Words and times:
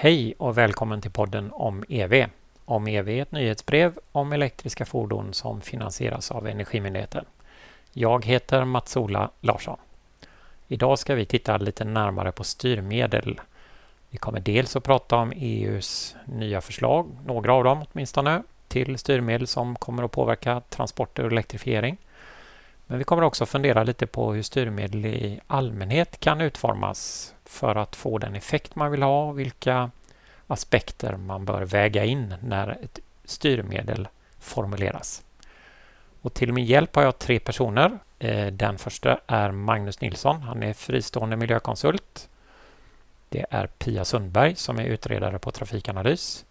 Hej 0.00 0.34
och 0.38 0.58
välkommen 0.58 1.00
till 1.00 1.10
podden 1.10 1.50
om 1.52 1.84
EV. 1.88 2.26
Om 2.64 2.86
EV 2.88 3.08
är 3.08 3.22
ett 3.22 3.32
nyhetsbrev 3.32 3.98
om 4.12 4.32
elektriska 4.32 4.84
fordon 4.84 5.34
som 5.34 5.60
finansieras 5.60 6.30
av 6.30 6.46
Energimyndigheten. 6.46 7.24
Jag 7.92 8.24
heter 8.24 8.64
Mats-Ola 8.64 9.30
Larsson. 9.40 9.78
Idag 10.68 10.98
ska 10.98 11.14
vi 11.14 11.26
titta 11.26 11.56
lite 11.56 11.84
närmare 11.84 12.32
på 12.32 12.44
styrmedel. 12.44 13.40
Vi 14.10 14.18
kommer 14.18 14.40
dels 14.40 14.76
att 14.76 14.84
prata 14.84 15.16
om 15.16 15.32
EUs 15.36 16.16
nya 16.24 16.60
förslag, 16.60 17.08
några 17.26 17.54
av 17.54 17.64
dem 17.64 17.84
åtminstone, 17.92 18.42
till 18.68 18.98
styrmedel 18.98 19.46
som 19.46 19.76
kommer 19.76 20.02
att 20.02 20.12
påverka 20.12 20.60
transporter 20.60 21.24
och 21.24 21.32
elektrifiering. 21.32 21.96
Men 22.90 22.98
vi 22.98 23.04
kommer 23.04 23.22
också 23.22 23.46
fundera 23.46 23.82
lite 23.84 24.06
på 24.06 24.32
hur 24.32 24.42
styrmedel 24.42 25.06
i 25.06 25.40
allmänhet 25.46 26.20
kan 26.20 26.40
utformas 26.40 27.34
för 27.44 27.76
att 27.76 27.96
få 27.96 28.18
den 28.18 28.34
effekt 28.34 28.74
man 28.74 28.90
vill 28.90 29.02
ha 29.02 29.24
och 29.24 29.38
vilka 29.38 29.90
aspekter 30.46 31.16
man 31.16 31.44
bör 31.44 31.62
väga 31.62 32.04
in 32.04 32.34
när 32.42 32.68
ett 32.68 32.98
styrmedel 33.24 34.08
formuleras. 34.40 35.22
Och 36.22 36.34
till 36.34 36.52
min 36.52 36.64
hjälp 36.64 36.96
har 36.96 37.02
jag 37.02 37.18
tre 37.18 37.38
personer. 37.40 37.98
Eh, 38.18 38.46
den 38.46 38.78
första 38.78 39.20
är 39.26 39.50
Magnus 39.50 40.00
Nilsson. 40.00 40.42
Han 40.42 40.62
är 40.62 40.72
fristående 40.72 41.36
miljökonsult. 41.36 42.28
Det 43.28 43.46
är 43.50 43.66
Pia 43.66 44.04
Sundberg 44.04 44.56
som 44.56 44.78
är 44.78 44.84
utredare 44.84 45.38
på 45.38 45.50
Trafikanalys. 45.50 46.44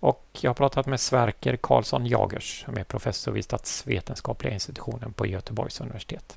Och 0.00 0.24
jag 0.40 0.50
har 0.50 0.54
pratat 0.54 0.86
med 0.86 1.00
Sverker 1.00 1.56
Karlsson 1.56 2.06
Jagers 2.06 2.64
som 2.64 2.76
är 2.76 2.84
professor 2.84 3.32
vid 3.32 3.44
statsvetenskapliga 3.44 4.54
institutionen 4.54 5.12
på 5.12 5.26
Göteborgs 5.26 5.80
universitet. 5.80 6.36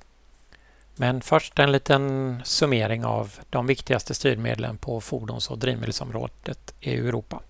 Men 0.95 1.21
först 1.21 1.59
en 1.59 1.71
liten 1.71 2.41
summering 2.43 3.05
av 3.05 3.39
de 3.49 3.67
viktigaste 3.67 4.13
styrmedlen 4.13 4.77
på 4.77 5.01
fordons 5.01 5.49
och 5.49 5.57
drivmedelsområdet 5.57 6.73
i 6.79 6.93
Europa. 6.93 7.41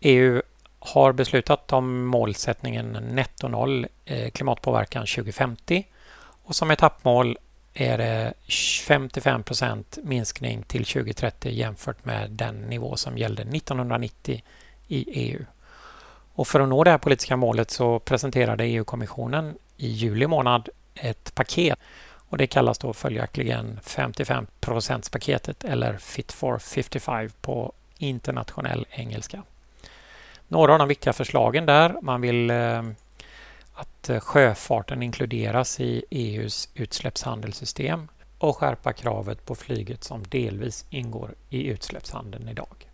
EU 0.00 0.42
har 0.78 1.12
beslutat 1.12 1.72
om 1.72 2.04
målsättningen 2.04 2.92
netto 2.92 3.48
noll 3.48 3.86
eh, 4.04 4.30
klimatpåverkan 4.30 5.06
2050 5.06 5.86
och 6.44 6.56
som 6.56 6.70
etappmål 6.70 7.38
är 7.74 7.98
det 7.98 8.32
55 8.86 9.42
minskning 10.02 10.62
till 10.62 10.84
2030 10.84 11.52
jämfört 11.52 12.04
med 12.04 12.30
den 12.30 12.60
nivå 12.60 12.96
som 12.96 13.18
gällde 13.18 13.42
1990 13.42 14.42
i 14.88 15.04
EU. 15.10 15.44
Och 16.34 16.48
för 16.48 16.60
att 16.60 16.68
nå 16.68 16.84
det 16.84 16.90
här 16.90 16.98
politiska 16.98 17.36
målet 17.36 17.70
så 17.70 17.98
presenterade 17.98 18.64
EU-kommissionen 18.64 19.54
i 19.76 19.88
juli 19.88 20.26
månad 20.26 20.68
ett 20.94 21.34
paket 21.34 21.78
och 22.28 22.38
det 22.38 22.46
kallas 22.46 22.78
då 22.78 22.92
följaktligen 22.92 23.80
55% 23.82 25.12
paketet 25.12 25.64
eller 25.64 25.96
Fit 25.96 26.32
for 26.32 26.58
55 26.58 27.30
på 27.40 27.72
internationell 27.98 28.86
engelska. 28.90 29.42
Några 30.48 30.72
av 30.72 30.78
de 30.78 30.88
viktiga 30.88 31.12
förslagen 31.12 31.66
där, 31.66 31.96
man 32.02 32.20
vill 32.20 32.50
eh, 32.50 32.82
att 33.74 34.10
sjöfarten 34.20 35.02
inkluderas 35.02 35.80
i 35.80 36.04
EUs 36.10 36.68
utsläppshandelssystem 36.74 38.08
och 38.38 38.56
skärpa 38.56 38.92
kravet 38.92 39.46
på 39.46 39.54
flyget 39.54 40.04
som 40.04 40.22
delvis 40.28 40.86
ingår 40.90 41.34
i 41.50 41.66
utsläppshandeln 41.66 42.48
idag. 42.48 42.88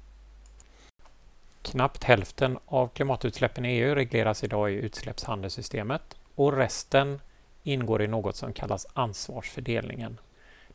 Knappt 1.62 2.04
hälften 2.04 2.58
av 2.66 2.88
klimatutsläppen 2.88 3.64
i 3.66 3.68
EU 3.68 3.94
regleras 3.94 4.44
idag 4.44 4.72
i 4.72 4.74
utsläppshandelssystemet 4.74 6.16
och 6.34 6.56
resten 6.56 7.20
ingår 7.62 8.02
i 8.02 8.06
något 8.06 8.36
som 8.36 8.52
kallas 8.52 8.86
ansvarsfördelningen. 8.92 10.18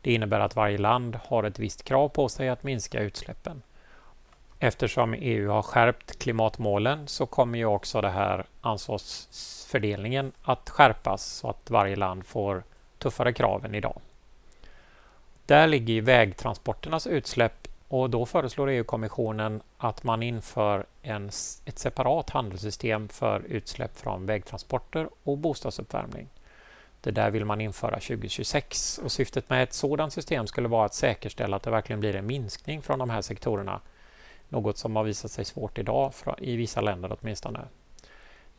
Det 0.00 0.14
innebär 0.14 0.40
att 0.40 0.56
varje 0.56 0.78
land 0.78 1.18
har 1.24 1.44
ett 1.44 1.58
visst 1.58 1.84
krav 1.84 2.08
på 2.08 2.28
sig 2.28 2.48
att 2.48 2.62
minska 2.62 3.00
utsläppen. 3.00 3.62
Eftersom 4.58 5.14
EU 5.14 5.50
har 5.50 5.62
skärpt 5.62 6.18
klimatmålen 6.18 7.08
så 7.08 7.26
kommer 7.26 7.58
ju 7.58 7.64
också 7.64 8.00
det 8.00 8.10
här 8.10 8.46
ansvarsfördelningen 8.60 10.32
att 10.42 10.70
skärpas 10.70 11.24
så 11.24 11.50
att 11.50 11.70
varje 11.70 11.96
land 11.96 12.26
får 12.26 12.62
tuffare 12.98 13.32
krav 13.32 13.64
än 13.64 13.74
idag. 13.74 14.00
Där 15.46 15.66
ligger 15.66 16.02
vägtransporternas 16.02 17.06
utsläpp 17.06 17.68
och 18.00 18.10
då 18.10 18.26
föreslår 18.26 18.70
EU-kommissionen 18.70 19.62
att 19.78 20.04
man 20.04 20.22
inför 20.22 20.86
en, 21.02 21.26
ett 21.64 21.78
separat 21.78 22.30
handelssystem 22.30 23.08
för 23.08 23.40
utsläpp 23.48 23.98
från 23.98 24.26
vägtransporter 24.26 25.08
och 25.22 25.38
bostadsuppvärmning. 25.38 26.28
Det 27.00 27.10
där 27.10 27.30
vill 27.30 27.44
man 27.44 27.60
införa 27.60 27.94
2026 28.00 29.00
och 29.04 29.12
syftet 29.12 29.50
med 29.50 29.62
ett 29.62 29.72
sådant 29.72 30.12
system 30.12 30.46
skulle 30.46 30.68
vara 30.68 30.86
att 30.86 30.94
säkerställa 30.94 31.56
att 31.56 31.62
det 31.62 31.70
verkligen 31.70 32.00
blir 32.00 32.16
en 32.16 32.26
minskning 32.26 32.82
från 32.82 32.98
de 32.98 33.10
här 33.10 33.22
sektorerna. 33.22 33.80
Något 34.48 34.78
som 34.78 34.96
har 34.96 35.04
visat 35.04 35.30
sig 35.30 35.44
svårt 35.44 35.78
idag, 35.78 36.12
i 36.38 36.56
vissa 36.56 36.80
länder 36.80 37.16
åtminstone. 37.20 37.60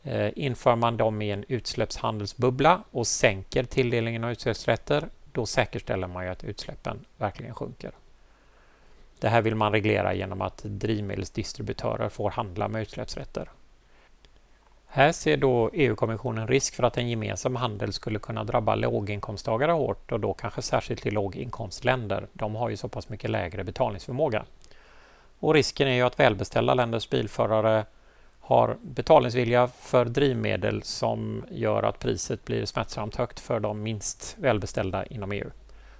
Eh, 0.02 0.30
inför 0.36 0.76
man 0.76 0.96
dem 0.96 1.22
i 1.22 1.30
en 1.30 1.44
utsläppshandelsbubbla 1.48 2.82
och 2.90 3.06
sänker 3.06 3.64
tilldelningen 3.64 4.24
av 4.24 4.30
utsläppsrätter, 4.30 5.08
då 5.32 5.46
säkerställer 5.46 6.06
man 6.06 6.24
ju 6.24 6.30
att 6.30 6.44
utsläppen 6.44 7.04
verkligen 7.16 7.54
sjunker. 7.54 7.92
Det 9.20 9.28
här 9.28 9.42
vill 9.42 9.54
man 9.54 9.72
reglera 9.72 10.14
genom 10.14 10.42
att 10.42 10.62
drivmedelsdistributörer 10.64 12.08
får 12.08 12.30
handla 12.30 12.68
med 12.68 12.82
utsläppsrätter. 12.82 13.50
Här 14.86 15.12
ser 15.12 15.36
då 15.36 15.70
EU-kommissionen 15.72 16.48
risk 16.48 16.74
för 16.74 16.82
att 16.82 16.98
en 16.98 17.08
gemensam 17.08 17.56
handel 17.56 17.92
skulle 17.92 18.18
kunna 18.18 18.44
drabba 18.44 18.74
låginkomsttagare 18.74 19.72
hårt 19.72 20.12
och 20.12 20.20
då 20.20 20.34
kanske 20.34 20.62
särskilt 20.62 21.06
i 21.06 21.10
låginkomstländer. 21.10 22.26
De 22.32 22.54
har 22.54 22.68
ju 22.68 22.76
så 22.76 22.88
pass 22.88 23.08
mycket 23.08 23.30
lägre 23.30 23.64
betalningsförmåga. 23.64 24.44
Och 25.38 25.54
risken 25.54 25.88
är 25.88 25.92
ju 25.92 26.02
att 26.02 26.20
välbeställda 26.20 26.74
länders 26.74 27.10
bilförare 27.10 27.84
har 28.40 28.76
betalningsvilja 28.82 29.68
för 29.68 30.04
drivmedel 30.04 30.82
som 30.82 31.44
gör 31.50 31.82
att 31.82 31.98
priset 31.98 32.44
blir 32.44 32.64
smärtsamt 32.64 33.16
högt 33.16 33.40
för 33.40 33.60
de 33.60 33.82
minst 33.82 34.36
välbeställda 34.38 35.06
inom 35.06 35.32
EU. 35.32 35.50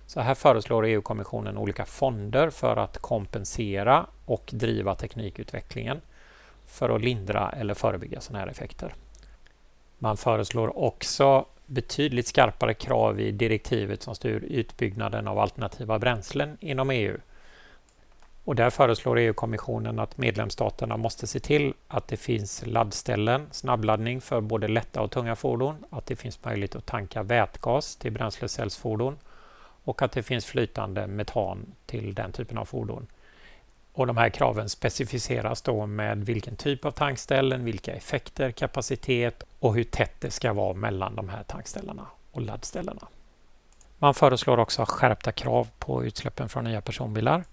Så 0.08 0.20
här 0.20 0.34
föreslår 0.34 0.86
EU-kommissionen 0.86 1.58
olika 1.58 1.84
fonder 1.84 2.50
för 2.50 2.76
att 2.76 2.98
kompensera 2.98 4.06
och 4.24 4.50
driva 4.52 4.94
teknikutvecklingen 4.94 6.00
för 6.66 6.90
att 6.90 7.00
lindra 7.00 7.50
eller 7.50 7.74
förebygga 7.74 8.20
sådana 8.20 8.44
här 8.44 8.50
effekter. 8.50 8.94
Man 9.98 10.16
föreslår 10.16 10.78
också 10.78 11.46
betydligt 11.66 12.26
skarpare 12.26 12.74
krav 12.74 13.20
i 13.20 13.30
direktivet 13.30 14.02
som 14.02 14.14
styr 14.14 14.44
utbyggnaden 14.44 15.28
av 15.28 15.38
alternativa 15.38 15.98
bränslen 15.98 16.56
inom 16.60 16.90
EU. 16.90 17.16
Och 18.44 18.54
där 18.54 18.70
föreslår 18.70 19.18
EU-kommissionen 19.18 19.98
att 19.98 20.18
medlemsstaterna 20.18 20.96
måste 20.96 21.26
se 21.26 21.40
till 21.40 21.74
att 21.88 22.08
det 22.08 22.16
finns 22.16 22.66
laddställen, 22.66 23.46
snabbladdning 23.50 24.20
för 24.20 24.40
både 24.40 24.68
lätta 24.68 25.02
och 25.02 25.10
tunga 25.10 25.36
fordon, 25.36 25.84
att 25.90 26.06
det 26.06 26.16
finns 26.16 26.44
möjlighet 26.44 26.76
att 26.76 26.86
tanka 26.86 27.22
vätgas 27.22 27.96
till 27.96 28.12
bränslecellsfordon 28.12 29.16
och 29.88 30.02
att 30.02 30.12
det 30.12 30.22
finns 30.22 30.46
flytande 30.46 31.06
metan 31.06 31.74
till 31.86 32.14
den 32.14 32.32
typen 32.32 32.58
av 32.58 32.64
fordon. 32.64 33.06
Och 33.92 34.06
de 34.06 34.16
här 34.16 34.28
kraven 34.28 34.68
specificeras 34.68 35.62
då 35.62 35.86
med 35.86 36.26
vilken 36.26 36.56
typ 36.56 36.84
av 36.84 36.90
tankställen, 36.90 37.64
vilka 37.64 37.92
effekter, 37.92 38.50
kapacitet 38.50 39.42
och 39.58 39.74
hur 39.74 39.84
tätt 39.84 40.20
det 40.20 40.30
ska 40.30 40.52
vara 40.52 40.74
mellan 40.74 41.16
de 41.16 41.28
här 41.28 41.42
tankställena 41.42 42.06
och 42.30 42.42
laddställena. 42.42 43.08
Man 43.98 44.14
föreslår 44.14 44.58
också 44.58 44.84
skärpta 44.88 45.32
krav 45.32 45.68
på 45.78 46.04
utsläppen 46.04 46.48
från 46.48 46.64
nya 46.64 46.80
personbilar. 46.80 47.44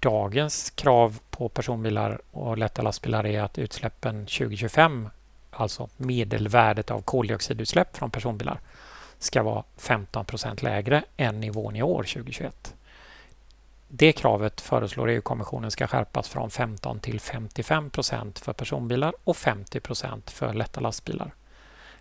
Dagens 0.00 0.70
krav 0.70 1.18
på 1.30 1.48
personbilar 1.48 2.20
och 2.30 2.58
lätta 2.58 2.82
lastbilar 2.82 3.26
är 3.26 3.42
att 3.42 3.58
utsläppen 3.58 4.26
2025, 4.26 5.08
alltså 5.50 5.88
medelvärdet 5.96 6.90
av 6.90 7.02
koldioxidutsläpp 7.02 7.96
från 7.96 8.10
personbilar, 8.10 8.60
ska 9.20 9.42
vara 9.42 9.64
15 9.76 10.24
procent 10.24 10.62
lägre 10.62 11.04
än 11.16 11.40
nivån 11.40 11.76
i 11.76 11.82
år 11.82 12.02
2021. 12.02 12.74
Det 13.88 14.12
kravet 14.12 14.60
föreslår 14.60 15.08
EU-kommissionen 15.10 15.70
ska 15.70 15.86
skärpas 15.86 16.28
från 16.28 16.50
15 16.50 17.00
till 17.00 17.20
55 17.20 17.90
procent 17.90 18.38
för 18.38 18.52
personbilar 18.52 19.14
och 19.24 19.36
50 19.36 19.80
procent 19.80 20.30
för 20.30 20.54
lätta 20.54 20.80
lastbilar. 20.80 21.34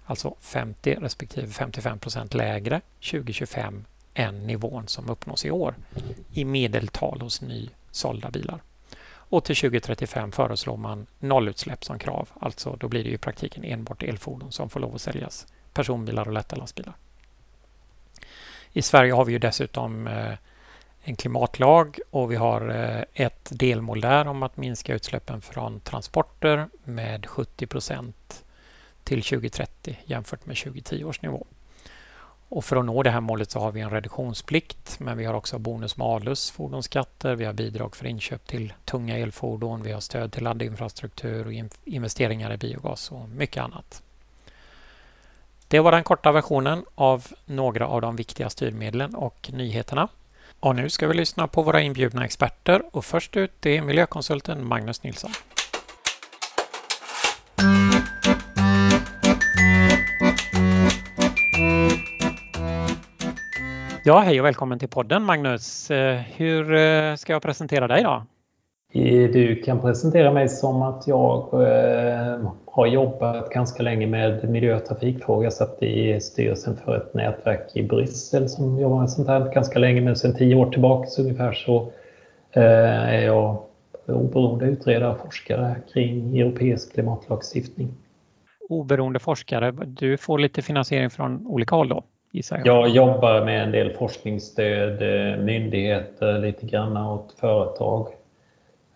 Alltså 0.06 0.36
50 0.40 0.96
respektive 0.96 1.48
55 1.48 2.00
procent 2.00 2.34
lägre 2.34 2.82
2025 3.12 3.86
än 4.14 4.48
nivån 4.48 4.88
som 4.88 5.10
uppnås 5.10 5.46
i 5.46 5.52
år 5.52 5.76
i 6.34 6.46
medeltal 6.46 7.22
hos 7.22 7.42
nysålda 7.42 8.30
bilar. 8.30 8.62
Och 9.12 9.44
till 9.44 9.56
2035 9.56 10.32
föreslår 10.32 10.78
man 10.78 11.08
nollutsläpp 11.20 11.84
som 11.84 12.00
krav. 12.00 12.30
Alltså 12.40 12.76
då 12.76 12.88
blir 12.88 13.04
det 13.04 13.10
i 13.10 13.18
praktiken 13.18 13.64
enbart 13.64 14.04
elfordon 14.04 14.52
som 14.52 14.70
får 14.70 14.80
lov 14.80 14.96
att 14.96 15.02
säljas. 15.02 15.48
Personbilar 15.74 16.28
och 16.28 16.34
lätta 16.34 16.56
lastbilar. 16.56 16.94
I 18.74 18.82
Sverige 18.82 19.14
har 19.14 19.26
vi 19.26 19.32
ju 19.32 19.40
dessutom 19.40 20.08
eh, 20.08 20.34
en 21.02 21.16
klimatlag 21.16 22.00
och 22.12 22.32
vi 22.32 22.36
har 22.36 22.70
eh, 22.70 23.26
ett 23.26 23.50
delmål 23.52 24.02
där 24.02 24.28
om 24.28 24.44
att 24.44 24.58
minska 24.58 24.94
utsläppen 24.94 25.42
från 25.42 25.80
transporter 25.80 26.68
med 26.84 27.26
70 27.26 27.68
procent 27.68 28.46
till 29.04 29.24
2030 29.24 29.98
jämfört 30.06 30.46
med 30.46 30.58
2010 30.58 31.04
års 31.04 31.22
nivå. 31.22 31.48
Och 32.50 32.66
för 32.66 32.76
att 32.76 32.86
nå 32.86 33.04
det 33.04 33.10
här 33.10 33.22
målet 33.22 33.52
så 33.52 33.60
har 33.60 33.72
vi 33.72 33.82
en 33.82 33.90
reduktionsplikt 33.90 35.00
men 35.00 35.18
vi 35.18 35.26
har 35.26 35.34
också 35.34 35.60
bonus-malus 35.60 36.52
fordonsskatter, 36.52 37.36
vi 37.36 37.46
har 37.46 37.54
bidrag 37.54 37.96
för 37.96 38.06
inköp 38.06 38.48
till 38.48 38.74
tunga 38.86 39.18
elfordon, 39.18 39.84
vi 39.84 39.92
har 39.92 40.00
stöd 40.00 40.32
till 40.32 40.44
laddinfrastruktur 40.44 41.46
och 41.46 41.54
investeringar 41.86 42.54
i 42.54 42.58
biogas 42.58 43.12
och 43.12 43.30
mycket 43.30 43.64
annat. 43.64 44.04
Det 45.72 45.80
var 45.80 45.92
den 45.92 46.04
korta 46.04 46.32
versionen 46.32 46.86
av 46.96 47.28
några 47.46 47.88
av 47.88 48.02
de 48.02 48.16
viktiga 48.16 48.50
styrmedlen 48.50 49.16
och 49.16 49.50
nyheterna. 49.54 50.08
Och 50.60 50.76
nu 50.76 50.90
ska 50.90 51.08
vi 51.08 51.14
lyssna 51.14 51.48
på 51.48 51.62
våra 51.62 51.82
inbjudna 51.82 52.26
experter 52.26 52.82
och 52.92 53.06
först 53.06 53.38
ut 53.38 53.66
är 53.66 53.82
miljökonsulten 53.82 54.68
Magnus 54.68 55.04
Nilsson. 55.04 55.32
Ja, 64.04 64.20
hej 64.20 64.40
och 64.40 64.46
välkommen 64.46 64.80
till 64.80 64.90
podden 64.90 65.24
Magnus. 65.24 65.92
Eh, 65.92 66.22
hur 66.36 66.74
eh, 66.74 67.16
ska 67.16 67.34
jag 67.34 67.42
presentera 67.42 67.88
dig 67.88 68.04
då? 68.04 68.26
Du 68.94 69.56
kan 69.66 69.82
presentera 69.82 70.32
mig 70.32 70.50
som 70.50 70.82
att 70.82 71.08
jag 71.08 71.54
eh, 71.54 72.52
har 72.66 72.88
jobbat 72.88 73.50
ganska 73.50 73.84
länge 73.84 74.08
med 74.08 74.50
miljö 74.50 74.76
och 74.76 74.86
trafikfrågor. 74.86 75.50
Satt 75.50 75.84
i 75.84 76.20
styrelsen 76.22 76.78
för 76.86 76.98
ett 76.98 77.14
nätverk 77.14 77.76
i 77.76 77.84
Bryssel 77.84 78.50
som 78.50 78.80
jobbar 78.80 79.00
med 79.00 79.10
sånt 79.10 79.28
här 79.28 79.54
ganska 79.54 79.80
länge, 79.80 80.02
men 80.02 80.16
sedan 80.16 80.36
tio 80.36 80.56
år 80.56 80.72
tillbaka 80.72 81.08
ungefär 81.20 81.54
så 81.54 81.92
är 82.54 83.22
jag 83.22 83.58
oberoende 84.08 84.66
utredare 84.66 85.12
och 85.12 85.20
forskare 85.20 85.76
kring 85.94 86.40
europeisk 86.40 86.94
klimatlagstiftning. 86.94 87.90
Oberoende 88.70 89.20
forskare, 89.20 89.72
du 89.72 90.18
får 90.18 90.40
lite 90.40 90.62
finansiering 90.62 91.10
från 91.10 91.48
olika 91.48 91.76
håll 91.76 91.90
då? 91.90 92.04
gissar 92.32 92.58
jag. 92.58 92.68
Jag 92.68 92.90
jobbar 92.90 93.46
med 93.46 93.64
en 93.64 93.72
del 93.72 93.94
forskningsstöd, 93.94 95.02
eh, 95.02 95.44
myndigheter, 95.44 96.40
lite 96.40 96.66
grann 96.66 96.98
åt 96.98 97.36
företag. 97.40 98.08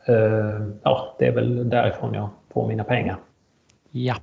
Eh, 0.06 0.62
ja, 0.84 1.16
det 1.20 1.26
är 1.26 1.32
väl 1.32 1.70
därifrån 1.70 2.14
jag 2.14 2.30
får 2.50 2.68
mina 2.68 2.84
pengar. 2.84 3.18
Ja. 3.92 4.16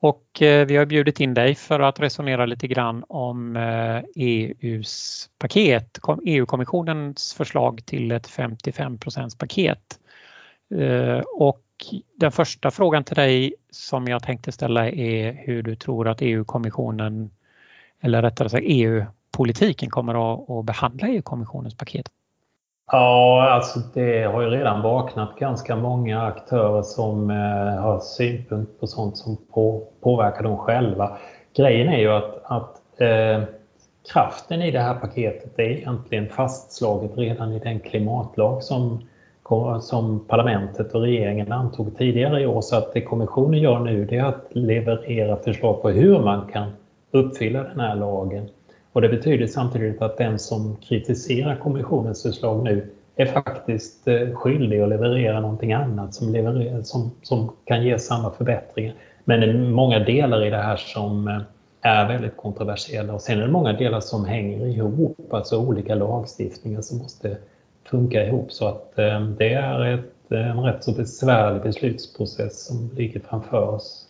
Och 0.00 0.42
eh, 0.42 0.66
vi 0.66 0.76
har 0.76 0.86
bjudit 0.86 1.20
in 1.20 1.34
dig 1.34 1.54
för 1.54 1.80
att 1.80 2.00
resonera 2.00 2.46
lite 2.46 2.66
grann 2.66 3.04
om 3.08 3.56
eh, 3.56 3.98
e 4.16 4.54
EUs 4.60 5.28
paket, 5.38 5.98
EU-kommissionens 6.24 7.34
förslag 7.34 7.86
till 7.86 8.12
ett 8.12 8.28
55% 8.28 9.38
paket. 9.38 10.00
Och 11.34 11.60
den 12.16 12.32
första 12.32 12.70
frågan 12.70 13.04
till 13.04 13.16
dig 13.16 13.54
som 13.70 14.08
jag 14.08 14.22
tänkte 14.22 14.52
ställa 14.52 14.88
är 14.90 15.32
hur 15.32 15.62
du 15.62 15.76
tror 15.76 16.08
att 16.08 16.22
EU-kommissionen 16.22 17.30
eller 18.00 18.22
rättare 18.22 18.48
sagt 18.48 18.64
EU-politiken 18.66 19.90
kommer 19.90 20.58
att, 20.60 20.66
behandla 20.66 21.08
EU-kommissionens 21.08 21.76
paket? 21.76 22.10
Ja, 22.86 23.48
alltså 23.50 23.78
det 23.94 24.22
har 24.22 24.42
ju 24.42 24.48
redan 24.48 24.82
vaknat 24.82 25.38
ganska 25.38 25.76
många 25.76 26.22
aktörer 26.22 26.82
som 26.82 27.30
eh, 27.30 27.82
har 27.82 28.00
synpunkt 28.00 28.80
på 28.80 28.86
sånt 28.86 29.16
som 29.16 29.36
på, 29.52 29.88
påverkar 30.00 30.42
dem 30.42 30.56
själva. 30.56 31.18
Grejen 31.56 31.88
är 31.88 31.98
ju 31.98 32.10
att, 32.10 32.40
att 32.44 33.00
eh, 33.00 33.42
kraften 34.12 34.62
i 34.62 34.70
det 34.70 34.80
här 34.80 34.94
paketet 34.94 35.58
är 35.58 35.62
egentligen 35.62 36.28
fastslaget 36.28 37.18
redan 37.18 37.52
i 37.52 37.58
den 37.58 37.80
klimatlag 37.80 38.62
som, 38.62 39.02
som 39.80 40.24
parlamentet 40.28 40.94
och 40.94 41.00
regeringen 41.00 41.52
antog 41.52 41.98
tidigare 41.98 42.40
i 42.40 42.46
år. 42.46 42.60
Så 42.60 42.76
att 42.76 42.92
det 42.92 43.00
kommissionen 43.00 43.60
gör 43.60 43.78
nu 43.78 44.04
det 44.04 44.16
är 44.16 44.24
att 44.24 44.46
leverera 44.50 45.36
förslag 45.36 45.82
på 45.82 45.90
hur 45.90 46.18
man 46.18 46.48
kan 46.52 46.72
uppfylla 47.10 47.62
den 47.62 47.80
här 47.80 47.94
lagen. 47.94 48.48
Och 48.94 49.00
det 49.00 49.08
betyder 49.08 49.46
samtidigt 49.46 50.02
att 50.02 50.16
den 50.16 50.38
som 50.38 50.76
kritiserar 50.76 51.56
kommissionens 51.56 52.22
förslag 52.22 52.64
nu 52.64 52.90
är 53.16 53.26
faktiskt 53.26 54.08
eh, 54.08 54.30
skyldig 54.34 54.80
att 54.80 54.88
leverera 54.88 55.40
någonting 55.40 55.72
annat 55.72 56.14
som, 56.14 56.32
levererar, 56.32 56.82
som, 56.82 57.10
som 57.22 57.52
kan 57.64 57.84
ge 57.84 57.98
samma 57.98 58.30
förbättringar. 58.30 58.94
Men 59.24 59.40
det 59.40 59.46
är 59.46 59.54
många 59.54 59.98
delar 59.98 60.46
i 60.46 60.50
det 60.50 60.56
här 60.56 60.76
som 60.76 61.28
eh, 61.28 61.40
är 61.80 62.08
väldigt 62.08 62.36
kontroversiella 62.36 63.14
och 63.14 63.20
sen 63.20 63.38
är 63.38 63.42
det 63.42 63.52
många 63.52 63.72
delar 63.72 64.00
som 64.00 64.24
hänger 64.24 64.66
ihop, 64.66 65.32
alltså 65.32 65.58
olika 65.58 65.94
lagstiftningar 65.94 66.80
som 66.80 66.98
måste 66.98 67.36
funka 67.84 68.26
ihop 68.26 68.52
så 68.52 68.68
att 68.68 68.98
eh, 68.98 69.20
det 69.20 69.52
är 69.52 69.94
ett, 69.94 70.32
en 70.32 70.60
rätt 70.60 70.84
så 70.84 70.92
besvärlig 70.92 71.62
beslutsprocess 71.62 72.66
som 72.66 72.90
ligger 72.96 73.20
framför 73.20 73.68
oss. 73.68 74.03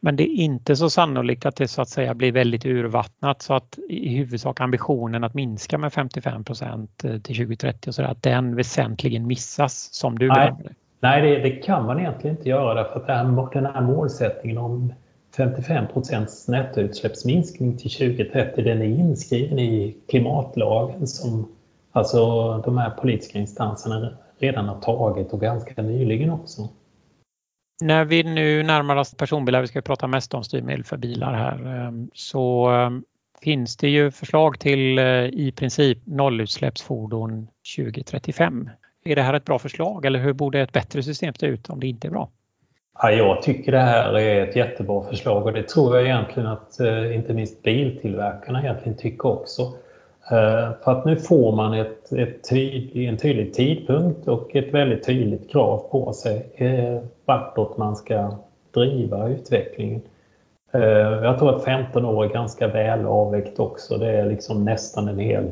Men 0.00 0.16
det 0.16 0.22
är 0.22 0.34
inte 0.34 0.76
så 0.76 0.90
sannolikt 0.90 1.46
att 1.46 1.56
det 1.56 1.68
så 1.68 1.82
att 1.82 1.88
säga 1.88 2.14
blir 2.14 2.32
väldigt 2.32 2.66
urvattnat. 2.66 3.42
Så 3.42 3.54
att 3.54 3.78
i 3.88 4.16
huvudsak 4.16 4.60
ambitionen 4.60 5.24
att 5.24 5.34
minska 5.34 5.78
med 5.78 5.92
55 5.92 6.44
procent 6.44 7.04
eh, 7.04 7.18
till 7.18 7.36
2030 7.36 7.88
och 7.88 7.94
så 7.94 8.02
där, 8.02 8.08
att 8.08 8.22
den 8.22 8.56
väsentligen 8.56 9.26
missas 9.26 9.88
som 9.92 10.18
du 10.18 10.28
Nej, 10.28 10.54
Nej 11.00 11.22
det, 11.22 11.38
det, 11.38 11.50
kan 11.50 11.86
man 11.86 11.98
egentligen 11.98 12.36
inte 12.36 12.48
göra 12.48 12.74
därför 12.74 13.00
att 13.00 13.06
den 13.52 13.66
här 13.66 13.80
målsättningen 13.80 14.58
om 14.58 14.92
55 15.36 15.86
procents 15.92 16.48
nettoutsläppsminskning 16.48 17.76
till 17.76 17.90
2030 17.90 18.64
den 18.64 18.82
är 18.82 18.86
inskriven 18.86 19.58
i 19.58 19.96
klimatlagen 20.08 21.06
som 21.06 21.48
alltså 21.92 22.52
de 22.64 22.78
här 22.78 22.90
politiska 22.90 23.38
instanserna 23.38 24.10
redan 24.38 24.68
har 24.68 24.80
tagit 24.80 25.32
och 25.32 25.40
ganska 25.40 25.82
nyligen 25.82 26.30
också. 26.30 26.68
När 27.80 28.04
vi 28.04 28.22
nu 28.22 28.62
närmar 28.62 28.96
oss 28.96 29.14
personbilar, 29.14 29.60
vi 29.60 29.66
ska 29.66 29.80
prata 29.80 30.06
mest 30.06 30.34
om 30.34 30.44
styrmedel 30.44 30.84
för 30.84 30.96
bilar 30.96 31.34
här, 31.34 31.84
eh, 31.84 31.92
så 32.14 32.74
eh, 32.74 32.90
finns 33.42 33.76
det 33.76 33.88
ju 33.88 34.10
förslag 34.10 34.58
till 34.58 34.98
eh, 34.98 35.04
i 35.24 35.52
princip 35.56 35.98
nollutsläppsfordon 36.04 37.48
2035. 37.76 38.70
Är 39.04 39.16
det 39.16 39.22
här 39.22 39.34
ett 39.34 39.44
bra 39.44 39.58
förslag 39.58 40.04
eller 40.04 40.18
hur 40.18 40.32
borde 40.32 40.60
ett 40.60 40.72
bättre 40.72 41.02
system 41.02 41.34
se 41.34 41.46
ut 41.46 41.70
om 41.70 41.80
det 41.80 41.86
inte 41.86 42.08
är 42.08 42.10
bra? 42.10 42.28
Ja, 43.02 43.10
jag 43.10 43.42
tycker 43.42 43.72
det 43.72 43.80
här 43.80 44.18
är 44.18 44.48
ett 44.48 44.56
jättebra 44.56 45.02
förslag 45.02 45.46
och 45.46 45.52
det 45.52 45.68
tror 45.68 45.96
jag 45.96 46.04
egentligen 46.04 46.48
att 46.48 46.80
inte 47.14 47.34
minst 47.34 47.62
biltillverkarna 47.62 48.62
egentligen 48.62 48.98
tycker 48.98 49.28
också. 49.28 49.72
Eh, 50.30 50.70
för 50.84 50.92
att 50.92 51.04
nu 51.04 51.16
får 51.16 51.56
man 51.56 51.74
ett, 51.74 52.12
ett 52.12 52.48
tydlig, 52.48 53.08
en 53.08 53.16
tydlig 53.16 53.54
tidpunkt 53.54 54.28
och 54.28 54.56
ett 54.56 54.74
väldigt 54.74 55.06
tydligt 55.06 55.50
krav 55.50 55.78
på 55.90 56.12
sig 56.12 56.52
eh, 56.54 57.02
vartåt 57.24 57.76
man 57.76 57.96
ska 57.96 58.36
driva 58.74 59.28
utvecklingen. 59.28 60.00
Eh, 60.72 60.80
jag 60.82 61.38
tror 61.38 61.56
att 61.56 61.64
15 61.64 62.04
år 62.04 62.24
är 62.24 62.28
ganska 62.28 62.68
väl 62.68 63.06
avvägt 63.06 63.58
också. 63.58 63.98
Det 63.98 64.10
är 64.10 64.26
liksom 64.26 64.64
nästan 64.64 65.08
en 65.08 65.18
hel 65.18 65.50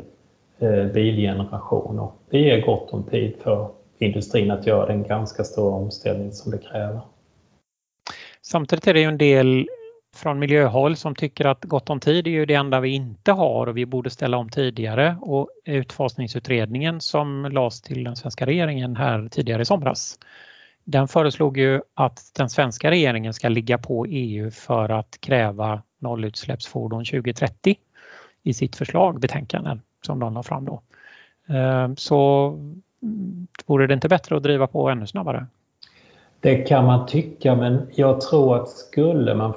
bilgeneration 0.94 1.98
och 1.98 2.12
det 2.30 2.38
ger 2.38 2.66
gott 2.66 2.92
om 2.92 3.02
tid 3.02 3.34
för 3.42 3.68
industrin 3.98 4.50
att 4.50 4.66
göra 4.66 4.86
den 4.86 5.02
ganska 5.02 5.44
stora 5.44 5.74
omställning 5.74 6.32
som 6.32 6.50
det 6.52 6.58
kräver. 6.58 7.00
Samtidigt 8.42 8.86
är 8.86 8.94
det 8.94 9.00
ju 9.00 9.06
en 9.06 9.18
del 9.18 9.68
från 10.16 10.38
miljöhåll 10.38 10.96
som 10.96 11.14
tycker 11.14 11.44
att 11.44 11.64
gott 11.64 11.90
om 11.90 12.00
tid 12.00 12.26
är 12.26 12.30
ju 12.30 12.46
det 12.46 12.54
enda 12.54 12.80
vi 12.80 12.88
inte 12.88 13.32
har 13.32 13.66
och 13.66 13.76
vi 13.76 13.86
borde 13.86 14.10
ställa 14.10 14.36
om 14.36 14.48
tidigare 14.48 15.16
och 15.20 15.48
utfasningsutredningen 15.64 17.00
som 17.00 17.44
lades 17.44 17.82
till 17.82 18.04
den 18.04 18.16
svenska 18.16 18.46
regeringen 18.46 18.96
här 18.96 19.28
tidigare 19.30 19.62
i 19.62 19.64
somras. 19.64 20.18
Den 20.84 21.08
föreslog 21.08 21.58
ju 21.58 21.80
att 21.94 22.20
den 22.36 22.50
svenska 22.50 22.90
regeringen 22.90 23.34
ska 23.34 23.48
ligga 23.48 23.78
på 23.78 24.06
EU 24.06 24.50
för 24.50 24.88
att 24.88 25.18
kräva 25.20 25.82
nollutsläppsfordon 25.98 27.04
2030 27.04 27.76
i 28.42 28.54
sitt 28.54 28.76
förslag, 28.76 29.20
betänkanden 29.20 29.82
som 30.02 30.18
de 30.18 30.34
la 30.34 30.42
fram 30.42 30.64
då. 30.64 30.82
Ehm, 31.48 31.96
så 31.96 32.50
vore 33.66 33.86
det 33.86 33.94
inte 33.94 34.08
bättre 34.08 34.36
att 34.36 34.42
driva 34.42 34.66
på 34.66 34.88
ännu 34.88 35.06
snabbare? 35.06 35.46
Det 36.40 36.56
kan 36.56 36.84
man 36.84 37.06
tycka 37.06 37.54
men 37.54 37.90
jag 37.94 38.20
tror 38.20 38.56
att 38.56 38.68
skulle 38.68 39.34
man 39.34 39.54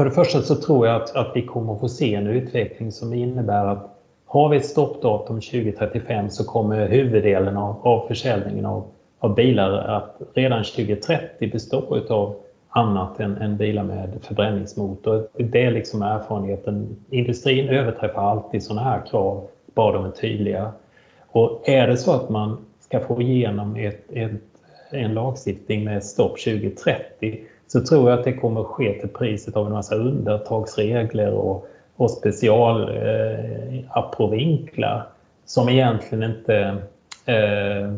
för 0.00 0.04
det 0.04 0.10
första 0.10 0.42
så 0.42 0.54
tror 0.54 0.86
jag 0.86 1.02
att, 1.02 1.16
att 1.16 1.32
vi 1.34 1.42
kommer 1.42 1.72
att 1.74 1.80
få 1.80 1.88
se 1.88 2.14
en 2.14 2.26
utveckling 2.26 2.92
som 2.92 3.12
innebär 3.12 3.66
att 3.66 3.98
har 4.26 4.48
vi 4.48 4.56
ett 4.56 4.66
stoppdatum 4.66 5.40
2035 5.40 6.30
så 6.30 6.44
kommer 6.44 6.88
huvuddelen 6.88 7.56
av, 7.56 7.86
av 7.86 8.08
försäljningen 8.08 8.66
av, 8.66 8.84
av 9.18 9.34
bilar 9.34 9.72
att 9.72 10.20
redan 10.34 10.64
2030 10.64 11.50
bestå 11.52 12.00
av 12.08 12.34
annat 12.68 13.20
än, 13.20 13.36
än 13.36 13.56
bilar 13.56 13.82
med 13.82 14.18
förbränningsmotor. 14.22 15.28
Det 15.38 15.62
är 15.62 15.70
liksom 15.70 16.02
erfarenheten. 16.02 16.96
Industrin 17.10 17.68
överträffar 17.68 18.22
alltid 18.22 18.62
sådana 18.62 18.82
här 18.82 19.02
krav, 19.10 19.48
bara 19.74 19.92
de 19.92 20.04
är 20.04 20.10
tydliga. 20.10 20.72
Och 21.28 21.68
är 21.68 21.86
det 21.86 21.96
så 21.96 22.12
att 22.12 22.28
man 22.28 22.56
ska 22.80 23.00
få 23.00 23.22
igenom 23.22 23.76
ett, 23.76 24.04
ett, 24.12 24.30
en 24.90 25.14
lagstiftning 25.14 25.84
med 25.84 26.04
stopp 26.04 26.38
2030 26.40 27.40
så 27.72 27.80
tror 27.80 28.10
jag 28.10 28.18
att 28.18 28.24
det 28.24 28.32
kommer 28.32 28.60
att 28.60 28.66
ske 28.66 29.00
till 29.00 29.08
priset 29.08 29.56
av 29.56 29.66
en 29.66 29.72
massa 29.72 29.94
undantagsregler 29.94 31.32
och, 31.32 31.66
och 31.96 32.10
specialaprovinklar 32.10 34.96
eh, 34.96 35.02
som 35.44 35.68
egentligen 35.68 36.30
inte... 36.30 36.76
Eh, 37.26 37.92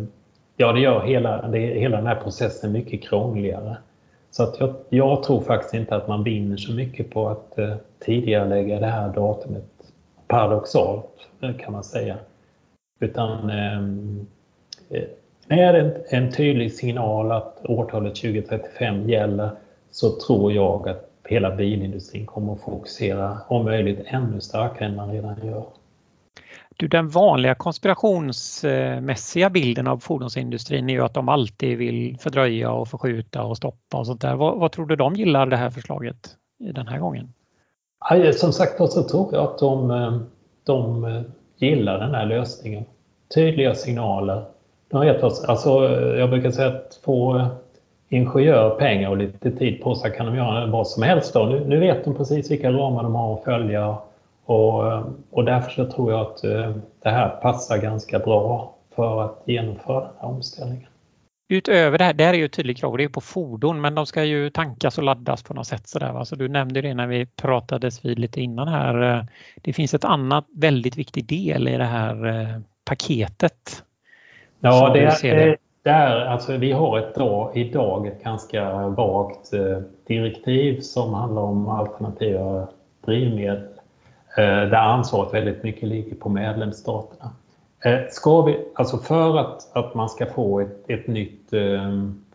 ja, 0.56 0.72
det 0.72 0.80
gör 0.80 1.00
hela, 1.00 1.48
det, 1.48 1.58
hela 1.58 1.96
den 1.96 2.06
här 2.06 2.20
processen 2.22 2.72
mycket 2.72 3.02
krångligare. 3.02 3.76
Så 4.30 4.42
att 4.42 4.60
jag, 4.60 4.74
jag, 4.88 5.22
tror 5.22 5.40
faktiskt 5.40 5.74
inte 5.74 5.96
att 5.96 6.08
man 6.08 6.24
vinner 6.24 6.56
så 6.56 6.72
mycket 6.72 7.10
på 7.10 7.28
att 7.28 7.58
eh, 7.58 7.74
tidigare 7.98 8.48
lägga 8.48 8.80
det 8.80 8.86
här 8.86 9.08
datumet 9.08 9.64
paradoxalt 10.26 11.28
eh, 11.40 11.56
kan 11.56 11.72
man 11.72 11.84
säga. 11.84 12.16
Utan 13.00 13.50
ehm, 13.50 14.26
eh, 14.90 15.04
är 15.48 15.72
det 15.72 16.04
en 16.08 16.32
tydlig 16.32 16.72
signal 16.72 17.32
att 17.32 17.60
årtalet 17.64 18.14
2035 18.14 19.08
gäller 19.08 19.50
så 19.92 20.10
tror 20.10 20.52
jag 20.52 20.88
att 20.88 21.10
hela 21.28 21.56
bilindustrin 21.56 22.26
kommer 22.26 22.52
att 22.52 22.60
fokusera 22.60 23.38
om 23.48 23.64
möjligt 23.64 24.00
ännu 24.06 24.40
starkare 24.40 24.88
än 24.88 24.96
man 24.96 25.12
redan 25.12 25.46
gör. 25.46 25.64
Du, 26.76 26.88
den 26.88 27.08
vanliga 27.08 27.54
konspirationsmässiga 27.54 29.50
bilden 29.50 29.86
av 29.86 29.98
fordonsindustrin 29.98 30.90
är 30.90 30.94
ju 30.94 31.04
att 31.04 31.14
de 31.14 31.28
alltid 31.28 31.78
vill 31.78 32.18
fördröja 32.20 32.72
och 32.72 32.88
förskjuta 32.88 33.42
och 33.42 33.56
stoppa 33.56 33.98
och 33.98 34.06
sånt 34.06 34.20
där. 34.20 34.36
Vad, 34.36 34.58
vad 34.58 34.72
tror 34.72 34.86
du 34.86 34.96
de 34.96 35.14
gillar 35.14 35.46
det 35.46 35.56
här 35.56 35.70
förslaget 35.70 36.36
i 36.60 36.72
den 36.72 36.86
här 36.86 36.98
gången? 36.98 37.32
Som 38.34 38.52
sagt 38.52 38.92
så 38.92 39.02
tror 39.02 39.28
jag 39.34 39.44
att 39.44 39.58
de, 39.58 39.90
eh, 39.90 40.18
de 40.64 41.04
eh, 41.04 41.22
gillar 41.56 41.98
den 41.98 42.14
här 42.14 42.26
lösningen. 42.26 42.84
Tydliga 43.34 43.74
signaler. 43.74 44.44
De 44.90 45.00
vet 45.00 45.22
oss, 45.22 45.44
alltså, 45.44 45.88
jag 46.18 46.30
brukar 46.30 46.50
säga 46.50 46.68
att 46.68 47.00
få 47.04 47.46
ingenjör 48.12 48.70
pengar 48.70 49.10
och 49.10 49.16
lite 49.16 49.50
tid 49.50 49.82
på 49.82 49.94
sig 49.94 50.12
kan 50.16 50.26
de 50.26 50.36
göra 50.36 50.66
vad 50.66 50.88
som 50.88 51.02
helst. 51.02 51.34
Då. 51.34 51.44
Nu, 51.44 51.64
nu 51.66 51.80
vet 51.80 52.04
de 52.04 52.14
precis 52.14 52.50
vilka 52.50 52.72
ramar 52.72 53.02
de 53.02 53.14
har 53.14 53.34
att 53.34 53.44
följa 53.44 53.96
och, 54.44 54.82
och 55.30 55.44
därför 55.44 55.70
så 55.70 55.90
tror 55.90 56.12
jag 56.12 56.20
att 56.20 56.44
eh, 56.44 56.76
det 57.02 57.10
här 57.10 57.28
passar 57.28 57.78
ganska 57.78 58.18
bra 58.18 58.74
för 58.94 59.24
att 59.24 59.42
genomföra 59.44 60.00
den 60.00 60.10
här 60.20 60.28
omställningen. 60.28 60.86
Utöver 61.48 61.98
det 61.98 62.04
här, 62.04 62.12
det 62.12 62.24
här 62.24 62.34
är 62.34 62.38
ju 62.38 62.44
ett 62.44 62.52
tydligt 62.52 62.78
krav, 62.78 62.96
det 62.96 63.04
är 63.04 63.08
på 63.08 63.20
fordon 63.20 63.80
men 63.80 63.94
de 63.94 64.06
ska 64.06 64.24
ju 64.24 64.50
tankas 64.50 64.98
och 64.98 65.04
laddas 65.04 65.42
på 65.42 65.54
något 65.54 65.66
sätt. 65.66 65.88
Så 65.88 65.98
där, 65.98 66.12
va? 66.12 66.24
Så 66.24 66.36
du 66.36 66.48
nämnde 66.48 66.80
det 66.80 66.94
när 66.94 67.06
vi 67.06 67.26
pratades 67.26 68.04
vid 68.04 68.18
lite 68.18 68.40
innan 68.40 68.68
här. 68.68 69.26
Det 69.62 69.72
finns 69.72 69.94
ett 69.94 70.04
annat 70.04 70.46
väldigt 70.56 70.96
viktig 70.96 71.26
del 71.26 71.68
i 71.68 71.76
det 71.76 71.84
här 71.84 72.26
eh, 72.26 72.60
paketet. 72.84 73.82
Ja, 74.60 74.92
det 74.92 75.00
är, 75.00 75.36
det. 75.36 75.56
Där, 75.82 76.26
alltså, 76.26 76.56
vi 76.56 76.72
har 76.72 76.98
ett 76.98 77.14
dag, 77.14 77.56
idag 77.56 78.06
ett 78.06 78.24
ganska 78.24 78.88
vagt 78.88 79.52
eh, 79.52 79.78
direktiv 80.06 80.80
som 80.80 81.14
handlar 81.14 81.42
om 81.42 81.68
alternativa 81.68 82.68
drivmedel 83.04 83.72
Eh, 84.36 84.44
där 84.44 84.74
ansvaret 84.74 85.34
väldigt 85.34 85.62
mycket 85.62 85.88
ligger 85.88 86.16
på 86.16 86.28
medlemsstaterna. 86.28 87.30
Eh, 87.84 87.98
ska 88.10 88.42
vi, 88.42 88.58
alltså 88.74 88.98
för 88.98 89.38
att, 89.38 89.76
att 89.76 89.94
man 89.94 90.08
ska 90.08 90.26
få 90.26 90.60
ett, 90.60 90.90
ett 90.90 91.06
nytt 91.06 91.52
eh, 91.52 91.88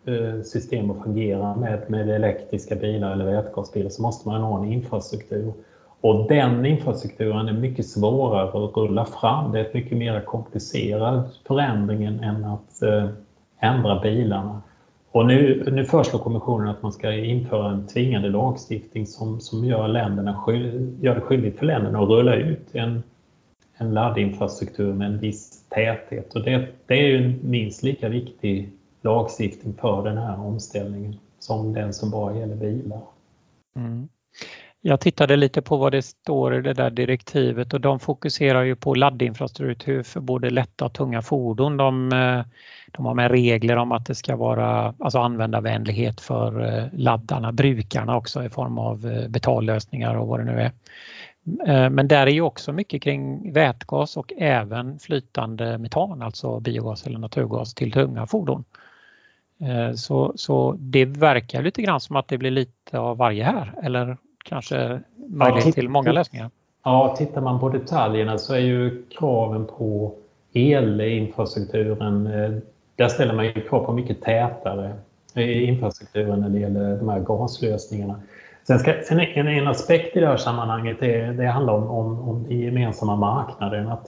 eh 0.04 0.42
system 0.44 0.90
att 0.90 1.02
fungera 1.02 1.56
med, 1.56 1.90
med 1.90 2.10
elektriska 2.10 2.76
bilar 2.76 3.12
eller 3.12 3.24
vätgasbilar 3.24 3.90
så 3.90 4.02
måste 4.02 4.28
man 4.28 4.40
ha 4.40 4.58
en 4.58 4.72
infrastruktur. 4.72 5.52
Och 6.00 6.28
den 6.28 6.66
infrastrukturen 6.66 7.48
är 7.48 7.52
mycket 7.52 7.86
svårare 7.86 8.64
att 8.64 8.76
rulla 8.76 9.04
fram. 9.04 9.52
Det 9.52 9.60
är 9.60 9.64
ett 9.64 9.74
mycket 9.74 9.98
mer 9.98 10.20
komplicerad 10.20 11.22
förändring 11.46 12.04
än 12.04 12.44
att 12.44 12.82
eh, 12.82 13.08
ändra 13.60 14.00
bilarna. 14.00 14.62
Och 15.10 15.26
nu, 15.26 15.64
nu 15.72 15.84
föreslår 15.84 16.20
kommissionen 16.20 16.68
att 16.68 16.82
man 16.82 16.92
ska 16.92 17.12
införa 17.12 17.70
en 17.70 17.86
tvingande 17.86 18.28
lagstiftning 18.28 19.06
som, 19.06 19.40
som 19.40 19.64
gör, 19.64 19.88
länderna, 19.88 20.44
gör 21.00 21.14
det 21.14 21.20
skyldigt 21.20 21.58
för 21.58 21.66
länderna 21.66 21.98
att 21.98 22.08
rulla 22.08 22.34
ut 22.34 22.74
en, 22.74 23.02
en 23.76 23.94
laddinfrastruktur 23.94 24.94
med 24.94 25.06
en 25.06 25.18
viss 25.18 25.64
täthet. 25.68 26.34
Och 26.34 26.44
det, 26.44 26.68
det 26.86 26.94
är 26.94 27.06
ju 27.06 27.24
en 27.24 27.38
minst 27.42 27.82
lika 27.82 28.08
viktig 28.08 28.72
lagstiftning 29.02 29.74
för 29.74 30.04
den 30.04 30.18
här 30.18 30.40
omställningen 30.40 31.16
som 31.38 31.72
den 31.72 31.94
som 31.94 32.10
bara 32.10 32.36
gäller 32.36 32.56
bilar. 32.56 33.00
Mm. 33.76 34.08
Jag 34.80 35.00
tittade 35.00 35.36
lite 35.36 35.62
på 35.62 35.76
vad 35.76 35.92
det 35.92 36.02
står 36.02 36.54
i 36.54 36.62
det 36.62 36.72
där 36.72 36.90
direktivet 36.90 37.74
och 37.74 37.80
de 37.80 38.00
fokuserar 38.00 38.62
ju 38.62 38.76
på 38.76 38.94
laddinfrastruktur 38.94 40.02
för 40.02 40.20
både 40.20 40.50
lätta 40.50 40.84
och 40.84 40.92
tunga 40.92 41.22
fordon. 41.22 41.76
De, 41.76 42.12
eh, 42.12 42.40
de 42.92 43.06
har 43.06 43.14
med 43.14 43.30
regler 43.30 43.76
om 43.76 43.92
att 43.92 44.06
det 44.06 44.14
ska 44.14 44.36
vara 44.36 44.94
alltså 44.98 45.18
användarvänlighet 45.18 46.20
för 46.20 46.78
eh, 46.78 46.84
laddarna, 46.92 47.52
brukarna 47.52 48.16
också 48.16 48.44
i 48.44 48.48
form 48.48 48.78
av 48.78 49.06
eh, 49.06 49.28
betallösningar 49.28 50.14
och 50.14 50.28
vad 50.28 50.40
det 50.40 50.44
nu 50.44 50.60
är. 50.60 50.72
Men 51.90 52.08
där 52.08 52.26
är 52.26 52.30
ju 52.30 52.40
också 52.40 52.72
mycket 52.72 53.02
kring 53.02 53.52
vätgas 53.52 54.16
och 54.16 54.32
även 54.38 54.98
flytande 54.98 55.78
metan, 55.78 56.22
alltså 56.22 56.60
biogas 56.60 57.06
eller 57.06 57.18
naturgas 57.18 57.74
till 57.74 57.92
tunga 57.92 58.26
fordon. 58.26 58.64
Så, 59.96 60.32
så 60.36 60.76
det 60.78 61.04
verkar 61.04 61.62
lite 61.62 61.82
grann 61.82 62.00
som 62.00 62.16
att 62.16 62.28
det 62.28 62.38
blir 62.38 62.50
lite 62.50 62.98
av 62.98 63.16
varje 63.16 63.44
här, 63.44 63.74
eller 63.82 64.16
kanske 64.48 65.00
möjlighet 65.16 65.74
till 65.74 65.88
många 65.88 66.12
lösningar. 66.12 66.50
Ja, 66.84 67.14
tittar 67.18 67.40
man 67.40 67.60
på 67.60 67.68
detaljerna 67.68 68.38
så 68.38 68.54
är 68.54 68.58
ju 68.58 69.02
kraven 69.18 69.66
på 69.66 70.14
elinfrastrukturen, 70.52 72.26
eh, 72.26 72.50
där 72.96 73.08
ställer 73.08 73.34
man 73.34 73.44
ju 73.44 73.52
krav 73.52 73.84
på 73.84 73.92
mycket 73.92 74.22
tätare 74.22 74.92
infrastrukturen 75.34 76.40
när 76.40 76.48
det 76.48 76.58
gäller 76.58 76.96
de 76.96 77.08
här 77.08 77.20
gaslösningarna. 77.20 78.20
Sen, 78.66 78.78
ska, 78.78 78.94
sen 79.08 79.20
en, 79.20 79.48
en 79.48 79.68
aspekt 79.68 80.16
i 80.16 80.20
det 80.20 80.26
här 80.26 80.36
sammanhanget 80.36 81.02
är, 81.02 81.32
det 81.32 81.46
handlar 81.46 81.74
om, 81.74 81.90
om, 81.90 82.28
om 82.28 82.44
den 82.48 82.58
gemensamma 82.58 83.16
marknaden. 83.16 83.88
Att 83.88 84.06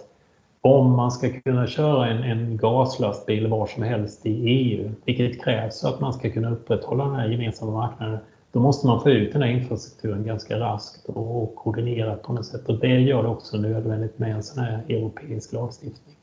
om 0.61 0.97
man 0.97 1.11
ska 1.11 1.29
kunna 1.45 1.67
köra 1.67 2.07
en, 2.07 2.23
en 2.23 2.57
gaslastbil 2.57 3.47
var 3.47 3.67
som 3.67 3.83
helst 3.83 4.27
i 4.27 4.31
EU, 4.31 4.91
vilket 5.05 5.45
krävs 5.45 5.81
för 5.81 5.89
att 5.89 6.01
man 6.01 6.13
ska 6.13 6.31
kunna 6.31 6.51
upprätthålla 6.51 7.05
den 7.05 7.15
här 7.15 7.29
gemensamma 7.29 7.73
marknaden, 7.73 8.19
då 8.53 8.61
måste 8.61 8.87
man 8.87 9.01
få 9.03 9.11
ut 9.11 9.33
den 9.33 9.43
här 9.43 9.49
infrastrukturen 9.49 10.25
ganska 10.25 10.61
raskt 10.61 11.09
och 11.09 11.55
koordinerat 11.55 12.23
på 12.23 12.33
något 12.33 12.47
sätt. 12.47 12.69
Och 12.69 12.79
det 12.79 13.01
gör 13.01 13.23
det 13.23 13.29
också 13.29 13.57
nödvändigt 13.57 14.19
med 14.19 14.31
en 14.31 14.43
sån 14.43 14.65
här 14.65 14.83
europeisk 14.89 15.53
lagstiftning. 15.53 16.17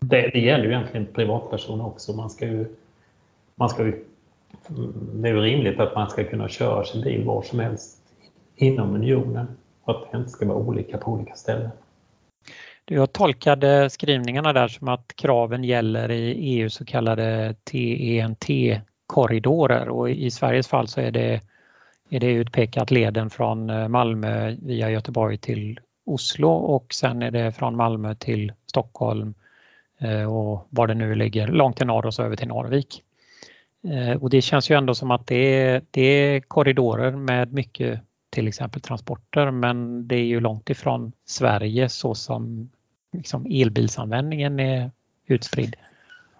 Det, 0.00 0.30
det 0.32 0.40
gäller 0.40 0.64
ju 0.64 0.70
egentligen 0.70 1.06
privatpersoner 1.06 1.86
också. 1.86 2.12
Man 2.12 2.30
ska 2.30 2.46
ju, 2.46 2.66
man 3.54 3.68
ska 3.68 3.84
ju, 3.84 4.04
det 5.12 5.28
är 5.28 5.34
ju 5.34 5.40
rimligt 5.40 5.80
att 5.80 5.94
man 5.94 6.10
ska 6.10 6.24
kunna 6.24 6.48
köra 6.48 6.84
sin 6.84 7.02
bil 7.02 7.24
var 7.24 7.42
som 7.42 7.60
helst 7.60 8.02
inom 8.56 8.94
unionen 8.94 9.46
och 9.84 9.96
att 9.96 10.12
det 10.12 10.18
inte 10.18 10.30
ska 10.30 10.46
vara 10.46 10.58
olika 10.58 10.98
på 10.98 11.12
olika 11.12 11.34
ställen. 11.34 11.70
Jag 12.84 13.12
tolkade 13.12 13.90
skrivningarna 13.90 14.52
där 14.52 14.68
som 14.68 14.88
att 14.88 15.12
kraven 15.16 15.64
gäller 15.64 16.10
i 16.10 16.32
EU 16.32 16.70
så 16.70 16.84
kallade 16.84 17.54
TENT 17.64 18.50
korridorer 19.10 19.88
och 19.88 20.10
i 20.10 20.30
Sveriges 20.30 20.68
fall 20.68 20.88
så 20.88 21.00
är 21.00 21.10
det, 21.10 21.40
är 22.10 22.20
det 22.20 22.32
utpekat 22.32 22.90
leden 22.90 23.30
från 23.30 23.70
eh, 23.70 23.88
Malmö 23.88 24.56
via 24.62 24.90
Göteborg 24.90 25.38
till 25.38 25.80
Oslo 26.06 26.48
och 26.48 26.94
sen 26.94 27.22
är 27.22 27.30
det 27.30 27.52
från 27.52 27.76
Malmö 27.76 28.14
till 28.14 28.52
Stockholm 28.66 29.34
eh, 29.98 30.32
och 30.32 30.66
var 30.70 30.86
det 30.86 30.94
nu 30.94 31.14
ligger, 31.14 31.46
långt 31.48 31.76
till 31.76 31.86
norr 31.86 32.06
och 32.06 32.14
så 32.14 32.22
över 32.22 32.36
till 32.36 32.48
Norvik. 32.48 33.02
Eh, 33.84 34.22
och 34.22 34.30
det 34.30 34.42
känns 34.42 34.70
ju 34.70 34.76
ändå 34.76 34.94
som 34.94 35.10
att 35.10 35.26
det 35.26 35.54
är, 35.54 35.82
det 35.90 36.02
är 36.02 36.40
korridorer 36.40 37.10
med 37.10 37.52
mycket 37.52 38.00
till 38.30 38.48
exempel 38.48 38.80
transporter 38.80 39.50
men 39.50 40.08
det 40.08 40.16
är 40.16 40.24
ju 40.24 40.40
långt 40.40 40.70
ifrån 40.70 41.12
Sverige 41.24 41.88
så 41.88 42.14
som 42.14 42.70
liksom 43.12 43.46
elbilsanvändningen 43.46 44.60
är 44.60 44.90
utspridd. 45.26 45.76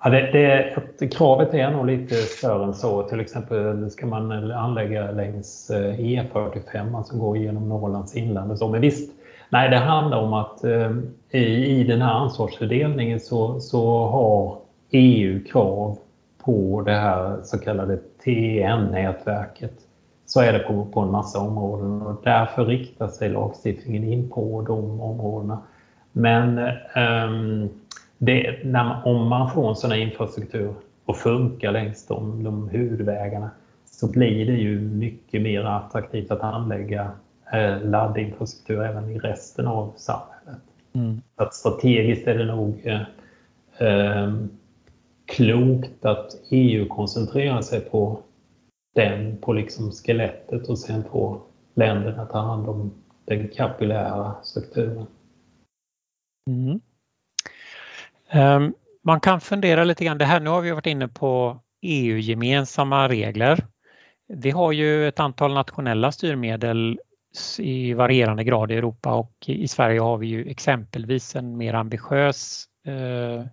Ja, 0.02 0.11
det, 0.11 0.75
det, 0.99 1.09
kravet 1.09 1.54
är 1.54 1.71
nog 1.71 1.87
lite 1.87 2.14
större 2.14 2.64
än 2.64 2.75
så. 2.75 3.02
Till 3.02 3.21
exempel 3.21 3.90
ska 3.90 4.07
man 4.07 4.50
anlägga 4.52 5.11
längs 5.11 5.71
eh, 5.71 5.99
E45 5.99 6.75
eh, 6.75 7.00
e 7.00 7.04
som 7.04 7.19
går 7.19 7.38
genom 7.38 7.69
Norrlands 7.69 8.16
inland. 8.16 8.50
Och 8.50 8.59
så. 8.59 8.69
Men 8.69 8.80
visst, 8.80 9.12
nej, 9.50 9.71
det 9.71 9.76
handlar 9.76 10.19
om 10.19 10.33
att 10.33 10.64
eh, 10.64 10.90
i, 11.30 11.66
i 11.66 11.85
den 11.85 12.02
här 12.02 12.12
ansvarsfördelningen 12.12 13.21
så, 13.21 13.61
så 13.61 14.07
har 14.07 14.59
EU 14.90 15.45
krav 15.45 15.99
på 16.45 16.83
det 16.87 16.95
här 16.95 17.37
så 17.42 17.59
kallade 17.59 17.99
TEN-nätverket. 18.25 19.75
Så 20.26 20.40
är 20.40 20.52
det 20.52 20.59
på, 20.59 20.85
på 20.85 21.00
en 21.00 21.11
massa 21.11 21.38
områden 21.38 22.02
och 22.02 22.21
därför 22.25 22.64
riktar 22.64 23.09
sig 23.09 23.28
lagstiftningen 23.28 24.04
in 24.04 24.28
på 24.28 24.64
de 24.66 25.00
områdena. 25.00 25.59
Men 26.12 26.59
um, 26.97 27.69
det, 28.23 28.65
när, 28.65 29.07
om 29.07 29.29
man 29.29 29.50
får 29.50 29.69
en 29.69 29.77
sån 29.77 29.91
här 29.91 29.99
infrastruktur 29.99 30.75
och 31.05 31.17
funkar 31.17 31.73
längs 31.73 32.07
de, 32.07 32.45
de 32.45 32.69
huvudvägarna 32.69 33.50
så 33.85 34.11
blir 34.11 34.47
det 34.47 34.53
ju 34.53 34.81
mycket 34.81 35.43
mer 35.43 35.65
attraktivt 35.65 36.31
att 36.31 36.41
anlägga 36.41 37.12
eh, 37.53 37.83
laddinfrastruktur 37.83 38.83
även 38.83 39.11
i 39.11 39.19
resten 39.19 39.67
av 39.67 39.93
samhället. 39.97 40.62
Mm. 40.93 41.21
Att 41.37 41.55
strategiskt 41.55 42.27
är 42.27 42.39
det 42.39 42.45
nog 42.45 42.81
eh, 42.85 43.03
eh, 43.79 44.35
klokt 45.27 46.05
att 46.05 46.37
EU 46.50 46.89
koncentrerar 46.89 47.62
sig 47.62 47.81
på 47.81 48.21
den, 48.95 49.37
på 49.37 49.53
liksom 49.53 49.91
skelettet 49.91 50.69
och 50.69 50.79
sen 50.79 51.05
får 51.05 51.41
länderna 51.75 52.27
ta 52.27 52.39
hand 52.39 52.69
om 52.69 52.91
den 53.25 53.49
kapillära 53.49 54.35
strukturen. 54.43 55.07
Mm. 56.50 56.81
Ehm, 58.31 58.75
man 59.05 59.21
kan 59.21 59.41
fundera 59.41 59.85
lite 59.85 60.05
grann, 60.05 60.19
det 60.19 60.25
här, 60.25 60.41
nu 60.41 60.51
har 60.51 60.61
vi 60.61 60.71
varit 60.71 60.87
inne 60.87 61.09
på 61.09 61.61
EU-gemensamma 61.83 63.09
regler. 63.09 63.67
Vi 64.29 64.51
har 64.51 64.73
ju 64.73 65.09
ett 65.09 65.21
antal 65.21 65.55
nationella 65.55 66.13
styrmedel 66.13 67.01
i 67.59 67.93
varierande 67.93 68.45
grad 68.45 68.73
i 68.73 68.75
Europa 68.75 69.15
och 69.15 69.33
i 69.47 69.69
Sverige 69.69 70.01
har 70.01 70.19
vi 70.19 70.27
ju 70.27 70.51
exempelvis 70.51 71.37
en 71.37 71.57
mer 71.57 71.75
ambitiös 71.75 72.65
eh, 72.87 73.45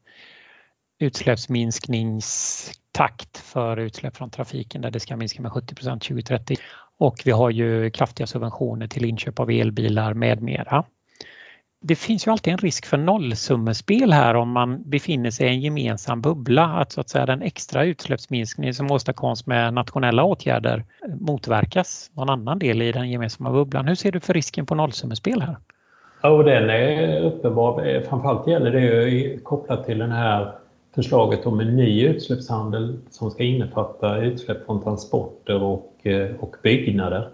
utsläppsminskningstakt 0.99 3.37
för 3.37 3.77
utsläpp 3.77 4.17
från 4.17 4.29
trafiken 4.29 4.81
där 4.81 4.91
det 4.91 4.99
ska 4.99 5.17
minska 5.17 5.41
med 5.41 5.51
70% 5.51 5.99
2030 5.99 6.57
och 6.97 7.15
vi 7.25 7.31
har 7.31 7.49
ju 7.49 7.89
kraftiga 7.89 8.27
subventioner 8.27 8.87
till 8.87 9.05
inköp 9.05 9.39
av 9.39 9.49
elbilar 9.49 10.13
med 10.13 10.41
mera 10.41 10.85
det 11.87 11.95
finns 11.95 12.27
ju 12.27 12.31
alltid 12.31 12.53
en 12.53 12.57
risk 12.57 12.85
för 12.85 12.97
nollsummespel 12.97 14.13
här 14.13 14.35
om 14.35 14.51
man 14.51 14.89
befinner 14.89 15.31
sig 15.31 15.47
i 15.47 15.49
en 15.49 15.61
gemensam 15.61 16.21
bubbla. 16.21 16.65
Att 16.65 16.91
så 16.91 17.01
att 17.01 17.09
säga 17.09 17.25
den 17.25 17.41
extra 17.41 17.85
utsläppsminskning 17.85 18.73
som 18.73 18.91
åstadkoms 18.91 19.45
med 19.45 19.73
nationella 19.73 20.23
åtgärder 20.23 20.85
motverkas 21.19 22.11
någon 22.13 22.29
annan 22.29 22.59
del 22.59 22.81
i 22.81 22.91
den 22.91 23.09
gemensamma 23.09 23.51
bubblan. 23.51 23.87
Hur 23.87 23.95
ser 23.95 24.11
du 24.11 24.19
för 24.19 24.33
risken 24.33 24.65
på 24.65 24.75
nollsummespel 24.75 25.41
här? 25.41 25.57
Ja, 26.21 26.29
och 26.29 26.43
den 26.43 26.69
är 26.69 27.21
uppenbar. 27.21 28.03
Framförallt 28.09 28.47
gäller 28.47 28.71
det 28.71 28.81
ju 29.09 29.39
kopplat 29.39 29.85
till 29.85 29.97
det 29.97 30.05
här 30.05 30.51
förslaget 30.95 31.45
om 31.45 31.59
en 31.59 31.75
ny 31.75 32.07
utsläppshandel 32.07 32.99
som 33.09 33.31
ska 33.31 33.43
innefatta 33.43 34.17
utsläpp 34.17 34.65
från 34.65 34.83
transporter 34.83 35.63
och, 35.63 35.93
eh, 36.03 36.35
och 36.39 36.55
byggnader. 36.63 37.29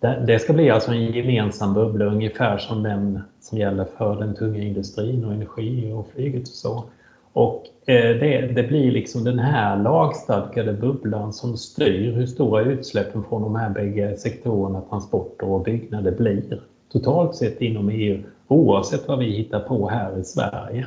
Det 0.00 0.38
ska 0.38 0.52
bli 0.52 0.70
alltså 0.70 0.90
en 0.90 1.12
gemensam 1.12 1.74
bubbla 1.74 2.04
ungefär 2.04 2.58
som 2.58 2.82
den 2.82 3.20
som 3.40 3.58
gäller 3.58 3.84
för 3.98 4.16
den 4.16 4.34
tunga 4.34 4.62
industrin 4.62 5.24
och 5.24 5.32
energi 5.32 5.92
och 5.92 6.08
flyget 6.14 6.42
och 6.42 6.48
så. 6.48 6.84
Och 7.32 7.64
eh, 7.86 8.16
det, 8.16 8.52
det, 8.54 8.62
blir 8.62 8.92
liksom 8.92 9.24
den 9.24 9.38
här 9.38 9.82
lagstadgade 9.82 10.72
bubblan 10.72 11.32
som 11.32 11.56
styr 11.56 12.12
hur 12.12 12.26
stora 12.26 12.62
utsläppen 12.62 13.24
från 13.28 13.42
de 13.42 13.56
här 13.56 13.70
bägge 13.70 14.16
sektorerna, 14.16 14.80
transporter 14.80 15.48
och 15.48 15.62
byggnader, 15.62 16.12
blir 16.12 16.60
totalt 16.92 17.36
sett 17.36 17.60
inom 17.60 17.88
EU 17.88 18.22
oavsett 18.48 19.08
vad 19.08 19.18
vi 19.18 19.30
hittar 19.30 19.60
på 19.60 19.88
här 19.88 20.18
i 20.18 20.24
Sverige. 20.24 20.86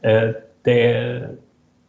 Eh, 0.00 0.30
det, 0.62 1.22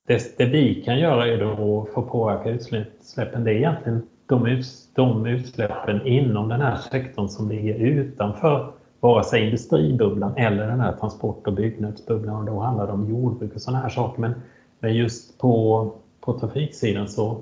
det, 0.07 0.37
det 0.37 0.45
vi 0.45 0.81
kan 0.85 0.99
göra 0.99 1.27
är 1.27 1.37
då 1.37 1.81
att 1.81 1.93
få 1.93 2.01
påverka 2.01 2.49
utsläppen. 2.49 3.43
Det 3.43 3.51
är 3.51 3.55
egentligen 3.55 4.01
de, 4.27 4.63
de 4.93 5.25
utsläppen 5.25 6.07
inom 6.07 6.49
den 6.49 6.61
här 6.61 6.77
sektorn 6.77 7.29
som 7.29 7.49
ligger 7.49 7.75
utanför 7.75 8.71
vare 8.99 9.23
sig 9.23 9.45
industribubblan 9.45 10.33
eller 10.37 10.67
den 10.67 10.79
här 10.79 10.93
transport 10.93 11.47
och 11.47 11.53
byggnadsbubblan. 11.53 12.35
Och 12.35 12.45
då 12.45 12.59
handlar 12.59 12.87
det 12.87 12.93
om 12.93 13.09
jordbruk 13.09 13.55
och 13.55 13.61
sådana 13.61 13.83
här 13.83 13.89
saker. 13.89 14.21
Men, 14.21 14.33
men 14.79 14.93
just 14.93 15.37
på, 15.37 15.91
på 16.21 16.39
trafiksidan 16.39 17.07
så, 17.07 17.37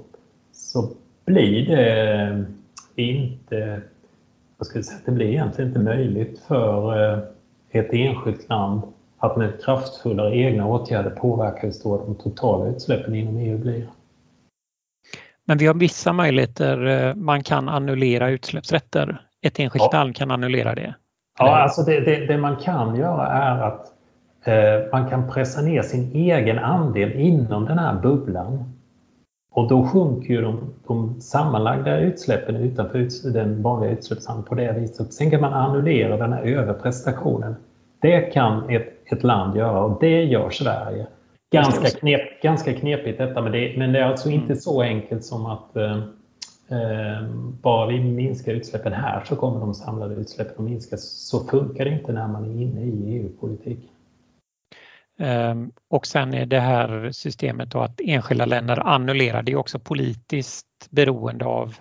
så 0.54 0.90
blir 1.26 1.68
det 1.68 2.22
eh, 2.22 2.42
inte 2.96 3.82
Jag 4.58 4.68
skulle 4.68 4.84
säga 4.84 4.98
att 4.98 5.06
det 5.06 5.12
blir 5.12 5.28
egentligen 5.28 5.70
inte 5.70 5.80
möjligt 5.80 6.40
för 6.40 7.04
eh, 7.14 7.20
ett 7.70 7.94
enskilt 7.94 8.50
land 8.50 8.82
att 9.18 9.38
med 9.38 9.64
kraftfullare 9.64 10.38
egna 10.38 10.68
åtgärder 10.68 11.10
påverka 11.10 11.60
hur 11.62 11.72
stora 11.72 12.06
de 12.06 12.16
totala 12.16 12.68
utsläppen 12.68 13.16
inom 13.16 13.38
EU 13.38 13.58
blir. 13.58 13.88
Men 15.46 15.58
vi 15.58 15.68
har 15.68 15.74
vissa 15.74 16.14
möjligheter. 16.14 16.86
Eh, 16.86 17.16
man 17.16 17.44
kan 17.44 17.70
annullera 17.70 18.30
utsläppsrätter. 18.30 19.22
Ett 19.42 19.60
enskilt 19.60 19.90
ja. 19.92 20.00
land 20.00 20.16
kan 20.16 20.32
annullera 20.32 20.76
det. 20.76 20.96
Ja, 21.40 21.58
alltså 21.58 21.82
det, 21.82 22.00
det, 22.00 22.26
det, 22.26 22.38
man 22.38 22.56
kan 22.56 22.96
göra 22.96 23.28
är 23.28 23.62
att 23.62 23.86
eh, 24.44 24.92
man 24.92 25.10
kan 25.10 25.32
pressa 25.32 25.62
ner 25.62 25.82
sin 25.82 26.12
egen 26.16 26.60
andel 26.60 27.12
inom 27.12 27.66
den 27.66 27.80
här 27.80 28.02
bubblan. 28.02 28.72
Och 29.52 29.70
då 29.70 29.88
sjunker 29.88 30.34
ju 30.34 30.42
de, 30.42 30.74
de 30.88 31.22
sammanlagda 31.22 32.00
utsläppen 32.00 32.56
utanför 32.56 33.32
den 33.34 33.62
vanliga 33.62 33.92
utsläppshandeln 33.92 34.48
på 34.48 34.56
det 34.56 34.72
viset. 34.72 35.14
Sen 35.14 35.32
kan 35.32 35.42
man 35.42 35.54
annullera 35.54 36.18
den 36.18 36.34
här 36.34 36.42
överprestationen. 36.42 37.56
Det 38.02 38.22
kan 38.22 38.70
ett, 38.70 39.12
ett 39.12 39.24
land 39.24 39.58
göra 39.58 39.82
och 39.82 39.98
det 40.00 40.24
gör 40.24 40.50
Sverige. 40.50 41.08
Ganska, 41.64 42.00
knep, 42.00 42.42
ganska 42.42 42.74
knepigt 42.74 43.18
detta, 43.18 43.42
men 43.42 43.52
det, 43.52 43.78
men 43.78 43.92
det 43.92 44.00
är 44.00 44.04
alltså 44.04 44.30
inte 44.30 44.46
mm. 44.46 44.58
så 44.58 44.82
enkelt 44.82 45.24
som 45.24 45.46
att 45.46 45.76
eh, 45.76 45.98
eh, 46.70 47.28
bara 47.62 47.88
vi 47.88 48.00
minskar 48.00 48.54
utsläppen 48.54 48.94
här 48.94 49.24
så 49.24 49.36
kommer 49.36 49.60
de 49.60 49.74
samlade 49.74 50.16
utsläppen 50.16 50.56
att 50.58 50.72
minska. 50.72 50.98
Så 50.98 51.48
funkar 51.48 51.86
det 51.86 51.92
inte 51.92 52.14
när 52.14 52.28
man 52.28 52.46
är 52.46 52.62
inne 52.62 52.82
i 52.82 53.18
EU-politik. 53.18 53.80
Um, 55.20 55.72
och 55.90 56.08
sen 56.08 56.34
är 56.34 56.46
det 56.46 56.60
här 56.60 57.12
systemet 57.12 57.72
då 57.72 57.80
att 57.80 58.02
enskilda 58.04 58.46
länder 58.46 58.88
annullerar, 58.88 59.44
det 59.44 59.52
är 59.52 59.56
också 59.56 59.80
politiskt 59.80 60.68
beroende 60.90 61.46
av 61.46 61.76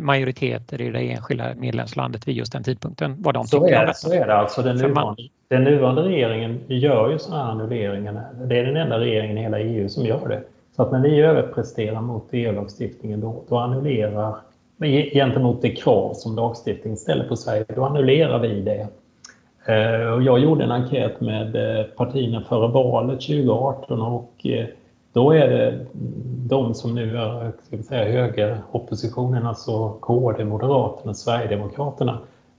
majoriteter 0.00 0.80
i 0.80 0.90
det 0.90 0.98
enskilda 0.98 1.54
medlemslandet 1.54 2.28
vid 2.28 2.36
just 2.36 2.52
den 2.52 2.62
tidpunkten. 2.62 3.16
Vad 3.18 3.34
de 3.34 3.46
så, 3.46 3.66
är, 3.66 3.92
så 3.92 4.12
är 4.12 4.26
det 4.26 4.34
alltså. 4.34 4.62
Den 4.62 4.76
nuvarande, 4.76 5.00
man, 5.00 5.16
den 5.48 5.64
nuvarande 5.64 6.02
regeringen 6.02 6.60
gör 6.66 7.10
ju 7.10 7.18
sådana 7.18 7.44
här 7.44 7.50
annulleringar. 7.50 8.24
Det 8.44 8.58
är 8.58 8.64
den 8.64 8.76
enda 8.76 8.98
regeringen 8.98 9.38
i 9.38 9.42
hela 9.42 9.60
EU 9.60 9.88
som 9.88 10.04
gör 10.04 10.28
det. 10.28 10.42
Så 10.76 10.82
att 10.82 10.92
när 10.92 11.00
vi 11.00 11.20
överpresterar 11.20 12.00
mot 12.00 12.28
EU-lagstiftningen 12.30 13.20
då, 13.20 13.42
då 13.48 13.58
annullerar 13.58 14.34
gentemot 15.12 15.62
det 15.62 15.70
krav 15.70 16.14
som 16.14 16.36
lagstiftningen 16.36 16.96
ställer 16.96 17.24
på 17.24 17.36
Sverige, 17.36 17.64
då 17.68 17.84
annullerar 17.84 18.38
vi 18.38 18.60
det. 18.60 18.88
Eh, 19.66 20.24
jag 20.24 20.38
gjorde 20.38 20.64
en 20.64 20.72
enkät 20.72 21.20
med 21.20 21.56
eh, 21.56 21.84
partierna 21.84 22.40
före 22.40 22.68
valet 22.68 23.20
2018 23.20 24.02
och 24.02 24.46
eh, 24.46 24.66
då 25.12 25.32
är 25.32 25.48
det 25.48 25.86
de 26.48 26.74
som 26.74 26.94
nu 26.94 27.16
är 27.16 27.52
ska 27.62 27.76
vi 27.76 27.82
säga, 27.82 28.12
högeroppositionen, 28.12 29.46
alltså 29.46 29.90
KD, 30.00 30.44
Moderaterna, 30.44 31.14
Sverigedemokraterna, 31.14 32.18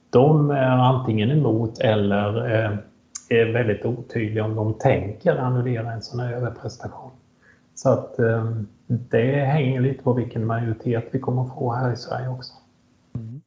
de 0.10 0.52
är 0.52 0.78
antingen 0.78 1.32
emot 1.32 1.80
eller 1.80 2.54
eh, 2.54 2.78
är 3.30 3.54
väldigt 3.54 3.86
otydliga 3.86 4.46
om 4.46 4.56
de 4.56 4.74
tänker 4.74 5.36
annullera 5.36 5.92
en 5.92 6.02
sån 6.02 6.20
här 6.20 6.34
överprestation. 6.34 7.12
Så 7.76 7.90
att 7.90 8.20
eh, 8.20 8.52
det 8.88 9.46
hänger 9.46 9.82
lite 9.82 10.04
på 10.04 10.14
vilken 10.14 10.46
majoritet 10.46 11.10
vi 11.12 11.20
kommer 11.20 11.42
att 11.42 11.54
få 11.54 11.74
här 11.74 11.94
i 11.94 11.96
Sverige 11.96 12.30
också. 12.30 12.54
Mm. 13.16 13.42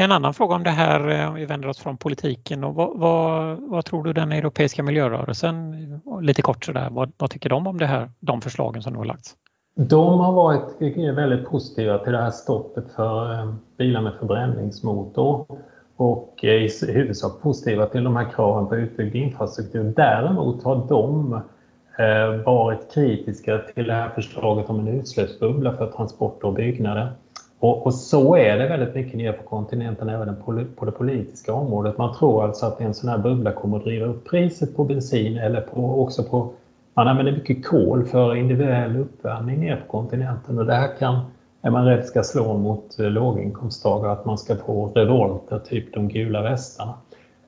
En 0.00 0.12
annan 0.12 0.34
fråga 0.34 0.54
om 0.54 0.62
det 0.62 0.70
här, 0.70 1.08
eh, 1.08 1.28
om 1.28 1.34
vi 1.34 1.44
vänder 1.44 1.68
oss 1.68 1.78
från 1.78 1.96
politiken, 1.96 2.64
och 2.64 2.74
vad, 2.74 2.98
vad, 2.98 3.58
vad, 3.60 3.84
tror 3.84 4.04
du 4.04 4.12
den 4.12 4.32
europeiska 4.32 4.82
miljörörelsen, 4.82 5.74
lite 6.20 6.42
kort 6.42 6.64
sådär, 6.64 6.88
vad, 6.90 7.12
vad 7.18 7.30
tycker 7.30 7.48
de 7.48 7.66
om 7.66 7.78
det 7.78 7.86
här, 7.86 8.10
de 8.20 8.40
förslagen 8.40 8.82
som 8.82 8.92
nu 8.92 8.98
har 8.98 9.04
lagts? 9.04 9.34
De 9.74 10.20
har 10.20 10.32
varit 10.32 10.82
väldigt 11.16 11.48
positiva 11.48 11.98
till 11.98 12.12
det 12.12 12.22
här 12.22 12.30
stoppet 12.30 12.84
för 12.96 13.32
eh, 13.32 13.54
bilar 13.78 14.00
med 14.00 14.12
förbränningsmotor 14.18 15.46
och 15.96 16.44
eh, 16.44 16.50
i 16.50 16.70
huvudsak 16.88 17.42
positiva 17.42 17.86
till 17.86 18.04
de 18.04 18.16
här 18.16 18.30
kraven 18.34 18.68
på 18.68 18.76
utbyggd 18.76 19.14
infrastruktur. 19.14 19.92
Däremot 19.96 20.62
har 20.64 20.86
de 20.88 21.40
varit 22.44 22.94
kritiska 22.94 23.58
till 23.58 23.86
det 23.86 23.94
här 23.94 24.08
förslaget 24.08 24.70
om 24.70 24.80
en 24.80 24.88
utsläppsbubbla 24.88 25.76
för 25.76 25.86
transporter 25.86 26.46
och 26.46 26.54
byggnader. 26.54 27.12
Och, 27.60 27.86
och, 27.86 27.94
så 27.94 28.36
är 28.36 28.58
det 28.58 28.68
väldigt 28.68 28.94
mycket 28.94 29.18
nere 29.18 29.32
på 29.32 29.42
kontinenten, 29.42 30.08
även 30.08 30.36
på 30.76 30.84
det 30.84 30.92
politiska 30.92 31.52
området. 31.54 31.98
Man 31.98 32.16
tror 32.16 32.44
alltså 32.44 32.66
att 32.66 32.80
en 32.80 32.94
sån 32.94 33.08
här 33.08 33.18
bubbla 33.18 33.52
kommer 33.52 33.76
att 33.76 33.84
driva 33.84 34.06
upp 34.06 34.30
priset 34.30 34.76
på 34.76 34.84
bensin 34.84 35.38
eller 35.38 35.60
på, 35.60 36.02
också 36.02 36.22
på... 36.22 36.52
Man 36.94 37.08
använder 37.08 37.32
mycket 37.32 37.66
kol 37.66 38.04
för 38.04 38.34
individuell 38.34 38.96
uppvärmning 38.96 39.60
nere 39.60 39.76
på 39.76 39.92
kontinenten 39.92 40.58
och 40.58 40.66
det 40.66 40.74
här 40.74 40.98
kan, 40.98 41.20
är 41.62 41.70
man 41.70 41.84
rädd, 41.84 42.04
ska 42.04 42.22
slå 42.22 42.58
mot 42.58 42.98
eh, 42.98 43.06
låginkomsttagare, 43.10 44.12
att 44.12 44.24
man 44.24 44.38
ska 44.38 44.56
få 44.56 44.86
revolter, 44.94 45.58
typ 45.58 45.94
de 45.94 46.08
gula 46.08 46.42
västarna. 46.42 46.94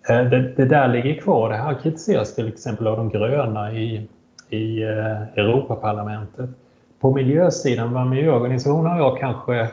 Eh, 0.09 0.25
det, 0.31 0.53
det 0.57 0.65
där 0.65 0.89
ligger 0.89 1.21
kvar. 1.21 1.51
Det 1.51 1.57
här 1.57 1.75
kritiseras 1.75 2.35
till 2.35 2.49
exempel 2.49 2.87
av 2.87 2.97
de 2.97 3.09
gröna 3.09 3.73
i 3.73 4.09
i 4.53 4.83
eh, 4.83 5.23
Europaparlamentet. 5.39 6.51
På 7.01 7.13
miljösidan, 7.13 7.93
vad 7.93 8.07
miljöorganisationer 8.07 8.91
har 8.91 8.99
jag 8.99 9.19
kanske 9.19 9.69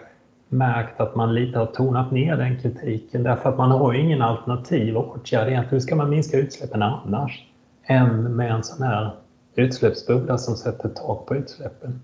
märkt 0.50 1.00
att 1.00 1.16
man 1.16 1.36
lite 1.36 1.60
har 1.60 1.66
tonat 1.66 2.12
ner 2.12 2.38
den 2.38 2.60
kritiken 2.60 3.24
därför 3.24 3.50
att 3.50 3.58
man 3.58 3.72
har 3.72 3.94
ingen 3.94 4.22
alternativ 4.22 4.98
åtgärd 4.98 5.48
egentligen. 5.48 5.72
Hur 5.72 5.80
ska 5.80 5.96
man 5.96 6.10
minska 6.10 6.38
utsläppen 6.38 6.82
annars? 6.82 7.46
Än 7.84 8.36
med 8.36 8.52
en 8.52 8.64
sån 8.64 8.88
här 8.88 9.12
utsläppsbubbla 9.56 10.38
som 10.38 10.56
sätter 10.56 10.90
tak 10.90 11.26
på 11.26 11.36
utsläppen. 11.36 12.02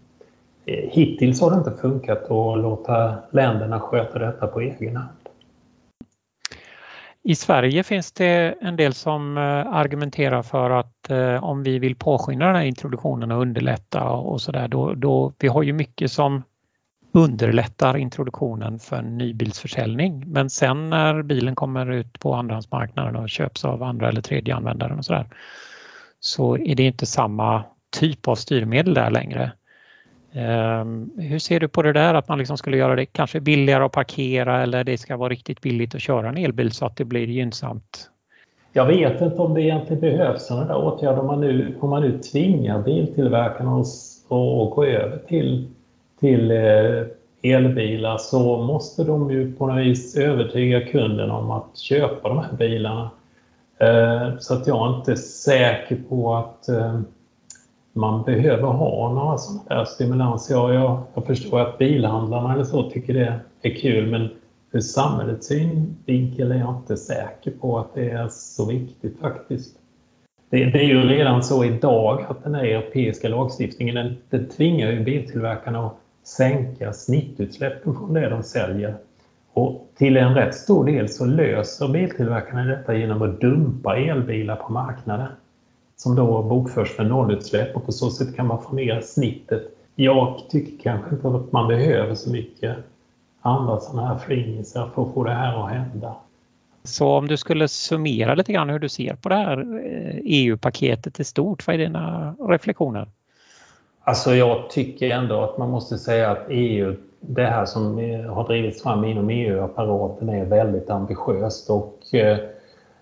Eh, 0.66 0.90
hittills 0.92 1.42
har 1.42 1.52
det 1.52 1.58
inte 1.58 1.82
funkat 1.82 2.24
att 2.24 2.60
låta 2.60 3.16
länderna 3.32 3.80
sköta 3.80 4.20
detta 4.20 4.48
på 4.48 4.62
egen 4.62 4.96
hand. 4.96 5.10
I 7.24 7.36
Sverige 7.36 7.84
finns 7.84 8.12
det 8.12 8.56
en 8.62 8.76
del 8.76 8.94
som 8.94 9.38
eh, 9.38 9.44
argumenterar 9.68 10.44
för 10.44 10.70
att 10.70 11.10
eh, 11.10 11.44
om 11.44 11.64
vi 11.64 11.80
vill 11.80 11.96
påskynda 11.96 12.46
den 12.46 12.56
här 12.56 12.64
introduktionen 12.64 13.32
och 13.32 13.42
underlätta 13.42 14.10
och 14.10 14.42
sådär, 14.42 14.68
då, 14.68 14.94
då, 14.94 15.34
vi 15.40 15.48
har 15.48 15.64
ju 15.64 15.74
mycket 15.74 16.12
som 16.12 16.44
underlättar 17.16 17.98
introduktionen 17.98 18.80
för 18.80 19.02
nybilsförsäljning. 19.02 20.24
Men 20.28 20.50
sen 20.50 20.90
när 20.90 21.22
bilen 21.24 21.56
kommer 21.56 21.92
ut 21.92 22.20
på 22.20 22.34
andrahandsmarknaden 22.34 23.16
och 23.16 23.30
köps 23.30 23.66
av 23.66 23.84
andra 23.84 24.10
eller 24.10 24.22
tredje 24.22 24.56
användaren 24.56 24.98
och 24.98 25.06
sådär, 25.06 25.28
så 26.20 26.58
är 26.58 26.76
det 26.76 26.84
inte 26.84 27.06
samma 27.06 27.64
typ 28.00 28.28
av 28.28 28.36
styrmedel 28.36 28.94
där 28.94 29.12
längre. 29.12 29.52
Ehm, 30.34 31.12
hur 31.18 31.40
ser 31.40 31.60
du 31.60 31.68
på 31.68 31.82
det 31.82 31.94
där 31.94 32.14
att 32.14 32.28
man 32.28 32.38
liksom 32.38 32.58
skulle 32.58 32.78
göra 32.78 32.96
det 32.96 33.06
kanske 33.06 33.40
billigare 33.40 33.84
att 33.84 33.92
parkera 33.92 34.64
eller 34.64 34.84
det 34.84 34.98
ska 34.98 35.18
vara 35.18 35.30
riktigt 35.30 35.62
billigt 35.62 35.96
att 35.96 36.02
köra 36.02 36.30
en 36.30 36.38
elbil 36.38 36.72
så 36.72 36.86
att 36.86 36.98
det 36.98 37.06
blir 37.06 37.28
gynnsamt? 37.28 38.10
Jag 38.74 38.86
vet 38.86 39.22
inte 39.22 39.42
om 39.42 39.54
det 39.54 39.62
egentligen 39.62 40.02
behövs 40.02 40.48
sådana 40.48 40.66
där 40.66 40.78
åtgärder 40.78 41.20
om 41.20 41.28
man 41.28 41.42
nu, 41.42 41.78
om 41.80 41.90
man 41.90 42.02
nu 42.02 42.20
tvingar 42.20 42.84
biltillverkarna 42.84 43.80
att 43.80 43.88
gå 44.76 44.86
över 44.86 45.18
till, 45.18 45.68
till 46.26 46.52
eh, 46.52 47.54
elbilar 47.56 48.18
så 48.18 48.64
måste 48.64 49.04
de 49.04 49.32
ju 49.32 49.54
på 49.54 49.68
något 49.68 49.86
vis 49.86 50.16
övertyga 50.18 50.82
kunden 50.82 51.32
om 51.32 51.52
att 51.52 51.78
köpa 51.78 52.30
de 52.30 52.38
här 52.38 52.54
bilarna. 52.58 53.10
Eh, 53.78 54.38
så 54.40 54.54
att 54.54 54.68
jag 54.68 54.88
är 54.88 54.98
inte 54.98 55.16
säker 55.16 55.98
på 56.10 56.36
att 56.36 56.70
eh, 56.70 57.00
man 57.94 58.24
behöver 58.24 58.68
ha 58.68 59.14
några 59.14 59.38
sådana 59.38 59.64
där 59.68 59.86
stimulanser. 59.86 60.56
Jag, 60.56 60.74
jag, 60.74 61.00
jag 61.14 61.26
förstår 61.26 61.60
att 61.60 61.78
bilhandlarna 61.78 62.54
eller 62.54 62.64
så 62.64 62.90
tycker 62.90 63.14
det 63.14 63.40
är 63.62 63.76
kul 63.76 64.12
men 64.12 64.30
ur 64.72 64.80
samhällets 64.80 65.48
synvinkel 65.48 66.52
är 66.52 66.60
jag 66.60 66.76
inte 66.76 66.98
säker 66.98 67.52
på 67.52 67.80
att 67.80 67.94
det 67.94 68.10
är 68.10 68.28
så 68.28 68.66
viktigt 68.66 69.20
faktiskt. 69.20 69.76
Det, 70.50 70.66
det, 70.66 70.80
är 70.80 70.88
ju 70.88 71.02
redan 71.02 71.44
så 71.44 71.66
idag 71.66 72.26
att 72.30 72.44
den 72.44 72.56
här 72.56 72.64
europeiska 72.64 73.30
lagstiftningen 73.30 73.96
den, 73.96 74.16
den 74.30 74.50
tvingar 74.50 74.92
ju 74.92 75.00
biltillverkarna 75.00 75.86
att 75.86 76.05
sänka 76.28 76.94
snittutsläppen 76.94 77.94
från 77.94 78.14
det 78.14 78.30
de 78.30 78.44
säljer. 78.44 78.96
Och 79.54 79.90
till 79.98 80.18
en 80.18 80.34
rätt 80.34 80.56
stor 80.56 80.86
del 80.86 81.10
så 81.10 81.26
löser 81.26 81.88
biltillverkarna 81.88 82.64
detta 82.64 82.96
genom 82.96 83.22
att 83.22 83.42
dumpa 83.42 83.98
elbilar 83.98 84.56
på 84.56 84.74
marknaden 84.74 85.28
som 85.96 86.16
då 86.16 86.44
bokförs 86.44 86.90
för 86.90 87.04
nollutsläpp 87.04 87.76
och 87.76 87.86
på 87.86 87.92
så 87.92 88.10
sätt 88.10 88.36
kan 88.36 88.48
man 88.48 88.62
få 88.62 88.76
ner 88.76 89.02
snittet. 89.02 89.64
Jag 89.96 90.40
tycker 90.50 90.84
kanske 90.84 91.16
inte 91.16 91.28
att 91.28 91.52
man 91.52 91.68
behöver 91.68 92.16
så 92.16 92.32
mycket 92.32 92.78
andra 93.42 93.80
sådana 93.80 94.08
här 94.08 94.18
fringisar 94.18 94.90
för 94.96 95.02
att 95.02 95.14
få 95.14 95.24
det 95.24 95.34
här 95.34 95.66
att 95.66 95.72
hända. 95.72 96.16
Så 96.84 97.08
om 97.08 97.28
du 97.28 97.38
skulle 97.38 97.68
summera 97.68 98.36
lite 98.36 98.54
grann 98.54 98.70
hur 98.70 98.80
du 98.80 98.90
ser 98.90 99.16
på 99.16 99.30
det 99.30 99.36
här 99.36 99.58
eh, 99.58 100.16
e 100.16 100.22
EU-paketet 100.24 101.20
i 101.20 101.24
stort, 101.24 101.68
vad 101.68 101.74
är 101.74 101.78
dina 101.78 102.36
reflektioner? 102.40 103.08
Alltså 104.08 104.36
jag 104.36 104.70
tycker 104.70 105.10
ändå 105.10 105.42
att 105.42 105.58
man 105.58 105.70
måste 105.70 105.98
säga 105.98 106.32
att 106.32 106.46
EU, 106.50 106.96
det 107.20 107.46
här 107.46 107.66
som 107.66 107.98
har 108.30 108.48
drivits 108.48 108.84
fram 108.84 109.06
inom 109.06 109.30
EU-apparaten 109.30 110.30
är 110.30 110.46
väldigt 110.46 110.90
ambitiöst 110.90 111.70
och 111.70 112.00
eh, 112.14 112.38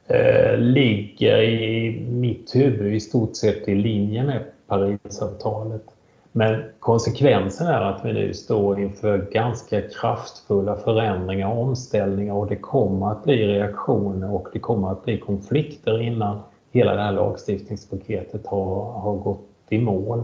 eh, 0.08 0.58
ligger 0.58 1.42
i 1.42 2.00
mitt 2.10 2.56
huvud 2.56 2.94
i 2.94 3.00
stort 3.00 3.36
sett 3.36 3.68
i 3.68 3.76
linje 3.76 4.24
med 4.24 4.44
Parisavtalet. 4.68 5.84
Men 6.32 6.64
konsekvensen 6.80 7.68
är 7.68 7.82
att 7.82 8.06
vi 8.06 8.14
nu 8.14 8.34
står 8.34 8.80
inför 8.80 9.18
ganska 9.32 9.82
kraftfulla 9.82 10.76
förändringar 10.76 11.48
och 11.48 11.62
omställningar 11.62 12.34
och 12.34 12.48
det 12.48 12.56
kommer 12.56 13.12
att 13.12 13.24
bli 13.24 13.48
reaktioner 13.48 14.34
och 14.34 14.48
det 14.54 14.60
kommer 14.60 14.92
att 14.92 15.06
bli 15.06 15.18
konflikter 15.18 16.02
innan 16.02 16.40
hela 16.72 16.96
det 16.96 17.02
här 17.02 17.12
lagstiftningspaketet 17.12 18.48
har, 18.48 18.92
har 18.92 19.14
gått 19.14 19.48
i 19.70 19.78
mål. 19.78 20.24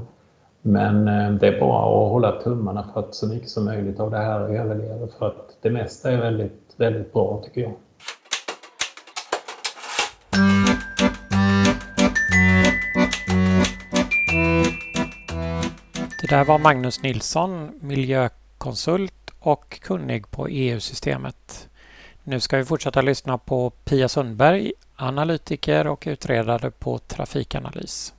Men 0.62 1.08
eh, 1.08 1.32
det 1.32 1.48
är 1.48 1.60
bara 1.60 2.06
att 2.06 2.12
hålla 2.12 2.42
tummarna 2.42 2.90
för 2.94 3.00
att 3.00 3.16
så 3.16 3.28
mycket 3.28 3.50
som 3.50 3.66
möjligt 3.66 4.00
av 4.00 4.12
det 4.12 4.18
här 4.18 4.40
överlever 4.40 5.08
för 5.20 5.28
att 5.28 5.58
det 5.62 5.70
mesta 5.70 6.12
är 6.12 6.18
väldigt, 6.18 6.74
väldigt 6.78 7.14
bra 7.14 7.42
tycker 7.46 7.62
jag. 7.62 7.74
Det 16.22 16.36
där 16.36 16.46
var 16.46 16.60
Magnus 16.60 17.04
Nilsson, 17.04 17.72
miljökonsult 17.82 19.32
och 19.40 19.80
kunnig 19.82 20.32
på 20.32 20.48
EU-systemet. 20.48 21.70
Nu 22.24 22.40
ska 22.40 22.58
vi 22.58 22.66
fortsätta 22.66 23.02
lyssna 23.02 23.38
på 23.38 23.70
Pia 23.70 24.10
Sundberg, 24.10 24.72
analytiker 24.96 25.88
och 25.88 26.04
utredare 26.08 26.72
på 26.72 26.98
Trafikanalys. 26.98 28.14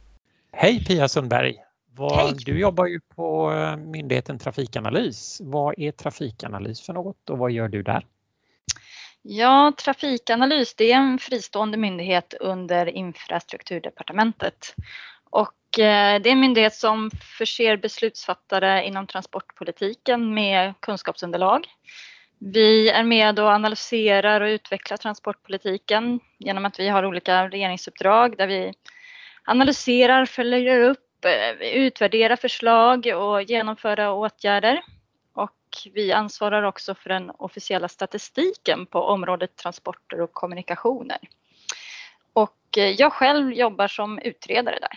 Hej 0.52 0.84
Pia 0.84 1.08
Sundberg! 1.08 1.69
Hej. 2.08 2.34
Du 2.46 2.60
jobbar 2.60 2.86
ju 2.86 3.00
på 3.00 3.52
eh, 3.52 3.76
myndigheten 3.76 4.38
Trafikanalys. 4.38 5.40
Vad 5.44 5.78
är 5.78 5.92
Trafikanalys 5.92 6.80
för 6.86 6.92
något 6.92 7.30
och 7.30 7.38
vad 7.38 7.50
gör 7.50 7.68
du 7.68 7.82
där? 7.82 8.06
Ja, 9.22 9.72
Trafikanalys 9.84 10.74
det 10.74 10.92
är 10.92 10.96
en 10.96 11.18
fristående 11.18 11.78
myndighet 11.78 12.34
under 12.40 12.86
infrastrukturdepartementet. 12.86 14.74
Och 15.30 15.78
eh, 15.78 16.20
det 16.22 16.28
är 16.28 16.32
en 16.32 16.40
myndighet 16.40 16.74
som 16.74 17.10
förser 17.38 17.76
beslutsfattare 17.76 18.86
inom 18.86 19.06
transportpolitiken 19.06 20.34
med 20.34 20.74
kunskapsunderlag. 20.80 21.66
Vi 22.38 22.88
är 22.88 23.04
med 23.04 23.38
och 23.38 23.48
analyserar 23.48 24.40
och 24.40 24.46
utvecklar 24.46 24.96
transportpolitiken 24.96 26.20
genom 26.38 26.64
att 26.64 26.80
vi 26.80 26.88
har 26.88 27.04
olika 27.04 27.48
regeringsuppdrag 27.48 28.36
där 28.36 28.46
vi 28.46 28.72
analyserar, 29.44 30.26
följer 30.26 30.80
upp, 30.80 31.09
eh, 31.24 31.68
utvärderar 31.72 32.36
förslag 32.36 33.06
och 33.16 33.42
genomföra 33.42 34.12
åtgärder. 34.12 34.82
Och 35.32 35.56
vi 35.94 36.12
ansvarar 36.12 36.62
också 36.62 36.94
för 36.94 37.08
den 37.08 37.30
officiella 37.30 37.88
statistiken 37.88 38.86
på 38.86 38.98
området 38.98 39.56
transporter 39.56 40.20
och 40.20 40.32
kommunikationer. 40.32 41.18
Och 42.32 42.78
eh, 42.78 42.84
jag 42.84 43.12
själv 43.12 43.52
jobbar 43.52 43.88
som 43.88 44.18
utredare 44.18 44.78
där. 44.80 44.92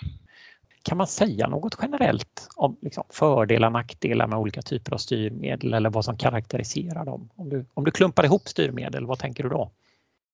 Kan 0.84 0.98
man 0.98 1.08
säga 1.08 1.48
något 1.48 1.78
generellt 1.82 2.48
om 2.56 2.78
liksom 2.82 3.04
fördelar 3.10 3.68
och 3.68 3.74
nackdelar 3.74 4.28
med 4.28 4.40
olika 4.40 4.62
typer 4.62 4.94
av 4.94 4.98
styrmedel 4.98 5.74
eller 5.74 5.90
vad 5.90 6.06
som 6.06 6.18
karaktäriserar 6.18 7.06
dem? 7.06 7.30
Om 7.36 7.50
du, 7.50 7.66
om 7.74 7.84
du 7.84 7.92
klumpar 7.92 8.26
ihop 8.26 8.48
styrmedel, 8.48 9.06
vad 9.06 9.20
tänker 9.20 9.44
du 9.44 9.50
då? 9.50 9.72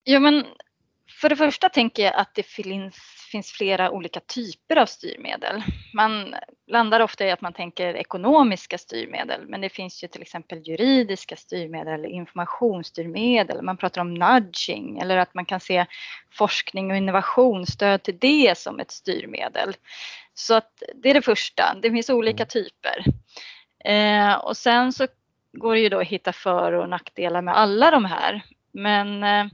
Ja, 0.04 0.20
men 0.20 0.46
för 1.10 1.30
det 1.30 1.36
första 1.36 1.70
tänker 1.70 2.04
jag 2.04 2.16
att 2.16 2.36
det 2.36 2.44
finns, 2.44 2.96
finns 3.32 3.52
flera 3.52 3.92
olika 3.92 4.20
typer 4.20 4.76
av 4.76 4.86
styrmedel. 4.86 5.64
Man 5.94 6.36
landar 6.68 7.00
ofta 7.00 7.26
i 7.26 7.32
att 7.32 7.42
man 7.42 7.54
tänker 7.54 7.94
ekonomiska 7.96 8.78
styrmedel, 8.78 9.42
men 9.48 9.62
det 9.62 9.70
finns 9.70 10.04
ju 10.04 10.08
till 10.08 10.22
exempel 10.22 10.68
juridiska 10.68 11.36
styrmedel 11.36 11.94
eller 11.94 12.10
informationsstyrmedel. 12.10 13.62
Man 13.62 13.78
pratar 13.78 14.02
om 14.02 14.14
nudging 14.14 15.00
eller 15.00 15.18
att 15.18 15.34
man 15.34 15.46
kan 15.46 15.60
se 15.60 15.86
forskning 16.32 16.92
och 16.92 16.98
innovationsstöd 16.98 18.04
till 18.04 18.18
det 18.20 18.58
som 18.58 18.80
ett 18.80 18.92
styrmedel. 18.92 19.76
Så 20.34 20.54
att 20.54 20.84
det 20.96 21.10
är 21.10 21.14
det 21.14 21.22
första, 21.22 21.76
det 21.82 21.92
finns 21.92 22.10
olika 22.10 22.44
mm. 22.44 22.50
typer. 22.50 23.06
Eh, 23.86 24.34
och 24.34 24.58
sen 24.58 24.94
så 24.94 25.08
går 25.54 25.74
det 25.74 25.82
ju 25.82 25.90
då 25.90 26.00
att 26.00 26.08
hitta 26.08 26.34
för 26.34 26.72
och 26.72 26.90
nackdelar 26.90 27.42
med 27.42 27.58
alla 27.58 27.92
de 27.92 28.06
här. 28.06 28.42
Men 28.72 29.24
eh, 29.24 29.46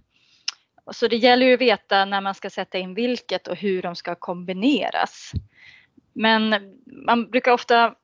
så 0.92 1.08
det 1.08 1.16
gäller 1.16 1.46
ju 1.46 1.54
att 1.54 1.62
veta 1.62 2.06
när 2.06 2.22
man 2.22 2.36
ska 2.36 2.50
sätta 2.50 2.78
in 2.78 2.94
vilket 2.94 3.48
och 3.48 3.56
hur 3.56 3.82
de 3.82 3.96
ska 3.96 4.16
kombineras. 4.16 5.32
Men 6.14 6.56
man 6.86 7.30
brukar 7.30 7.52
ofta 7.52 7.96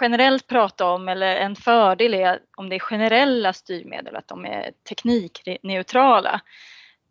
generellt 0.00 0.46
prata 0.46 0.86
om, 0.86 1.08
eller 1.08 1.36
en 1.36 1.56
fördel 1.56 2.14
är 2.14 2.40
om 2.56 2.68
det 2.68 2.76
är 2.76 2.80
generella 2.80 3.52
styrmedel, 3.52 4.16
att 4.16 4.28
de 4.28 4.44
är 4.44 4.72
teknikneutrala 4.88 6.40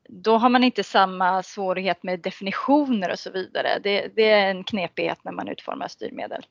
då 0.09 0.37
har 0.37 0.49
man 0.49 0.63
inte 0.63 0.83
samma 0.83 1.43
svårighet 1.43 2.03
med 2.03 2.19
definitioner 2.19 3.11
och 3.11 3.19
så 3.19 3.31
vidare. 3.31 3.79
Det, 3.83 4.07
det 4.15 4.29
är 4.29 4.49
en 4.49 4.63
knepighet 4.63 5.23
när 5.23 5.31
man 5.31 5.47
utformar 5.47 5.87
styrmedel. 5.87 6.45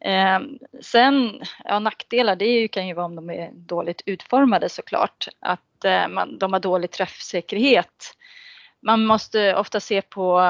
Eh, 0.00 0.40
sen, 0.80 1.40
ja, 1.64 1.78
nackdelar 1.78 2.36
det 2.36 2.68
kan 2.68 2.88
ju 2.88 2.94
vara 2.94 3.06
om 3.06 3.16
de 3.16 3.30
är 3.30 3.50
dåligt 3.52 4.02
utformade 4.06 4.68
såklart. 4.68 5.28
Att 5.40 5.60
Eh, 5.84 6.08
man, 6.08 6.38
de 6.38 6.52
har 6.52 6.60
dålig 6.60 6.90
träffsäkerhet. 6.90 8.14
Man 8.82 9.06
måste 9.06 9.54
ofta 9.54 9.80
se 9.80 10.02
på 10.02 10.40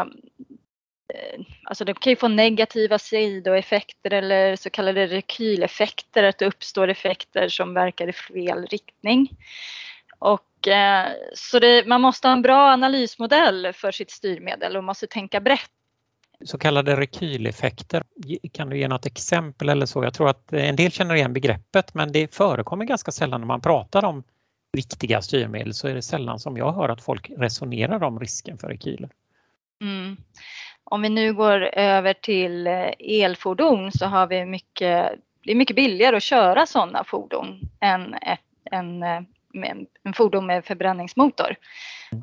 eh, 1.15 1.41
Alltså 1.65 1.85
de 1.85 1.95
kan 1.95 2.11
ju 2.11 2.17
få 2.17 2.29
negativa 2.29 2.99
sidoeffekter 2.99 4.13
eller 4.13 4.57
så 4.57 4.71
kallade 4.71 5.07
rekyleffekter, 5.07 6.25
att 6.25 6.39
det 6.39 6.47
uppstår 6.47 6.89
effekter 6.89 7.49
som 7.49 7.75
verkar 7.75 8.09
i 8.09 8.13
fel 8.13 8.67
riktning. 8.67 9.29
Och, 10.19 10.69
eh, 10.69 11.09
så 11.35 11.59
det, 11.59 11.87
man 11.87 12.01
måste 12.01 12.29
ha 12.29 12.33
en 12.33 12.43
bra 12.43 12.73
analysmodell 12.73 13.73
för 13.73 13.93
sitt 13.93 14.11
styrmedel 14.11 14.77
och 14.77 14.85
måste 14.85 15.07
tänka 15.07 15.41
brett. 15.41 15.71
Så 16.45 16.59
kallade 16.59 16.97
rekyleffekter, 16.97 18.03
kan 18.53 18.71
du 18.71 18.79
ge 18.79 18.89
något 18.89 19.07
exempel 19.07 19.69
eller 19.69 19.87
så? 19.87 20.05
Jag 20.05 20.15
tror 20.15 20.29
att 20.29 20.53
en 20.53 20.77
del 20.77 20.91
känner 20.93 21.15
igen 21.15 21.33
begreppet 21.33 21.95
men 21.95 22.13
det 22.13 22.35
förekommer 22.35 22.85
ganska 22.85 23.13
sällan 23.13 23.41
när 23.41 23.47
man 23.47 23.61
pratar 23.61 24.05
om 24.05 24.23
viktiga 24.73 25.23
styrmedel 25.23 25.75
så 25.75 25.89
är 25.89 25.95
det 25.95 26.03
sällan 26.03 26.39
som 26.39 26.57
jag 26.57 26.73
hör 26.73 26.89
att 26.89 27.03
folk 27.03 27.31
resonerar 27.37 28.03
om 28.03 28.21
risken 28.21 28.59
för 28.59 28.69
rekyler. 28.69 29.11
Mm. 29.83 30.17
Om 30.85 31.03
vi 31.03 31.09
nu 31.09 31.35
går 31.35 31.61
över 31.63 32.13
till 32.13 32.67
eh, 32.67 32.91
elfordon 32.99 33.93
så 33.93 34.07
har 34.07 34.27
vi 34.27 34.45
mycket, 34.45 35.13
det 35.45 35.51
är 35.51 35.55
mycket 35.55 35.77
billigare 35.77 36.17
att 36.17 36.23
köra 36.23 36.67
sådana 36.67 37.05
fordon 37.05 37.61
än 37.81 38.15
ett, 38.15 38.41
en 38.65 39.05
med 39.53 39.87
en 40.03 40.13
fordon 40.13 40.47
med 40.47 40.65
förbränningsmotor. 40.65 41.57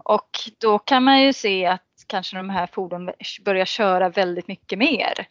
Och 0.03 0.29
då 0.57 0.79
kan 0.79 1.03
man 1.03 1.21
ju 1.21 1.33
se 1.33 1.65
att 1.65 1.81
kanske 2.07 2.37
de 2.37 2.49
här 2.49 2.67
fordonen 2.67 3.13
börjar 3.45 3.65
köra 3.65 4.09
väldigt 4.09 4.47
mycket 4.47 4.79
mer 4.79 5.27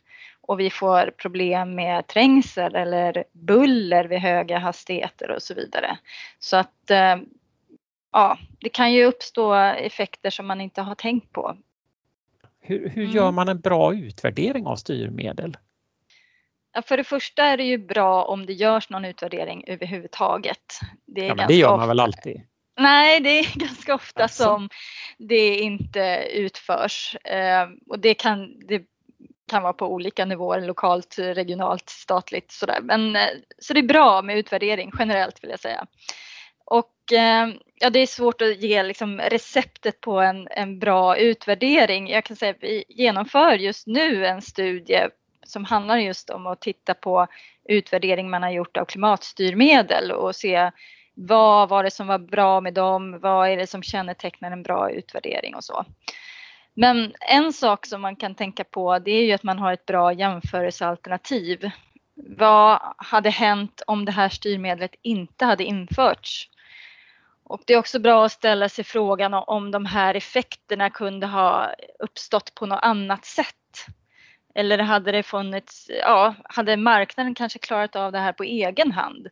och 0.46 0.60
vi 0.60 0.70
får 0.70 1.10
problem 1.16 1.74
med 1.74 2.06
trängsel 2.06 2.74
eller 2.74 3.24
buller 3.32 4.04
vid 4.04 4.18
höga 4.18 4.58
hastigheter 4.58 5.30
och 5.30 5.42
så 5.42 5.54
vidare. 5.54 5.98
Så 6.38 6.56
att 6.56 6.90
eh, 6.90 7.16
ja, 8.12 8.38
det 8.60 8.68
kan 8.68 8.92
ju 8.92 9.04
uppstå 9.04 9.54
effekter 9.54 10.30
som 10.30 10.46
man 10.46 10.60
inte 10.60 10.82
har 10.82 10.94
tänkt 10.94 11.32
på. 11.32 11.56
Hur, 12.60 12.88
hur 12.88 13.04
gör 13.04 13.22
mm. 13.22 13.34
man 13.34 13.48
en 13.48 13.60
bra 13.60 13.94
utvärdering 13.94 14.66
av 14.66 14.76
styrmedel? 14.76 15.56
För 16.86 16.96
det 16.96 17.04
första 17.04 17.44
är 17.44 17.56
det 17.56 17.64
ju 17.64 17.78
bra 17.78 18.24
om 18.24 18.46
det 18.46 18.52
görs 18.52 18.90
någon 18.90 19.04
utvärdering 19.04 19.64
överhuvudtaget. 19.66 20.80
Det, 21.06 21.20
är 21.20 21.28
ja, 21.28 21.34
men 21.34 21.48
det 21.48 21.54
gör 21.54 21.68
man 21.68 21.78
ofta. 21.78 21.86
väl 21.86 22.00
alltid? 22.00 22.40
Nej, 22.80 23.20
det 23.20 23.38
är 23.38 23.58
ganska 23.58 23.94
ofta 23.94 24.22
alltså. 24.22 24.42
som 24.42 24.68
det 25.18 25.58
inte 25.58 26.28
utförs. 26.32 27.16
Eh, 27.16 27.68
och 27.86 27.98
det 27.98 28.14
kan, 28.14 28.58
det 28.68 28.82
kan 29.46 29.62
vara 29.62 29.72
på 29.72 29.86
olika 29.86 30.24
nivåer, 30.24 30.60
lokalt, 30.60 31.18
regionalt, 31.18 31.88
statligt 31.88 32.52
sådär. 32.52 32.78
Men, 32.82 33.16
eh, 33.16 33.28
så 33.58 33.74
det 33.74 33.80
är 33.80 33.88
bra 33.88 34.22
med 34.22 34.38
utvärdering 34.38 34.92
generellt 34.98 35.42
vill 35.42 35.50
jag 35.50 35.60
säga. 35.60 35.86
Och 36.64 37.12
eh, 37.12 37.48
ja, 37.74 37.90
det 37.90 37.98
är 37.98 38.06
svårt 38.06 38.42
att 38.42 38.62
ge 38.62 38.82
liksom, 38.82 39.20
receptet 39.20 40.00
på 40.00 40.20
en, 40.20 40.48
en 40.50 40.78
bra 40.78 41.16
utvärdering. 41.16 42.08
Jag 42.08 42.24
kan 42.24 42.36
säga 42.36 42.50
att 42.50 42.62
vi 42.62 42.84
genomför 42.88 43.52
just 43.52 43.86
nu 43.86 44.26
en 44.26 44.42
studie 44.42 45.08
som 45.46 45.64
handlar 45.64 45.96
just 45.96 46.30
om 46.30 46.46
att 46.46 46.60
titta 46.60 46.94
på 46.94 47.26
utvärdering 47.68 48.30
man 48.30 48.42
har 48.42 48.50
gjort 48.50 48.76
av 48.76 48.84
klimatstyrmedel 48.84 50.12
och 50.12 50.36
se 50.36 50.70
vad 51.14 51.68
var 51.68 51.84
det 51.84 51.90
som 51.90 52.06
var 52.06 52.18
bra 52.18 52.60
med 52.60 52.74
dem? 52.74 53.18
Vad 53.20 53.48
är 53.48 53.56
det 53.56 53.66
som 53.66 53.82
kännetecknar 53.82 54.50
en 54.50 54.62
bra 54.62 54.90
utvärdering 54.90 55.54
och 55.54 55.64
så. 55.64 55.84
Men 56.78 57.14
en 57.20 57.52
sak 57.52 57.86
som 57.86 58.00
man 58.00 58.16
kan 58.16 58.34
tänka 58.34 58.64
på 58.64 58.98
det 58.98 59.10
är 59.10 59.24
ju 59.24 59.32
att 59.32 59.42
man 59.42 59.58
har 59.58 59.72
ett 59.72 59.86
bra 59.86 60.12
jämförelsealternativ. 60.12 61.70
Vad 62.14 62.80
hade 62.96 63.30
hänt 63.30 63.82
om 63.86 64.04
det 64.04 64.12
här 64.12 64.28
styrmedlet 64.28 64.94
inte 65.02 65.44
hade 65.44 65.64
införts? 65.64 66.50
Och 67.44 67.62
det 67.66 67.72
är 67.72 67.78
också 67.78 67.98
bra 67.98 68.24
att 68.24 68.32
ställa 68.32 68.68
sig 68.68 68.84
frågan 68.84 69.34
om 69.34 69.70
de 69.70 69.86
här 69.86 70.14
effekterna 70.14 70.90
kunde 70.90 71.26
ha 71.26 71.70
uppstått 71.98 72.54
på 72.54 72.66
något 72.66 72.82
annat 72.82 73.24
sätt. 73.24 73.86
Eller 74.54 74.78
hade 74.78 75.12
det 75.12 75.22
funnits, 75.22 75.90
ja, 76.00 76.34
hade 76.44 76.76
marknaden 76.76 77.34
kanske 77.34 77.58
klarat 77.58 77.96
av 77.96 78.12
det 78.12 78.18
här 78.18 78.32
på 78.32 78.42
egen 78.42 78.92
hand? 78.92 79.28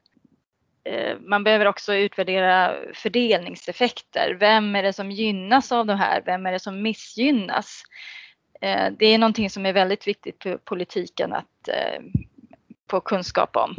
Eh, 0.85 1.19
man 1.21 1.45
behöver 1.45 1.67
också 1.67 1.95
utvärdera 1.95 2.75
fördelningseffekter. 2.95 4.37
Vem 4.41 4.77
är 4.77 4.83
det 4.83 4.93
som 4.93 5.11
gynnas 5.11 5.73
av 5.73 5.87
det 5.87 5.97
här? 5.97 6.23
Vem 6.27 6.47
är 6.47 6.53
det 6.53 6.61
som 6.61 6.83
missgynnas? 6.83 7.83
Eh, 8.61 8.93
det 8.99 9.07
är 9.07 9.19
någonting 9.19 9.51
som 9.51 9.67
är 9.67 9.73
väldigt 9.73 10.07
viktigt 10.07 10.43
för 10.43 10.57
politiken 10.57 11.33
att 11.33 11.69
eh, 11.69 12.03
få 12.91 13.01
kunskap 13.01 13.57
om. 13.57 13.75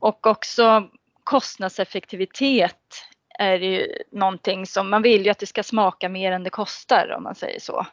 Och 0.00 0.26
också 0.26 0.90
kostnadseffektivitet 1.24 3.04
är 3.38 3.58
ju 3.58 3.86
någonting 4.12 4.66
som 4.66 4.90
man 4.90 5.02
vill 5.02 5.24
ju 5.24 5.30
att 5.30 5.38
det 5.38 5.46
ska 5.46 5.62
smaka 5.62 6.08
mer 6.08 6.32
än 6.32 6.44
det 6.44 6.50
kostar 6.50 7.14
om 7.16 7.22
man 7.22 7.34
säger 7.34 7.60
så. 7.60 7.86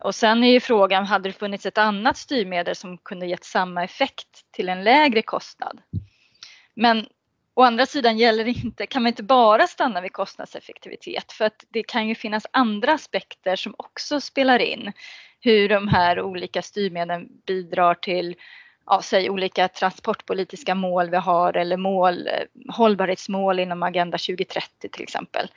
Och 0.00 0.14
sen 0.14 0.44
är 0.44 0.50
ju 0.50 0.60
frågan, 0.60 1.06
hade 1.06 1.28
det 1.28 1.32
funnits 1.32 1.66
ett 1.66 1.78
annat 1.78 2.16
styrmedel 2.16 2.76
som 2.76 2.98
kunde 2.98 3.26
gett 3.26 3.44
samma 3.44 3.84
effekt 3.84 4.28
till 4.50 4.68
en 4.68 4.84
lägre 4.84 5.22
kostnad? 5.22 5.80
Men 6.74 7.06
Å 7.56 7.62
andra 7.62 7.86
sidan 7.86 8.18
gäller 8.18 8.48
inte, 8.48 8.86
kan 8.86 9.02
man 9.02 9.10
inte 9.10 9.22
bara 9.22 9.66
stanna 9.66 10.00
vid 10.00 10.12
kostnadseffektivitet 10.12 11.32
för 11.32 11.44
att 11.44 11.64
det 11.70 11.82
kan 11.82 12.08
ju 12.08 12.14
finnas 12.14 12.46
andra 12.50 12.92
aspekter 12.92 13.56
som 13.56 13.74
också 13.78 14.20
spelar 14.20 14.58
in. 14.58 14.92
Hur 15.40 15.68
de 15.68 15.88
här 15.88 16.20
olika 16.20 16.62
styrmedlen 16.62 17.28
bidrar 17.46 17.94
till 17.94 18.36
ja, 18.86 19.02
säg 19.02 19.30
olika 19.30 19.68
transportpolitiska 19.68 20.74
mål 20.74 21.10
vi 21.10 21.16
har 21.16 21.56
eller 21.56 21.76
mål, 21.76 22.26
eh, 22.26 22.72
hållbarhetsmål 22.74 23.60
inom 23.60 23.82
Agenda 23.82 24.18
2030 24.18 24.88
till 24.88 25.02
exempel. 25.02 25.50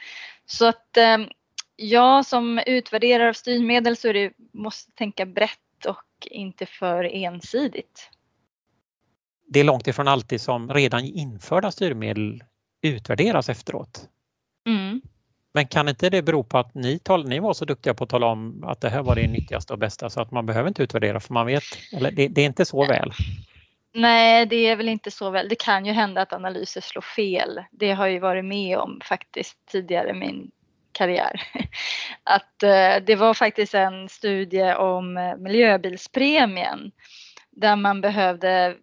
Så 0.45 0.65
att 0.65 0.97
eh, 0.97 1.17
jag 1.75 2.25
som 2.25 2.59
utvärderare 2.65 3.29
av 3.29 3.33
styrmedel 3.33 3.97
så 3.97 4.07
är 4.07 4.13
det, 4.13 4.33
måste 4.53 4.91
tänka 4.91 5.25
brett 5.25 5.85
och 5.87 6.27
inte 6.31 6.65
för 6.65 7.03
ensidigt 7.03 8.09
det 9.47 9.59
är 9.59 9.63
långt 9.63 9.87
ifrån 9.87 10.07
alltid 10.07 10.41
som 10.41 10.73
redan 10.73 11.03
införda 11.03 11.71
styrmedel 11.71 12.43
utvärderas 12.81 13.49
efteråt. 13.49 14.09
Mm. 14.67 15.01
Men 15.53 15.67
kan 15.67 15.89
inte 15.89 16.09
det 16.09 16.21
bero 16.21 16.43
på 16.43 16.57
att 16.57 16.73
ni, 16.75 16.99
ni 17.25 17.39
var 17.39 17.53
så 17.53 17.65
duktiga 17.65 17.93
på 17.93 18.03
att 18.03 18.09
tala 18.09 18.27
om 18.27 18.63
att 18.63 18.81
det 18.81 18.89
här 18.89 19.03
var 19.03 19.15
det 19.15 19.27
nyttigaste 19.27 19.73
och 19.73 19.79
bästa 19.79 20.09
så 20.09 20.21
att 20.21 20.31
man 20.31 20.45
behöver 20.45 20.67
inte 20.67 20.83
utvärdera 20.83 21.19
för 21.19 21.33
man 21.33 21.45
vet, 21.45 21.63
eller 21.93 22.11
det, 22.11 22.27
det 22.27 22.41
är 22.41 22.45
inte 22.45 22.65
så 22.65 22.85
väl? 22.85 23.11
Nej, 23.93 24.45
det 24.45 24.55
är 24.55 24.75
väl 24.75 24.89
inte 24.89 25.11
så 25.11 25.29
väl. 25.29 25.49
Det 25.49 25.55
kan 25.55 25.85
ju 25.85 25.91
hända 25.91 26.21
att 26.21 26.33
analyser 26.33 26.81
slår 26.81 27.01
fel. 27.01 27.63
Det 27.71 27.91
har 27.91 28.07
ju 28.07 28.19
varit 28.19 28.45
med 28.45 28.77
om 28.77 28.99
faktiskt 29.03 29.57
tidigare 29.71 30.09
i 30.09 30.13
min 30.13 30.51
karriär. 30.91 31.41
Att 32.23 32.63
eh, 32.63 32.95
det 33.05 33.15
var 33.15 33.33
faktiskt 33.33 33.73
en 33.73 34.09
studie 34.09 34.73
om 34.73 35.17
eh, 35.17 35.35
miljöbilspremien 35.37 36.91
där 37.51 37.75
man 37.75 38.01
behövde 38.01 38.75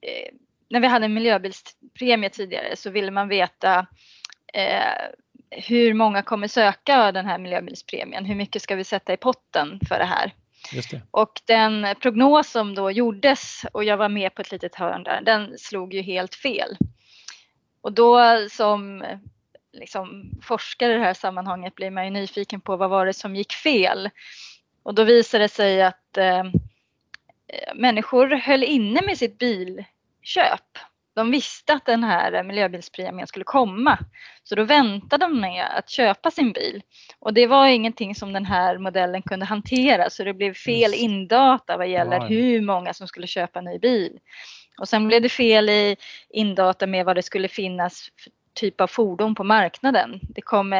eh, 0.00 0.34
när 0.68 0.80
vi 0.80 0.86
hade 0.86 1.04
en 1.04 1.14
miljöbilspremie 1.14 2.30
tidigare 2.30 2.76
så 2.76 2.90
ville 2.90 3.10
man 3.10 3.28
veta 3.28 3.86
eh, 4.54 5.10
hur 5.50 5.94
många 5.94 6.22
kommer 6.22 6.48
söka 6.48 7.12
den 7.12 7.26
här 7.26 7.38
miljöbilspremien? 7.38 8.24
Hur 8.24 8.34
mycket 8.34 8.62
ska 8.62 8.76
vi 8.76 8.84
sätta 8.84 9.12
i 9.12 9.16
potten 9.16 9.80
för 9.88 9.98
det 9.98 10.04
här? 10.04 10.34
Det. 10.72 11.02
Och 11.10 11.40
den 11.44 11.86
prognos 12.00 12.50
som 12.50 12.74
då 12.74 12.90
gjordes 12.90 13.66
och 13.72 13.84
jag 13.84 13.96
var 13.96 14.08
med 14.08 14.34
på 14.34 14.42
ett 14.42 14.50
litet 14.50 14.74
hörn 14.74 15.02
där, 15.02 15.20
den 15.22 15.58
slog 15.58 15.94
ju 15.94 16.02
helt 16.02 16.34
fel. 16.34 16.76
Och 17.80 17.92
då 17.92 18.20
som 18.50 19.04
liksom, 19.72 20.30
forskare 20.42 20.92
i 20.92 20.96
det 20.96 21.04
här 21.04 21.14
sammanhanget 21.14 21.74
blir 21.74 21.90
man 21.90 22.04
ju 22.04 22.10
nyfiken 22.10 22.60
på 22.60 22.76
vad 22.76 22.90
var 22.90 23.06
det 23.06 23.14
som 23.14 23.36
gick 23.36 23.52
fel? 23.52 24.10
Och 24.82 24.94
då 24.94 25.04
visade 25.04 25.44
det 25.44 25.48
sig 25.48 25.82
att 25.82 26.16
eh, 26.16 26.44
människor 27.74 28.26
höll 28.26 28.62
inne 28.62 29.00
med 29.06 29.18
sitt 29.18 29.38
bilköp. 29.38 30.78
De 31.14 31.30
visste 31.30 31.72
att 31.72 31.86
den 31.86 32.04
här 32.04 32.42
miljöbilspremien 32.42 33.26
skulle 33.26 33.44
komma. 33.44 33.98
Så 34.42 34.54
då 34.54 34.64
väntade 34.64 35.24
de 35.24 35.40
med 35.40 35.66
att 35.78 35.90
köpa 35.90 36.30
sin 36.30 36.52
bil. 36.52 36.82
Och 37.18 37.34
det 37.34 37.46
var 37.46 37.66
ingenting 37.66 38.14
som 38.14 38.32
den 38.32 38.44
här 38.44 38.78
modellen 38.78 39.22
kunde 39.22 39.46
hantera 39.46 40.10
så 40.10 40.24
det 40.24 40.34
blev 40.34 40.54
fel 40.54 40.94
indata 40.94 41.76
vad 41.76 41.88
gäller 41.88 42.28
hur 42.28 42.60
många 42.60 42.94
som 42.94 43.08
skulle 43.08 43.26
köpa 43.26 43.58
en 43.58 43.64
ny 43.64 43.78
bil. 43.78 44.18
Och 44.78 44.88
sen 44.88 45.08
blev 45.08 45.22
det 45.22 45.28
fel 45.28 45.68
i 45.68 45.96
indata 46.28 46.86
med 46.86 47.04
vad 47.04 47.16
det 47.16 47.22
skulle 47.22 47.48
finnas 47.48 48.10
för 48.16 48.32
typ 48.54 48.80
av 48.80 48.86
fordon 48.86 49.34
på 49.34 49.44
marknaden. 49.44 50.20
Det 50.22 50.42
kom 50.42 50.72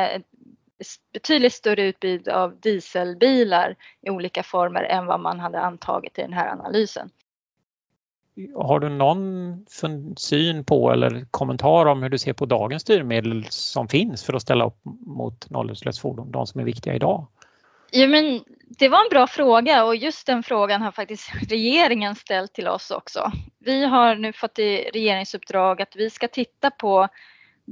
betydligt 1.13 1.53
större 1.53 1.83
utbud 1.83 2.29
av 2.29 2.61
dieselbilar 2.61 3.77
i 4.03 4.11
olika 4.11 4.43
former 4.43 4.83
än 4.83 5.07
vad 5.07 5.21
man 5.21 5.41
hade 5.41 5.61
antagit 5.61 6.19
i 6.19 6.23
den 6.23 6.33
här 6.33 6.49
analysen. 6.49 7.11
Har 8.55 8.81
du 8.81 8.89
någon 8.89 9.65
syn 10.17 10.65
på 10.65 10.93
eller 10.93 11.27
kommentar 11.31 11.87
om 11.87 12.03
hur 12.03 12.11
du 12.11 12.19
ser 12.19 12.33
på 12.33 12.47
dagens 12.47 12.83
styrmedel 12.83 13.47
som 13.51 13.89
finns 13.89 14.25
för 14.25 14.33
att 14.33 14.43
ställa 14.43 14.67
upp 14.67 14.81
mot 15.07 15.51
nollutsläppsfordon, 15.51 16.33
de 16.33 16.47
som 16.47 16.61
är 16.61 16.65
viktiga 16.65 16.95
idag? 16.95 17.27
Ja, 17.91 18.07
men 18.07 18.45
det 18.79 18.89
var 18.89 18.99
en 18.99 19.11
bra 19.11 19.27
fråga 19.27 19.85
och 19.85 19.97
just 19.97 20.27
den 20.27 20.43
frågan 20.43 20.83
har 20.83 20.93
faktiskt 20.93 21.31
regeringen 21.51 22.15
ställt 22.15 22.53
till 22.53 22.69
oss 22.69 22.91
också. 22.91 23.33
Vi 23.59 23.85
har 23.85 24.15
nu 24.15 24.33
fått 24.33 24.59
i 24.59 24.77
regeringsuppdrag 24.77 25.83
att 25.83 25.97
vi 25.97 26.11
ska 26.11 26.29
titta 26.29 26.71
på 26.71 27.09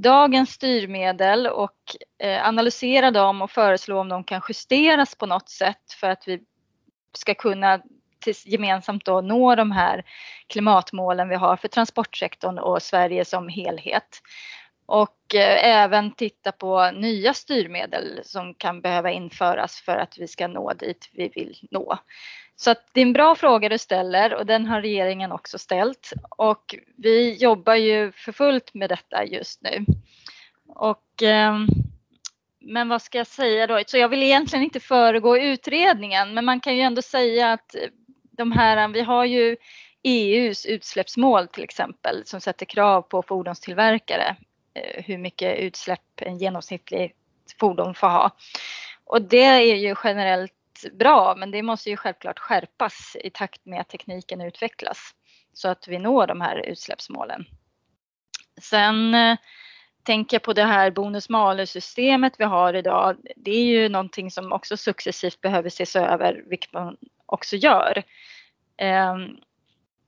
dagens 0.01 0.49
styrmedel 0.49 1.47
och 1.47 1.95
eh, 2.23 2.47
analysera 2.47 3.11
dem 3.11 3.41
och 3.41 3.51
föreslå 3.51 3.99
om 3.99 4.09
de 4.09 4.23
kan 4.23 4.41
justeras 4.49 5.15
på 5.15 5.25
något 5.25 5.49
sätt 5.49 5.93
för 5.99 6.09
att 6.09 6.27
vi 6.27 6.39
ska 7.13 7.33
kunna 7.33 7.81
gemensamt 8.45 9.05
då 9.05 9.21
nå 9.21 9.55
de 9.55 9.71
här 9.71 10.03
klimatmålen 10.47 11.29
vi 11.29 11.35
har 11.35 11.55
för 11.55 11.67
transportsektorn 11.67 12.59
och 12.59 12.81
Sverige 12.81 13.25
som 13.25 13.47
helhet. 13.47 14.21
Och 14.91 15.35
eh, 15.35 15.65
även 15.65 16.11
titta 16.11 16.51
på 16.51 16.91
nya 16.91 17.33
styrmedel 17.33 18.19
som 18.23 18.53
kan 18.53 18.81
behöva 18.81 19.11
införas 19.11 19.81
för 19.81 19.97
att 19.97 20.17
vi 20.17 20.27
ska 20.27 20.47
nå 20.47 20.73
dit 20.73 21.09
vi 21.11 21.27
vill 21.35 21.57
nå. 21.71 21.97
Så 22.55 22.71
att 22.71 22.89
det 22.93 23.01
är 23.01 23.05
en 23.05 23.13
bra 23.13 23.35
fråga 23.35 23.69
du 23.69 23.77
ställer 23.77 24.33
och 24.33 24.45
den 24.45 24.65
har 24.65 24.81
regeringen 24.81 25.31
också 25.31 25.57
ställt 25.57 26.13
och 26.29 26.75
vi 26.97 27.37
jobbar 27.37 27.75
ju 27.75 28.11
för 28.11 28.31
fullt 28.31 28.73
med 28.73 28.89
detta 28.89 29.25
just 29.25 29.61
nu. 29.61 29.85
Och, 30.67 31.23
eh, 31.23 31.57
men 32.59 32.89
vad 32.89 33.01
ska 33.01 33.17
jag 33.17 33.27
säga 33.27 33.67
då? 33.67 33.81
Så 33.87 33.97
jag 33.97 34.09
vill 34.09 34.23
egentligen 34.23 34.63
inte 34.63 34.79
föregå 34.79 35.37
utredningen 35.37 36.33
men 36.33 36.45
man 36.45 36.59
kan 36.59 36.75
ju 36.75 36.81
ändå 36.81 37.01
säga 37.01 37.53
att 37.53 37.75
de 38.31 38.51
här, 38.51 38.87
vi 38.87 39.01
har 39.01 39.25
ju 39.25 39.57
EUs 40.03 40.65
utsläppsmål 40.65 41.47
till 41.47 41.63
exempel 41.63 42.25
som 42.25 42.41
sätter 42.41 42.65
krav 42.65 43.01
på 43.01 43.21
fordonstillverkare 43.21 44.35
Eh, 44.73 45.03
hur 45.03 45.17
mycket 45.17 45.59
utsläpp 45.59 46.21
en 46.21 46.37
genomsnittlig 46.37 47.15
fordon 47.59 47.95
får 47.95 48.07
ha. 48.07 48.31
Och 49.03 49.21
det 49.21 49.43
är 49.43 49.75
ju 49.75 49.95
generellt 50.03 50.53
bra 50.93 51.35
men 51.37 51.51
det 51.51 51.63
måste 51.63 51.89
ju 51.89 51.97
självklart 51.97 52.39
skärpas 52.39 53.17
i 53.23 53.29
takt 53.29 53.65
med 53.65 53.81
att 53.81 53.89
tekniken 53.89 54.41
utvecklas 54.41 55.15
så 55.53 55.67
att 55.67 55.87
vi 55.87 55.99
når 55.99 56.27
de 56.27 56.41
här 56.41 56.65
utsläppsmålen. 56.65 57.45
Sen 58.61 59.13
eh, 59.13 59.37
tänker 60.03 60.35
jag 60.35 60.43
på 60.43 60.53
det 60.53 60.63
här 60.63 60.91
bonus-malus-systemet 60.91 62.33
vi 62.37 62.43
har 62.43 62.73
idag. 62.73 63.17
Det 63.35 63.51
är 63.51 63.65
ju 63.65 63.89
någonting 63.89 64.31
som 64.31 64.51
också 64.51 64.77
successivt 64.77 65.41
behöver 65.41 65.67
ses 65.67 65.95
över, 65.95 66.43
vilket 66.45 66.73
man 66.73 66.97
också 67.25 67.55
gör. 67.55 68.03
Ehm, 68.77 69.37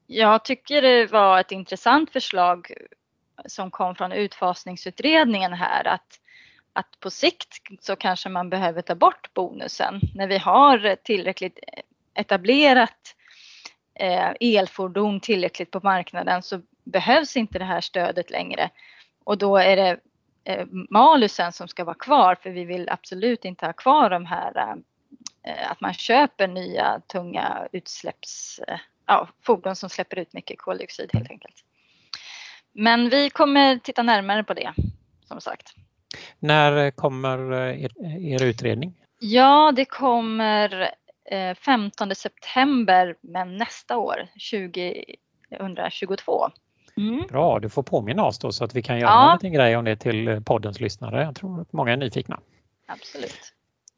jag 0.08 0.46
tycker 0.46 0.82
det 0.82 1.12
var 1.12 1.40
ett 1.40 1.52
intressant 1.52 2.12
förslag 2.12 2.72
som 3.46 3.72
kom 3.72 3.96
från 3.96 4.12
utfasningsutredningen 4.12 5.54
här 5.54 5.88
att, 5.88 6.20
att 6.74 7.00
på 7.00 7.10
sikt 7.10 7.58
så 7.80 7.96
kanske 7.96 8.30
man 8.30 8.50
behöver 8.50 8.82
ta 8.82 8.96
bort 8.96 9.34
bonusen 9.34 10.02
när 10.16 10.28
vi 10.28 10.38
har 10.38 10.96
tillräckligt 10.96 11.60
etablerat 12.14 13.16
eh, 13.94 14.32
elfordon 14.40 15.20
tillräckligt 15.20 15.72
på 15.72 15.80
marknaden 15.84 16.44
så 16.44 16.62
behövs 16.84 17.38
inte 17.38 17.60
det 17.60 17.66
här 17.66 17.82
stödet 17.82 18.30
längre. 18.30 18.70
Och 19.24 19.38
då 19.38 19.58
är 19.58 19.76
det 19.76 20.00
eh, 20.44 20.66
malusen 20.90 21.52
som 21.52 21.68
ska 21.68 21.84
vara 21.84 21.96
kvar 21.96 22.36
för 22.36 22.50
vi 22.50 22.66
vill 22.66 22.90
absolut 22.90 23.46
inte 23.46 23.66
ha 23.66 23.74
kvar 23.74 24.10
de 24.10 24.26
här 24.26 24.76
eh, 25.44 25.72
att 25.72 25.82
man 25.82 25.94
köper 25.94 26.48
nya 26.48 27.02
tunga 27.08 27.68
utsläpps, 27.72 28.60
ja, 29.06 29.28
fordon 29.42 29.76
som 29.76 29.90
släpper 29.90 30.20
ut 30.20 30.34
mycket 30.34 30.60
koldioxid 30.60 31.10
helt 31.14 31.32
enkelt. 31.32 31.64
Men 32.74 33.10
vi 33.10 33.30
kommer 33.30 33.78
titta 33.78 34.04
närmare 34.04 34.44
på 34.44 34.54
det 34.54 34.74
som 35.28 35.42
sagt. 35.42 35.74
När 36.40 36.92
kommer 36.92 37.54
er, 37.54 37.92
er 38.34 38.44
utredning? 38.44 38.94
Ja, 39.20 39.72
det 39.76 39.86
kommer 39.86 40.92
15 41.56 42.16
september 42.16 43.16
men 43.22 43.58
nästa 43.58 43.98
år, 43.98 44.28
2022. 45.50 46.50
Mm. 46.98 47.28
Bra, 47.28 47.60
du 47.60 47.70
får 47.70 47.84
påminna 47.84 48.26
oss 48.26 48.40
då 48.40 48.52
så 48.52 48.64
att 48.64 48.76
vi 48.76 48.82
kan 48.82 49.00
göra 49.00 49.10
ja. 49.10 49.32
en 49.32 49.36
liten 49.38 49.54
grej 49.54 49.78
om 49.78 49.86
det 49.86 49.96
till 49.96 50.42
poddens 50.46 50.80
lyssnare. 50.80 51.24
Jag 51.24 51.36
tror 51.36 51.62
att 51.62 51.74
många 51.74 51.92
är 51.92 51.98
nyfikna. 51.98 52.40
Absolut. 52.88 53.54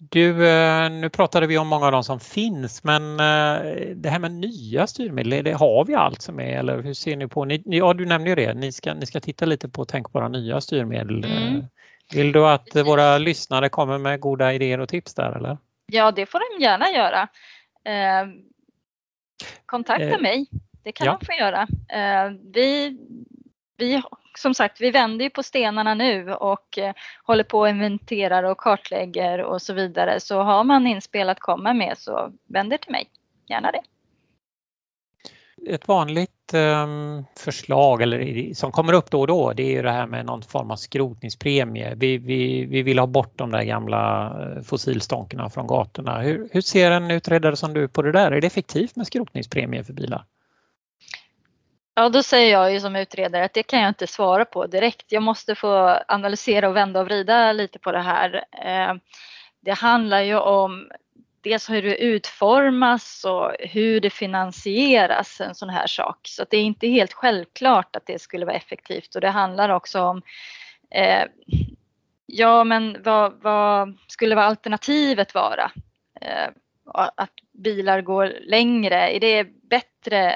Du, 0.09 0.47
eh, 0.47 0.89
nu 0.89 1.09
pratade 1.09 1.47
vi 1.47 1.57
om 1.57 1.67
många 1.67 1.85
av 1.85 1.91
de 1.91 2.03
som 2.03 2.19
finns 2.19 2.83
men 2.83 3.19
eh, 3.19 3.95
det 3.95 4.09
här 4.09 4.19
med 4.19 4.31
nya 4.31 4.87
styrmedel, 4.87 5.43
det 5.43 5.53
har 5.53 5.85
vi 5.85 5.95
allt 5.95 6.21
som 6.21 6.39
är 6.39 6.59
eller 6.59 6.81
hur 6.81 6.93
ser 6.93 7.15
ni 7.15 7.27
på, 7.27 7.45
ni, 7.45 7.63
ja 7.65 7.93
du 7.93 8.05
nämnde 8.05 8.29
ju 8.29 8.35
det, 8.35 8.53
ni 8.53 8.71
ska, 8.71 8.93
ni 8.93 9.05
ska 9.05 9.19
titta 9.19 9.45
lite 9.45 9.69
på 9.69 9.85
tänkbara 9.85 10.27
nya 10.27 10.61
styrmedel. 10.61 11.25
Mm. 11.25 11.63
Vill 12.13 12.31
du 12.31 12.47
att 12.47 12.75
våra 12.75 13.17
lyssnare 13.17 13.69
kommer 13.69 13.97
med 13.97 14.19
goda 14.19 14.53
idéer 14.53 14.79
och 14.79 14.89
tips 14.89 15.13
där 15.13 15.37
eller? 15.37 15.57
Ja 15.85 16.11
det 16.11 16.25
får 16.25 16.57
de 16.57 16.63
gärna 16.63 16.89
göra. 16.89 17.21
Eh, 17.85 18.27
kontakta 19.65 20.15
eh, 20.15 20.21
mig, 20.21 20.45
det 20.83 20.91
kan 20.91 21.07
ja. 21.07 21.17
de 21.19 21.25
få 21.25 21.33
göra. 21.33 21.61
Eh, 21.89 22.31
vi, 22.53 22.97
vi 23.77 24.01
som 24.37 24.53
sagt, 24.53 24.81
vi 24.81 24.91
vänder 24.91 25.25
ju 25.25 25.29
på 25.29 25.43
stenarna 25.43 25.93
nu 25.93 26.33
och 26.33 26.77
eh, 26.77 26.93
håller 27.23 27.43
på 27.43 27.59
och 27.59 27.69
inventerar 27.69 28.43
och 28.43 28.57
kartlägger 28.57 29.41
och 29.41 29.61
så 29.61 29.73
vidare. 29.73 30.19
Så 30.19 30.41
har 30.41 30.63
man 30.63 30.87
inspel 30.87 31.29
att 31.29 31.39
komma 31.39 31.73
med 31.73 31.97
så 31.97 32.31
vänd 32.47 32.73
er 32.73 32.77
till 32.77 32.91
mig, 32.91 33.09
gärna 33.47 33.71
det. 33.71 33.81
Ett 35.67 35.87
vanligt 35.87 36.53
ehm, 36.53 37.23
förslag 37.37 38.01
eller, 38.01 38.53
som 38.53 38.71
kommer 38.71 38.93
upp 38.93 39.11
då 39.11 39.21
och 39.21 39.27
då 39.27 39.53
det 39.53 39.63
är 39.63 39.71
ju 39.71 39.81
det 39.81 39.91
här 39.91 40.07
med 40.07 40.25
någon 40.25 40.41
form 40.41 40.71
av 40.71 40.75
skrotningspremie. 40.75 41.95
Vi, 41.95 42.17
vi, 42.17 42.65
vi 42.65 42.81
vill 42.81 42.99
ha 42.99 43.07
bort 43.07 43.37
de 43.37 43.51
där 43.51 43.63
gamla 43.63 44.25
eh, 44.27 44.61
fossilstånkarna 44.61 45.49
från 45.49 45.67
gatorna. 45.67 46.21
Hur, 46.21 46.49
hur 46.51 46.61
ser 46.61 46.91
en 46.91 47.11
utredare 47.11 47.55
som 47.55 47.73
du 47.73 47.87
på 47.87 48.01
det 48.01 48.11
där? 48.11 48.31
Är 48.31 48.41
det 48.41 48.47
effektivt 48.47 48.95
med 48.95 49.07
skrotningspremie 49.07 49.83
för 49.83 49.93
bilar? 49.93 50.25
Ja, 51.95 52.09
då 52.09 52.23
säger 52.23 52.51
jag 52.51 52.73
ju 52.73 52.79
som 52.79 52.95
utredare 52.95 53.45
att 53.45 53.53
det 53.53 53.63
kan 53.63 53.79
jag 53.79 53.89
inte 53.89 54.07
svara 54.07 54.45
på 54.45 54.67
direkt. 54.67 55.11
Jag 55.11 55.23
måste 55.23 55.55
få 55.55 55.99
analysera 56.07 56.69
och 56.69 56.75
vända 56.75 56.99
och 56.99 57.05
vrida 57.05 57.51
lite 57.51 57.79
på 57.79 57.91
det 57.91 58.01
här. 58.01 58.45
Eh, 58.65 58.95
det 59.61 59.71
handlar 59.71 60.21
ju 60.21 60.35
om 60.35 60.89
dels 61.41 61.69
hur 61.69 61.81
det 61.81 62.03
utformas 62.03 63.25
och 63.25 63.55
hur 63.59 63.99
det 63.99 64.09
finansieras, 64.09 65.41
en 65.41 65.55
sån 65.55 65.69
här 65.69 65.87
sak. 65.87 66.19
Så 66.23 66.45
det 66.49 66.57
är 66.57 66.63
inte 66.63 66.87
helt 66.87 67.13
självklart 67.13 67.95
att 67.95 68.05
det 68.05 68.21
skulle 68.21 68.45
vara 68.45 68.55
effektivt 68.55 69.15
och 69.15 69.21
det 69.21 69.29
handlar 69.29 69.69
också 69.69 70.01
om 70.01 70.21
eh, 70.89 71.25
Ja, 72.25 72.63
men 72.63 72.97
vad, 73.03 73.33
vad, 73.41 73.97
skulle 74.07 74.35
vara 74.35 74.45
alternativet 74.45 75.33
vara? 75.33 75.71
Eh, 76.21 76.49
att 76.93 77.31
bilar 77.51 78.01
går 78.01 78.33
längre, 78.41 79.15
är 79.15 79.19
det 79.19 79.43
bättre 79.69 80.33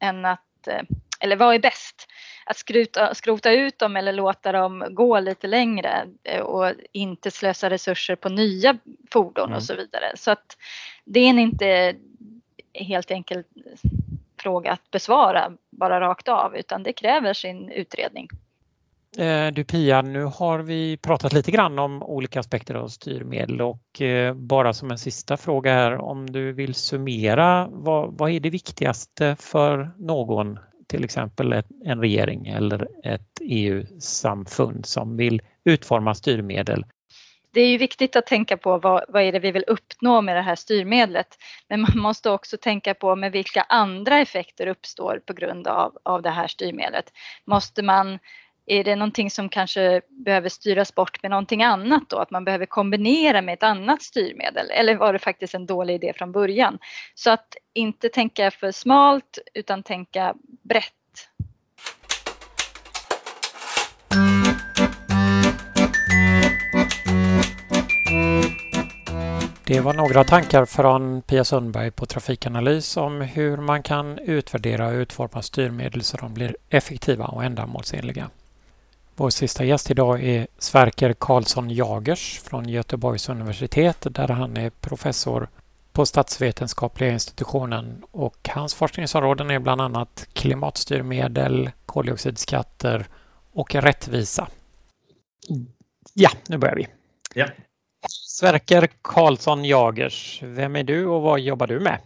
än 0.00 0.24
att 0.24 0.44
Eh, 0.68 0.82
eller 1.20 1.36
vad 1.36 1.54
är 1.54 1.58
bäst? 1.58 2.08
Att 2.46 2.56
skruta, 2.56 3.14
skrota 3.14 3.52
ut 3.52 3.78
dem 3.78 3.96
eller 3.96 4.12
låta 4.12 4.52
dem 4.52 4.84
gå 4.90 5.20
lite 5.20 5.46
längre 5.46 6.06
eh, 6.24 6.40
och 6.40 6.72
inte 6.92 7.30
slösa 7.30 7.70
resurser 7.70 8.16
på 8.16 8.28
nya 8.28 8.78
fordon 9.10 9.44
mm. 9.44 9.56
och 9.56 9.62
så 9.62 9.74
vidare. 9.74 10.12
Så 10.14 10.30
att 10.30 10.56
det 11.04 11.20
är 11.20 11.30
en 11.30 11.38
inte 11.38 11.94
helt 12.74 13.10
enkel 13.10 13.44
fråga 14.42 14.72
att 14.72 14.90
besvara 14.90 15.52
bara 15.70 16.00
rakt 16.00 16.28
av 16.28 16.56
utan 16.56 16.82
det 16.82 16.92
kräver 16.92 17.34
sin 17.34 17.70
utredning. 17.70 18.28
Eh, 19.18 19.52
du 19.52 19.64
Pia, 19.64 20.02
nu 20.02 20.24
har 20.24 20.58
vi 20.58 20.96
pratat 20.96 21.32
lite 21.32 21.50
grann 21.50 21.78
om 21.78 22.02
olika 22.02 22.40
aspekter 22.40 22.74
av 22.74 22.88
styrmedel 22.88 23.60
och 23.60 24.00
eh, 24.00 24.34
bara 24.34 24.72
som 24.72 24.90
en 24.90 24.98
sista 24.98 25.36
fråga 25.36 25.72
här 25.72 25.96
om 25.96 26.30
du 26.30 26.52
vill 26.52 26.74
summera 26.74 27.68
vad, 27.70 28.18
vad 28.18 28.30
är 28.30 28.40
det 28.40 28.50
viktigaste 28.50 29.36
för 29.40 29.90
någon, 29.98 30.58
till 30.86 31.04
exempel 31.04 31.52
ett, 31.52 31.66
en 31.84 32.00
regering 32.00 32.46
eller 32.46 32.88
ett 33.04 33.40
EU-samfund 33.40 34.86
som 34.86 35.16
vill 35.16 35.42
utforma 35.64 36.14
styrmedel? 36.14 36.84
Det 37.52 37.60
är 37.60 37.68
ju 37.68 37.78
viktigt 37.78 38.16
att 38.16 38.26
tänka 38.26 38.56
på 38.56 38.78
vad, 38.78 39.04
vad 39.08 39.22
är 39.22 39.32
det 39.32 39.38
vi 39.38 39.50
vill 39.50 39.64
uppnå 39.66 40.20
med 40.20 40.36
det 40.36 40.42
här 40.42 40.56
styrmedlet. 40.56 41.38
Men 41.68 41.80
man 41.80 41.98
måste 41.98 42.30
också 42.30 42.56
tänka 42.56 42.94
på 42.94 43.16
med 43.16 43.32
vilka 43.32 43.62
andra 43.68 44.18
effekter 44.18 44.66
uppstår 44.66 45.22
på 45.26 45.32
grund 45.32 45.66
av, 45.66 45.98
av 46.02 46.22
det 46.22 46.30
här 46.30 46.46
styrmedlet. 46.46 47.12
Måste 47.44 47.82
man 47.82 48.18
är 48.70 48.84
det 48.84 48.96
någonting 48.96 49.30
som 49.30 49.48
kanske 49.48 50.00
behöver 50.08 50.48
styras 50.48 50.94
bort 50.94 51.22
med 51.22 51.30
någonting 51.30 51.62
annat 51.62 52.02
då? 52.08 52.18
Att 52.18 52.30
man 52.30 52.44
behöver 52.44 52.66
kombinera 52.66 53.42
med 53.42 53.54
ett 53.54 53.62
annat 53.62 54.02
styrmedel? 54.02 54.70
Eller 54.70 54.96
var 54.96 55.12
det 55.12 55.18
faktiskt 55.18 55.54
en 55.54 55.66
dålig 55.66 55.94
idé 55.94 56.12
från 56.16 56.32
början? 56.32 56.78
Så 57.14 57.30
att 57.30 57.46
inte 57.74 58.08
tänka 58.08 58.50
för 58.50 58.72
smalt 58.72 59.38
utan 59.54 59.82
tänka 59.82 60.34
brett. 60.62 60.92
Det 69.64 69.80
var 69.80 69.94
några 69.94 70.24
tankar 70.24 70.64
från 70.64 71.22
Pia 71.22 71.44
Sundberg 71.44 71.90
på 71.90 72.06
Trafikanalys 72.06 72.96
om 72.96 73.20
hur 73.20 73.56
man 73.56 73.82
kan 73.82 74.18
utvärdera 74.18 74.86
och 74.86 74.94
utforma 74.94 75.42
styrmedel 75.42 76.02
så 76.02 76.16
de 76.16 76.34
blir 76.34 76.56
effektiva 76.68 77.24
och 77.24 77.44
ändamålsenliga. 77.44 78.30
Vår 79.20 79.30
sista 79.30 79.64
gäst 79.64 79.90
idag 79.90 80.24
är 80.24 80.46
Sverker 80.58 81.12
Karlsson 81.12 81.70
Jagers 81.70 82.40
från 82.44 82.68
Göteborgs 82.68 83.28
universitet 83.28 84.06
där 84.10 84.28
han 84.28 84.56
är 84.56 84.70
professor 84.70 85.48
på 85.92 86.06
statsvetenskapliga 86.06 87.10
institutionen 87.10 88.04
och 88.10 88.48
hans 88.48 88.74
forskningsområden 88.74 89.50
är 89.50 89.58
bland 89.58 89.80
annat 89.80 90.28
klimatstyrmedel, 90.32 91.70
koldioxidskatter 91.86 93.06
och 93.52 93.74
rättvisa. 93.74 94.48
Ja, 96.14 96.30
nu 96.48 96.58
börjar 96.58 96.76
vi. 96.76 96.86
Ja. 97.34 97.46
Sverker 98.08 98.88
Karlsson 99.02 99.64
Jagers, 99.64 100.40
vem 100.42 100.76
är 100.76 100.84
du 100.84 101.06
och 101.06 101.22
vad 101.22 101.40
jobbar 101.40 101.66
du 101.66 101.80
med? 101.80 101.98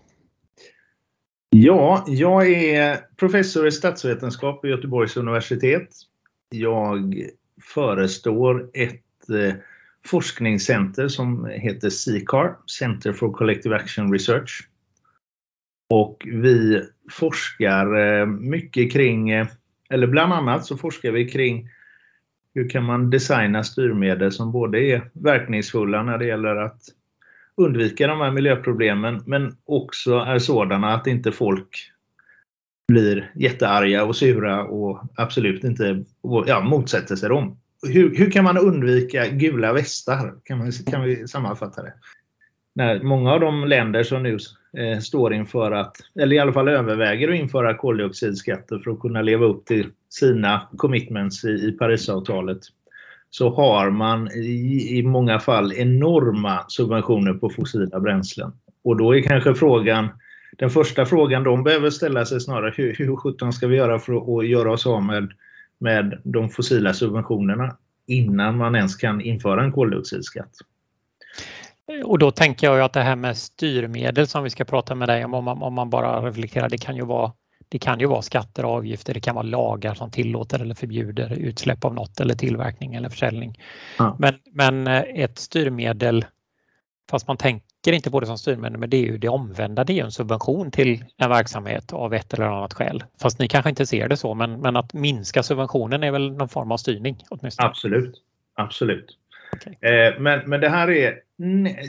Ja, 1.50 2.04
jag 2.06 2.52
är 2.52 3.00
professor 3.16 3.66
i 3.66 3.72
statsvetenskap 3.72 4.60
på 4.60 4.66
Göteborgs 4.66 5.16
universitet 5.16 5.88
jag 6.50 7.24
förestår 7.62 8.70
ett 8.74 9.30
eh, 9.30 9.54
forskningscenter 10.06 11.08
som 11.08 11.46
heter 11.46 11.90
CCAR, 11.90 12.56
Center 12.66 13.12
for 13.12 13.32
Collective 13.32 13.76
Action 13.76 14.12
Research. 14.12 14.68
Och 15.90 16.26
vi 16.26 16.82
forskar 17.10 17.96
eh, 17.96 18.26
mycket 18.26 18.92
kring, 18.92 19.30
eh, 19.30 19.46
eller 19.90 20.06
bland 20.06 20.32
annat 20.32 20.66
så 20.66 20.76
forskar 20.76 21.10
vi 21.10 21.28
kring 21.28 21.68
hur 22.54 22.68
kan 22.68 22.84
man 22.84 23.10
designa 23.10 23.64
styrmedel 23.64 24.32
som 24.32 24.52
både 24.52 24.78
är 24.78 25.10
verkningsfulla 25.12 26.02
när 26.02 26.18
det 26.18 26.26
gäller 26.26 26.56
att 26.56 26.82
undvika 27.56 28.06
de 28.06 28.20
här 28.20 28.30
miljöproblemen 28.30 29.22
men 29.26 29.56
också 29.64 30.14
är 30.14 30.38
sådana 30.38 30.94
att 30.94 31.06
inte 31.06 31.32
folk 31.32 31.90
blir 32.88 33.30
jättearga 33.34 34.04
och 34.04 34.16
sura 34.16 34.64
och 34.64 35.00
absolut 35.16 35.64
inte 35.64 36.04
ja, 36.46 36.60
motsätter 36.60 37.16
sig 37.16 37.28
dem. 37.28 37.58
Hur, 37.86 38.16
hur 38.16 38.30
kan 38.30 38.44
man 38.44 38.58
undvika 38.58 39.28
gula 39.28 39.72
västar? 39.72 40.34
Kan, 40.44 40.58
man, 40.58 40.72
kan 40.72 41.02
vi 41.02 41.28
sammanfatta 41.28 41.82
det? 41.82 41.92
när 42.74 43.02
många 43.02 43.32
av 43.32 43.40
de 43.40 43.64
länder 43.64 44.02
som 44.02 44.22
nu 44.22 44.38
eh, 44.78 44.98
står 44.98 45.34
inför 45.34 45.72
att, 45.72 45.96
eller 46.20 46.36
i 46.36 46.38
alla 46.38 46.52
fall 46.52 46.68
överväger 46.68 47.28
att 47.28 47.34
införa 47.34 47.74
koldioxidskatter 47.74 48.78
för 48.78 48.90
att 48.90 49.00
kunna 49.00 49.22
leva 49.22 49.46
upp 49.46 49.66
till 49.66 49.86
sina 50.08 50.68
commitments 50.76 51.44
i, 51.44 51.48
i 51.48 51.72
Parisavtalet, 51.72 52.58
så 53.30 53.50
har 53.54 53.90
man 53.90 54.28
i, 54.32 54.98
i 54.98 55.02
många 55.02 55.38
fall 55.38 55.72
enorma 55.72 56.64
subventioner 56.68 57.34
på 57.34 57.50
fossila 57.50 58.00
bränslen. 58.00 58.52
Och 58.84 58.96
då 58.96 59.16
är 59.16 59.22
kanske 59.22 59.54
frågan, 59.54 60.08
den 60.56 60.70
första 60.70 61.06
frågan 61.06 61.44
de 61.44 61.64
behöver 61.64 61.90
ställa 61.90 62.24
sig 62.24 62.40
snarare, 62.40 62.74
hur, 62.76 62.94
hur 62.94 63.16
sjutton 63.16 63.52
ska 63.52 63.66
vi 63.66 63.76
göra 63.76 63.98
för 63.98 64.38
att 64.38 64.46
göra 64.46 64.72
oss 64.72 64.86
av 64.86 65.02
med, 65.02 65.32
med 65.78 66.20
de 66.24 66.50
fossila 66.50 66.94
subventionerna 66.94 67.76
innan 68.06 68.56
man 68.56 68.74
ens 68.74 68.96
kan 68.96 69.20
införa 69.20 69.64
en 69.64 69.72
koldioxidskatt? 69.72 70.50
Och 72.04 72.18
då 72.18 72.30
tänker 72.30 72.66
jag 72.66 72.80
att 72.80 72.92
det 72.92 73.00
här 73.00 73.16
med 73.16 73.36
styrmedel 73.36 74.26
som 74.26 74.44
vi 74.44 74.50
ska 74.50 74.64
prata 74.64 74.94
med 74.94 75.08
dig 75.08 75.24
om, 75.24 75.34
om 75.34 75.44
man, 75.44 75.62
om 75.62 75.74
man 75.74 75.90
bara 75.90 76.28
reflekterar, 76.28 76.68
det 76.68 76.78
kan 76.78 76.96
ju 76.96 77.04
vara 77.04 77.32
det 77.68 77.78
kan 77.78 78.00
ju 78.00 78.06
vara 78.06 78.22
skatter 78.22 78.64
och 78.64 78.70
avgifter, 78.70 79.14
det 79.14 79.20
kan 79.20 79.34
vara 79.34 79.46
lagar 79.46 79.94
som 79.94 80.10
tillåter 80.10 80.60
eller 80.60 80.74
förbjuder 80.74 81.32
utsläpp 81.32 81.84
av 81.84 81.94
något 81.94 82.20
eller 82.20 82.34
tillverkning 82.34 82.94
eller 82.94 83.08
försäljning. 83.08 83.60
Ja. 83.98 84.16
Men, 84.18 84.34
men 84.52 84.86
eh, 84.86 85.02
ett 85.14 85.38
styrmedel, 85.38 86.24
fast 87.10 87.28
man 87.28 87.36
tänker 87.84 87.96
inte 87.96 88.10
på 88.10 88.20
det 88.20 88.26
som 88.26 88.38
styrmedel, 88.38 88.78
men 88.78 88.90
det 88.90 88.96
är 88.96 89.02
ju 89.02 89.18
det 89.18 89.28
omvända, 89.28 89.84
det 89.84 89.92
är 89.92 89.94
ju 89.94 90.04
en 90.04 90.12
subvention 90.12 90.70
till 90.70 91.04
en 91.16 91.30
verksamhet 91.30 91.92
av 91.92 92.14
ett 92.14 92.34
eller 92.34 92.44
annat 92.44 92.74
skäl. 92.74 93.04
Fast 93.22 93.38
ni 93.38 93.48
kanske 93.48 93.70
inte 93.70 93.86
ser 93.86 94.08
det 94.08 94.16
så, 94.16 94.34
men, 94.34 94.60
men 94.60 94.76
att 94.76 94.92
minska 94.92 95.42
subventionen 95.42 96.02
är 96.02 96.10
väl 96.10 96.32
någon 96.32 96.48
form 96.48 96.72
av 96.72 96.76
styrning 96.76 97.16
åtminstone? 97.30 97.68
Absolut, 97.68 98.14
absolut. 98.54 99.18
Okay. 99.52 99.90
Eh, 99.90 100.20
men, 100.20 100.50
men 100.50 100.60
det 100.60 100.68
här 100.68 100.90
är, 100.90 101.14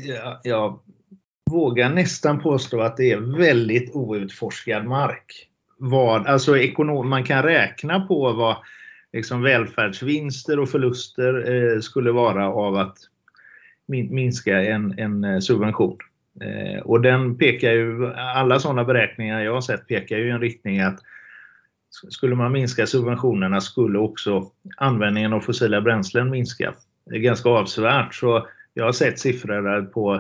jag, 0.08 0.40
jag 0.44 0.80
vågar 1.52 1.90
nästan 1.90 2.40
påstå 2.40 2.82
att 2.82 2.98
det 2.98 3.12
är 3.12 3.38
väldigt 3.38 3.96
outforskad 3.96 4.86
mark. 4.86 5.50
Vad, 5.78 6.28
alltså 6.28 6.58
ekonom, 6.58 7.10
man 7.10 7.24
kan 7.24 7.44
räkna 7.44 8.00
på 8.00 8.34
vad 8.34 8.58
liksom 9.14 9.42
välfärdsvinster 9.42 10.60
och 10.60 10.70
förluster 10.70 11.52
eh, 11.52 11.80
skulle 11.80 12.12
vara 12.12 12.48
av 12.48 12.76
att 12.76 12.98
minska 13.88 14.62
en, 14.62 15.00
en 15.00 15.24
eh, 15.24 15.40
subvention. 15.40 15.98
Eh, 16.42 16.80
och 16.80 17.02
den 17.02 17.38
pekar 17.38 17.72
ju, 17.72 18.14
alla 18.14 18.60
sådana 18.60 18.84
beräkningar 18.84 19.42
jag 19.42 19.54
har 19.54 19.62
sett 19.62 19.88
pekar 19.88 20.18
ju 20.18 20.28
i 20.28 20.32
en 20.32 20.42
riktning 20.42 20.80
att 20.80 21.00
skulle 21.90 22.36
man 22.36 22.52
minska 22.52 22.88
subventionerna 22.88 23.62
skulle 23.62 24.00
också 24.00 24.52
användningen 24.78 25.34
av 25.34 25.40
fossila 25.40 25.82
bränslen 25.82 26.30
minska 26.30 26.74
är 27.12 27.20
ganska 27.20 27.50
avsevärt. 27.50 28.16
Så 28.16 28.48
jag 28.74 28.86
har 28.86 28.92
sett 28.92 29.20
siffror 29.20 29.82
på 29.82 30.14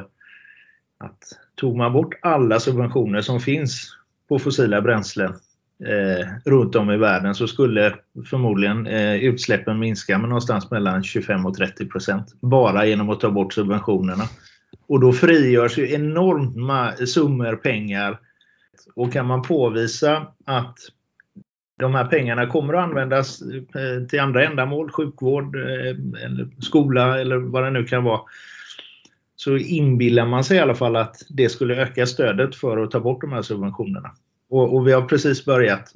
att 0.97 1.19
tog 1.55 1.77
man 1.77 1.93
bort 1.93 2.13
alla 2.21 2.59
subventioner 2.59 3.21
som 3.21 3.39
finns 3.39 3.97
på 4.27 4.39
fossila 4.39 4.81
bränslen 4.81 5.33
eh, 5.83 6.27
runt 6.45 6.75
om 6.75 6.91
i 6.91 6.97
världen 6.97 7.35
så 7.35 7.47
skulle 7.47 7.95
förmodligen 8.29 8.87
eh, 8.87 9.15
utsläppen 9.15 9.79
minska 9.79 10.17
med 10.17 10.29
någonstans 10.29 10.71
mellan 10.71 11.03
25 11.03 11.45
och 11.45 11.55
30 11.55 11.85
procent 11.85 12.33
bara 12.41 12.85
genom 12.85 13.09
att 13.09 13.19
ta 13.19 13.31
bort 13.31 13.53
subventionerna. 13.53 14.23
Och 14.87 14.99
då 14.99 15.13
frigörs 15.13 15.77
ju 15.77 15.93
enorma 15.93 16.91
summor 16.91 17.55
pengar. 17.55 18.19
Och 18.95 19.13
kan 19.13 19.25
man 19.25 19.41
påvisa 19.41 20.27
att 20.45 20.77
de 21.79 21.95
här 21.95 22.05
pengarna 22.05 22.47
kommer 22.47 22.73
att 22.73 22.83
användas 22.83 23.41
eh, 23.41 24.07
till 24.09 24.19
andra 24.19 24.45
ändamål, 24.45 24.91
sjukvård, 24.91 25.55
eh, 25.55 26.23
eller 26.25 26.61
skola 26.61 27.19
eller 27.19 27.37
vad 27.37 27.63
det 27.63 27.71
nu 27.71 27.83
kan 27.83 28.03
vara. 28.03 28.21
Så 29.35 29.57
inbillar 29.57 30.25
man 30.25 30.43
sig 30.43 30.57
i 30.57 30.59
alla 30.59 30.75
fall 30.75 30.95
att 30.95 31.15
det 31.29 31.49
skulle 31.49 31.75
öka 31.75 32.05
stödet 32.05 32.55
för 32.55 32.77
att 32.77 32.91
ta 32.91 32.99
bort 32.99 33.21
de 33.21 33.31
här 33.31 33.41
subventionerna. 33.41 34.11
Och, 34.49 34.75
och 34.75 34.87
vi 34.87 34.91
har 34.91 35.01
precis 35.01 35.45
börjat 35.45 35.93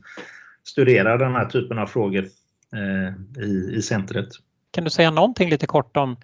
studera 0.64 1.18
den 1.18 1.32
här 1.32 1.46
typen 1.46 1.80
av 1.80 1.86
frågor 1.86 2.28
eh, 2.74 3.44
i, 3.44 3.76
i 3.76 3.82
centret. 3.82 4.28
Kan 4.72 4.84
du 4.84 4.90
säga 4.90 5.12
någonting 5.12 5.50
lite 5.50 5.68
kort 5.68 5.98
om 5.98 6.18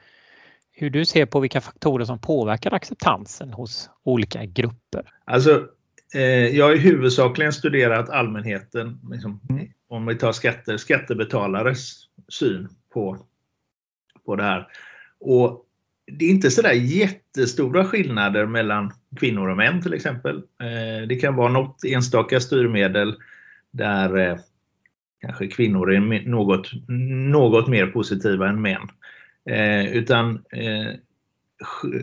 hur 0.72 0.90
du 0.90 1.06
ser 1.06 1.26
på 1.26 1.40
vilka 1.40 1.62
faktorer 1.62 2.06
som 2.06 2.20
påverkar 2.20 2.74
acceptansen 2.74 3.54
hos 3.54 3.90
olika 4.04 4.46
grupper? 4.46 5.12
Alltså, 5.26 5.68
Eh, 6.16 6.58
jag 6.58 6.66
har 6.66 6.76
huvudsakligen 6.76 7.54
studerat 7.54 8.10
allmänheten, 8.10 9.00
liksom, 9.12 9.40
om 9.88 10.06
vi 10.06 10.16
tar 10.16 10.32
skatter, 10.32 10.78
skattebetalares 10.78 11.94
syn 12.28 12.70
på, 12.94 13.18
på 14.26 14.36
det 14.36 14.44
här. 14.44 14.68
Och 15.20 15.66
det 16.12 16.26
är 16.26 16.30
inte 16.30 16.52
sådär 16.52 16.74
jättestora 16.74 17.86
skillnader 17.86 18.46
mellan 18.46 18.94
kvinnor 19.20 19.50
och 19.50 19.58
män 19.58 19.82
till 19.82 19.94
exempel. 19.94 20.36
Eh, 20.38 21.08
det 21.08 21.16
kan 21.16 21.36
vara 21.36 21.52
något 21.52 21.86
enstaka 21.86 22.40
styrmedel 22.40 23.16
där 23.72 24.18
eh, 24.18 24.38
kanske 25.22 25.48
kvinnor 25.48 25.94
är 25.94 26.30
något, 26.30 26.72
något 27.32 27.68
mer 27.68 27.88
positiva 27.88 28.50
än 28.50 28.62
män. 28.62 28.88
Eh, 29.50 29.96
utan 29.96 30.44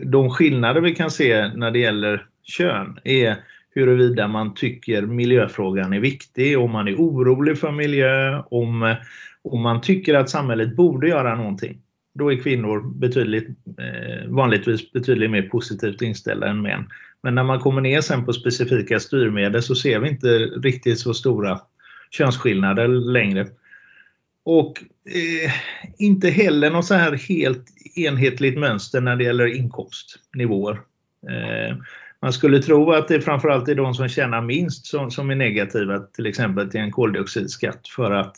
de 0.03 0.29
skillnader 0.29 0.81
vi 0.81 0.95
kan 0.95 1.11
se 1.11 1.47
när 1.47 1.71
det 1.71 1.79
gäller 1.79 2.25
kön 2.43 2.99
är 3.03 3.35
huruvida 3.75 4.27
man 4.27 4.53
tycker 4.53 5.01
miljöfrågan 5.01 5.93
är 5.93 5.99
viktig, 5.99 6.59
om 6.59 6.71
man 6.71 6.87
är 6.87 6.95
orolig 6.95 7.57
för 7.57 7.71
miljö, 7.71 8.41
om, 8.51 8.95
om 9.41 9.61
man 9.61 9.81
tycker 9.81 10.13
att 10.13 10.29
samhället 10.29 10.75
borde 10.75 11.07
göra 11.07 11.35
någonting. 11.35 11.82
Då 12.13 12.31
är 12.31 12.41
kvinnor 12.43 12.81
betydligt, 12.95 13.47
eh, 13.49 14.29
vanligtvis 14.29 14.91
betydligt 14.91 15.31
mer 15.31 15.41
positivt 15.41 16.01
inställda 16.01 16.47
än 16.47 16.61
män. 16.61 16.89
Men 17.23 17.35
när 17.35 17.43
man 17.43 17.59
kommer 17.59 17.81
ner 17.81 18.01
sen 18.01 18.25
på 18.25 18.33
specifika 18.33 18.99
styrmedel 18.99 19.63
så 19.63 19.75
ser 19.75 19.99
vi 19.99 20.09
inte 20.09 20.27
riktigt 20.37 20.99
så 20.99 21.13
stora 21.13 21.59
könsskillnader 22.11 22.87
längre. 22.87 23.47
Och 24.45 24.83
eh, 25.05 25.51
inte 25.97 26.29
heller 26.29 26.69
något 26.69 26.85
så 26.85 26.93
här 26.93 27.11
helt 27.11 27.65
enhetligt 27.95 28.59
mönster 28.59 29.01
när 29.01 29.15
det 29.15 29.23
gäller 29.23 29.55
inkomstnivåer. 29.55 30.81
Eh, 31.29 31.77
man 32.21 32.33
skulle 32.33 32.59
tro 32.59 32.91
att 32.91 33.07
det 33.07 33.21
framförallt 33.21 33.69
är 33.69 33.75
de 33.75 33.93
som 33.93 34.07
tjänar 34.07 34.41
minst 34.41 34.85
som, 34.85 35.11
som 35.11 35.29
är 35.29 35.35
negativa 35.35 35.99
till 35.99 36.25
exempel 36.25 36.69
till 36.69 36.79
en 36.79 36.91
koldioxidskatt 36.91 37.87
för 37.87 38.11
att, 38.11 38.35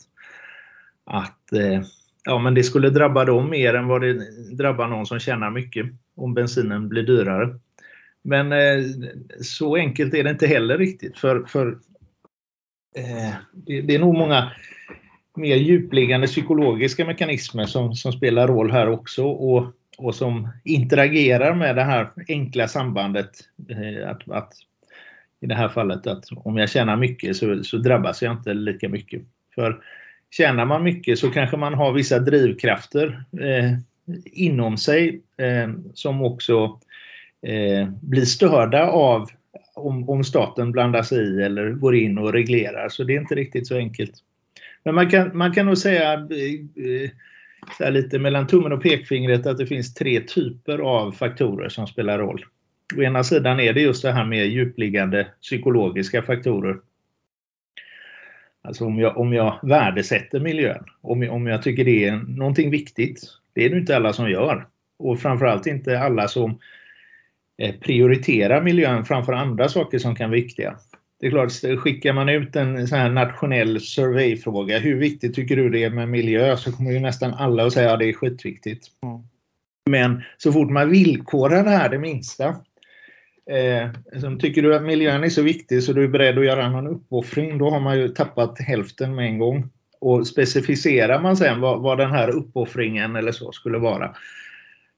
att 1.04 1.52
eh, 1.52 1.82
ja, 2.26 2.38
men 2.38 2.54
det 2.54 2.62
skulle 2.62 2.90
drabba 2.90 3.24
dem 3.24 3.50
mer 3.50 3.74
än 3.74 3.86
vad 3.86 4.00
det 4.00 4.14
drabbar 4.56 4.88
någon 4.88 5.06
som 5.06 5.18
tjänar 5.18 5.50
mycket 5.50 5.86
om 6.16 6.34
bensinen 6.34 6.88
blir 6.88 7.02
dyrare. 7.02 7.58
Men 8.22 8.52
eh, 8.52 8.84
så 9.40 9.76
enkelt 9.76 10.14
är 10.14 10.24
det 10.24 10.30
inte 10.30 10.46
heller 10.46 10.78
riktigt 10.78 11.18
för, 11.18 11.44
för 11.44 11.66
eh, 12.96 13.34
det, 13.52 13.80
det, 13.80 13.94
är 13.94 13.98
nog 13.98 14.14
många 14.14 14.52
mer 15.36 15.56
djupliggande 15.56 16.26
psykologiska 16.26 17.04
mekanismer 17.04 17.66
som, 17.66 17.94
som 17.94 18.12
spelar 18.12 18.48
roll 18.48 18.70
här 18.70 18.88
också. 18.88 19.24
Och 19.24 19.72
och 19.98 20.14
som 20.14 20.48
interagerar 20.64 21.54
med 21.54 21.76
det 21.76 21.82
här 21.82 22.10
enkla 22.28 22.68
sambandet 22.68 23.30
eh, 23.68 24.10
att, 24.10 24.30
att 24.30 24.52
i 25.40 25.46
det 25.46 25.54
här 25.54 25.68
fallet 25.68 26.06
att 26.06 26.24
om 26.36 26.56
jag 26.56 26.70
tjänar 26.70 26.96
mycket 26.96 27.36
så, 27.36 27.64
så, 27.64 27.76
drabbas 27.76 28.22
jag 28.22 28.32
inte 28.32 28.54
lika 28.54 28.88
mycket. 28.88 29.22
För 29.54 29.82
tjänar 30.36 30.64
man 30.64 30.82
mycket 30.82 31.18
så 31.18 31.30
kanske 31.30 31.56
man 31.56 31.74
har 31.74 31.92
vissa 31.92 32.18
drivkrafter 32.18 33.24
eh, 33.40 33.72
inom 34.24 34.76
sig 34.76 35.20
eh, 35.36 35.70
som 35.94 36.22
också 36.22 36.80
eh, 37.46 37.88
blir 38.00 38.24
störda 38.24 38.86
av 38.86 39.30
om, 39.74 40.08
om 40.08 40.24
staten 40.24 40.72
blandar 40.72 41.02
sig 41.02 41.18
i 41.18 41.42
eller 41.42 41.70
går 41.70 41.96
in 41.96 42.18
och 42.18 42.32
reglerar. 42.32 42.88
Så 42.88 43.04
det 43.04 43.14
är 43.14 43.20
inte 43.20 43.34
riktigt 43.34 43.66
så 43.66 43.76
enkelt. 43.76 44.12
Men 44.84 44.94
man 44.94 45.10
kan, 45.10 45.36
man 45.36 45.52
kan 45.52 45.66
nog 45.66 45.78
säga 45.78 46.12
eh, 47.80 47.90
lite 47.90 48.18
mellan 48.18 48.46
tummen 48.46 48.72
och 48.72 48.82
pekfingret 48.82 49.46
att 49.46 49.58
det 49.58 49.66
finns 49.66 49.94
tre 49.94 50.20
typer 50.20 50.78
av 50.78 51.12
faktorer 51.12 51.68
som 51.68 51.86
spelar 51.86 52.18
roll. 52.18 52.44
Å 52.96 53.02
ena 53.02 53.24
sidan 53.24 53.60
är 53.60 53.72
det 53.72 53.80
just 53.80 54.02
det 54.02 54.12
här 54.12 54.24
med 54.24 54.46
djupliggande 54.46 55.26
psykologiska 55.42 56.22
faktorer. 56.22 56.76
Alltså 58.66 58.84
om 58.84 58.98
jag, 58.98 59.18
om 59.18 59.32
jag 59.32 59.58
värdesätter 59.62 60.40
miljön, 60.40 60.84
om 61.00 61.22
jag, 61.22 61.34
om 61.34 61.46
jag 61.46 61.62
tycker 61.62 61.84
det 61.84 62.04
är 62.04 62.16
någonting 62.16 62.70
viktigt. 62.70 63.20
Det 63.52 63.64
är 63.64 63.70
det 63.70 63.78
inte 63.78 63.96
alla 63.96 64.12
som 64.12 64.30
gör. 64.30 64.66
Och 64.98 65.20
framförallt 65.20 65.66
inte 65.66 66.00
alla 66.00 66.28
som 66.28 66.58
eh, 67.58 67.74
prioriterar 67.74 68.62
miljön 68.62 69.04
framför 69.04 69.32
andra 69.32 69.68
saker 69.68 69.98
som 69.98 70.14
kan 70.16 70.30
vara 70.30 70.40
viktiga 70.40 70.78
det 71.20 71.26
är 71.26 71.30
klart, 71.30 71.78
skickar 71.78 72.12
man 72.12 72.28
ut 72.28 72.56
en 72.56 72.88
sån 72.88 72.98
här 72.98 73.10
nationell 73.10 73.80
surveyfråga, 73.80 74.78
hur 74.78 74.98
viktigt 74.98 75.34
tycker 75.34 75.56
du 75.56 75.70
det 75.70 75.84
är 75.84 75.90
med 75.90 76.08
miljö? 76.08 76.56
Så 76.56 76.72
kommer 76.72 76.92
ju 76.92 77.00
nästan 77.00 77.34
alla 77.34 77.66
att 77.66 77.72
säga 77.72 77.86
att 77.86 77.92
ja, 77.92 77.96
det 77.96 78.08
är 78.08 78.12
skitviktigt. 78.12 78.86
Mm. 79.02 79.18
Men 79.90 80.22
så 80.36 80.52
fort 80.52 80.70
man 80.70 80.90
villkorar 80.90 81.64
det 81.64 81.70
här 81.70 81.88
det 81.88 81.98
minsta, 81.98 82.56
eh, 83.50 84.20
som 84.20 84.38
tycker 84.38 84.62
du 84.62 84.76
att 84.76 84.82
miljön 84.82 85.24
är 85.24 85.28
så 85.28 85.42
viktig 85.42 85.82
så 85.82 85.92
du 85.92 86.04
är 86.04 86.08
beredd 86.08 86.38
att 86.38 86.44
göra 86.44 86.70
någon 86.70 86.86
uppoffring, 86.86 87.58
då 87.58 87.70
har 87.70 87.80
man 87.80 87.98
ju 87.98 88.08
tappat 88.08 88.58
hälften 88.60 89.14
med 89.14 89.26
en 89.26 89.38
gång. 89.38 89.70
Och 90.00 90.26
specificerar 90.26 91.20
man 91.20 91.36
sen 91.36 91.60
vad, 91.60 91.82
vad 91.82 91.98
den 91.98 92.10
här 92.10 92.28
uppoffringen 92.28 93.16
eller 93.16 93.32
så 93.32 93.52
skulle 93.52 93.78
vara, 93.78 94.14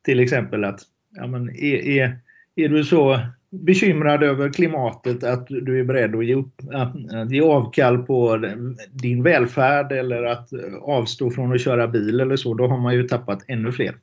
till 0.05 0.21
exempel 0.21 0.65
att 0.65 0.81
ja, 1.17 1.27
men 1.27 1.51
är, 1.51 1.89
är 1.89 2.19
är 2.59 2.69
du 2.69 2.85
så 2.85 3.21
bekymrad 3.51 4.23
över 4.23 4.53
klimatet 4.53 5.25
att 5.25 5.47
du 5.47 5.81
är 5.81 5.85
beredd 5.85 6.15
att 6.15 6.27
ge, 6.27 6.35
upp, 6.35 6.61
att, 6.73 7.15
att 7.15 7.31
ge 7.31 7.41
avkall 7.41 7.99
på 7.99 8.45
din 8.91 9.23
välfärd 9.23 9.93
eller 9.93 10.23
att 10.23 10.49
avstå 10.83 11.31
från 11.31 11.53
att 11.53 11.61
köra 11.61 11.89
bil 11.89 12.21
eller 12.21 12.37
så, 12.37 12.55
då 12.55 12.67
har 12.67 12.79
man 12.79 12.95
ju 12.95 13.03
tappat 13.03 13.45
ännu 13.49 13.73
fler. 13.73 13.97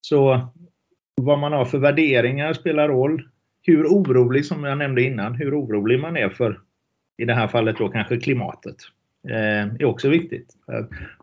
Så 0.00 0.48
vad 1.24 1.38
man 1.38 1.52
har 1.52 1.64
för 1.64 1.78
värderingar 1.78 2.52
spelar 2.52 2.88
roll. 2.88 3.28
Hur 3.62 3.86
orolig, 3.86 4.44
som 4.44 4.64
jag 4.64 4.78
nämnde 4.78 5.02
innan, 5.02 5.34
hur 5.34 5.60
orolig 5.60 6.00
man 6.00 6.16
är 6.16 6.28
för, 6.28 6.60
i 7.16 7.24
det 7.24 7.34
här 7.34 7.48
fallet 7.48 7.78
då 7.78 7.88
kanske 7.88 8.16
klimatet, 8.16 8.76
eh, 9.28 9.74
är 9.74 9.84
också 9.84 10.08
viktigt. 10.08 10.56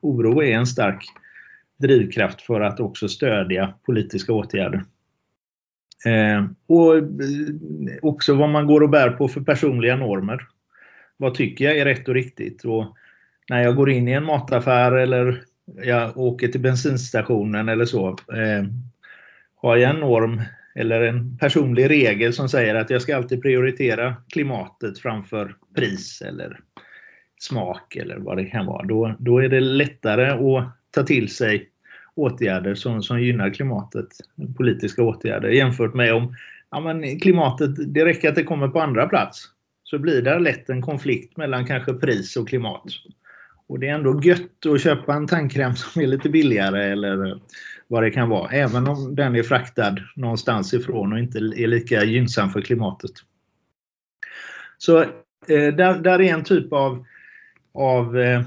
Oro 0.01 0.43
är 0.43 0.51
en 0.51 0.67
stark 0.67 1.05
drivkraft 1.77 2.41
för 2.41 2.61
att 2.61 2.79
också 2.79 3.07
stödja 3.07 3.73
politiska 3.85 4.33
åtgärder. 4.33 4.83
Eh, 6.05 6.45
och 6.67 6.97
eh, 6.97 7.03
också 8.01 8.33
vad 8.33 8.49
man 8.49 8.67
går 8.67 8.81
och 8.81 8.89
bär 8.89 9.09
på 9.09 9.27
för 9.27 9.41
personliga 9.41 9.95
normer. 9.95 10.47
Vad 11.17 11.33
tycker 11.33 11.65
jag 11.65 11.77
är 11.77 11.85
rätt 11.85 12.07
och 12.07 12.13
riktigt? 12.13 12.65
Och 12.65 12.97
när 13.49 13.63
jag 13.63 13.75
går 13.75 13.89
in 13.89 14.07
i 14.07 14.11
en 14.11 14.25
mataffär 14.25 14.91
eller 14.91 15.43
jag 15.83 16.17
åker 16.17 16.47
till 16.47 16.61
bensinstationen 16.61 17.69
eller 17.69 17.85
så. 17.85 18.09
Eh, 18.09 18.63
har 19.61 19.77
jag 19.77 19.89
en 19.89 19.99
norm 19.99 20.41
eller 20.75 21.01
en 21.01 21.37
personlig 21.37 21.89
regel 21.89 22.33
som 22.33 22.49
säger 22.49 22.75
att 22.75 22.89
jag 22.89 23.01
ska 23.01 23.15
alltid 23.15 23.41
prioritera 23.41 24.15
klimatet 24.29 24.99
framför 24.99 25.55
pris 25.75 26.21
eller 26.21 26.59
smak 27.39 27.95
eller 27.95 28.17
vad 28.17 28.37
det 28.37 28.45
kan 28.45 28.65
vara. 28.65 28.85
Då, 28.85 29.15
då 29.19 29.39
är 29.39 29.49
det 29.49 29.59
lättare 29.59 30.29
att 30.29 30.77
ta 30.91 31.03
till 31.03 31.29
sig 31.29 31.69
åtgärder 32.15 32.75
som, 32.75 33.03
som 33.03 33.21
gynnar 33.21 33.49
klimatet, 33.49 34.07
politiska 34.57 35.03
åtgärder, 35.03 35.49
jämfört 35.49 35.93
med 35.93 36.13
om 36.13 36.35
ja, 36.71 36.79
men 36.79 37.19
klimatet, 37.19 37.93
det 37.93 38.05
räcker 38.05 38.29
att 38.29 38.35
det 38.35 38.43
kommer 38.43 38.67
på 38.67 38.81
andra 38.81 39.07
plats, 39.07 39.43
så 39.83 39.99
blir 39.99 40.21
det 40.21 40.39
lätt 40.39 40.69
en 40.69 40.81
konflikt 40.81 41.37
mellan 41.37 41.65
kanske 41.65 41.93
pris 41.93 42.37
och 42.37 42.47
klimat. 42.47 42.83
Och 43.67 43.79
det 43.79 43.87
är 43.87 43.93
ändå 43.93 44.21
gött 44.23 44.65
att 44.65 44.81
köpa 44.81 45.13
en 45.13 45.27
tandkräm 45.27 45.75
som 45.75 46.01
är 46.01 46.07
lite 46.07 46.29
billigare 46.29 46.91
eller 46.91 47.39
vad 47.87 48.03
det 48.03 48.11
kan 48.11 48.29
vara, 48.29 48.51
även 48.51 48.87
om 48.87 49.15
den 49.15 49.35
är 49.35 49.43
fraktad 49.43 49.95
någonstans 50.15 50.73
ifrån 50.73 51.13
och 51.13 51.19
inte 51.19 51.37
är 51.37 51.67
lika 51.67 52.03
gynnsam 52.03 52.49
för 52.49 52.61
klimatet. 52.61 53.11
Så 54.77 55.01
eh, 55.01 55.07
där, 55.47 55.99
där 55.99 56.21
är 56.21 56.33
en 56.33 56.43
typ 56.43 56.73
av, 56.73 57.05
av 57.73 58.19
eh, 58.19 58.39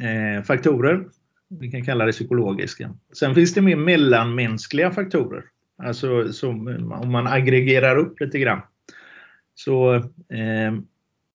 eh 0.00 0.42
faktorer 0.42 1.04
vi 1.60 1.70
kan 1.70 1.84
kalla 1.84 2.06
det 2.06 2.12
psykologiska. 2.12 2.94
Sen 3.12 3.34
finns 3.34 3.54
det 3.54 3.62
mer 3.62 3.76
mellanmänskliga 3.76 4.90
faktorer. 4.90 5.44
Alltså 5.78 6.32
som, 6.32 6.68
om 7.02 7.12
man 7.12 7.26
aggregerar 7.26 7.96
upp 7.96 8.20
lite 8.20 8.38
grann. 8.38 8.60
Så 9.54 9.94
eh, 9.94 10.72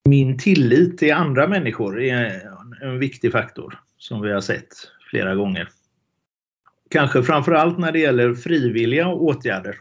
min 0.10 0.38
tillit 0.38 0.98
till 0.98 1.14
andra 1.14 1.48
människor 1.48 2.02
är 2.02 2.42
en 2.82 3.00
viktig 3.00 3.32
faktor 3.32 3.80
som 3.98 4.22
vi 4.22 4.32
har 4.32 4.42
sett 4.42 4.68
flera 5.10 5.36
gånger. 5.36 5.70
Kanske 6.90 7.24
framförallt 7.24 7.78
när 7.78 7.92
det 7.92 8.00
gäller 8.00 8.34
frivilliga 8.34 9.08
åtgärder. 9.08 9.76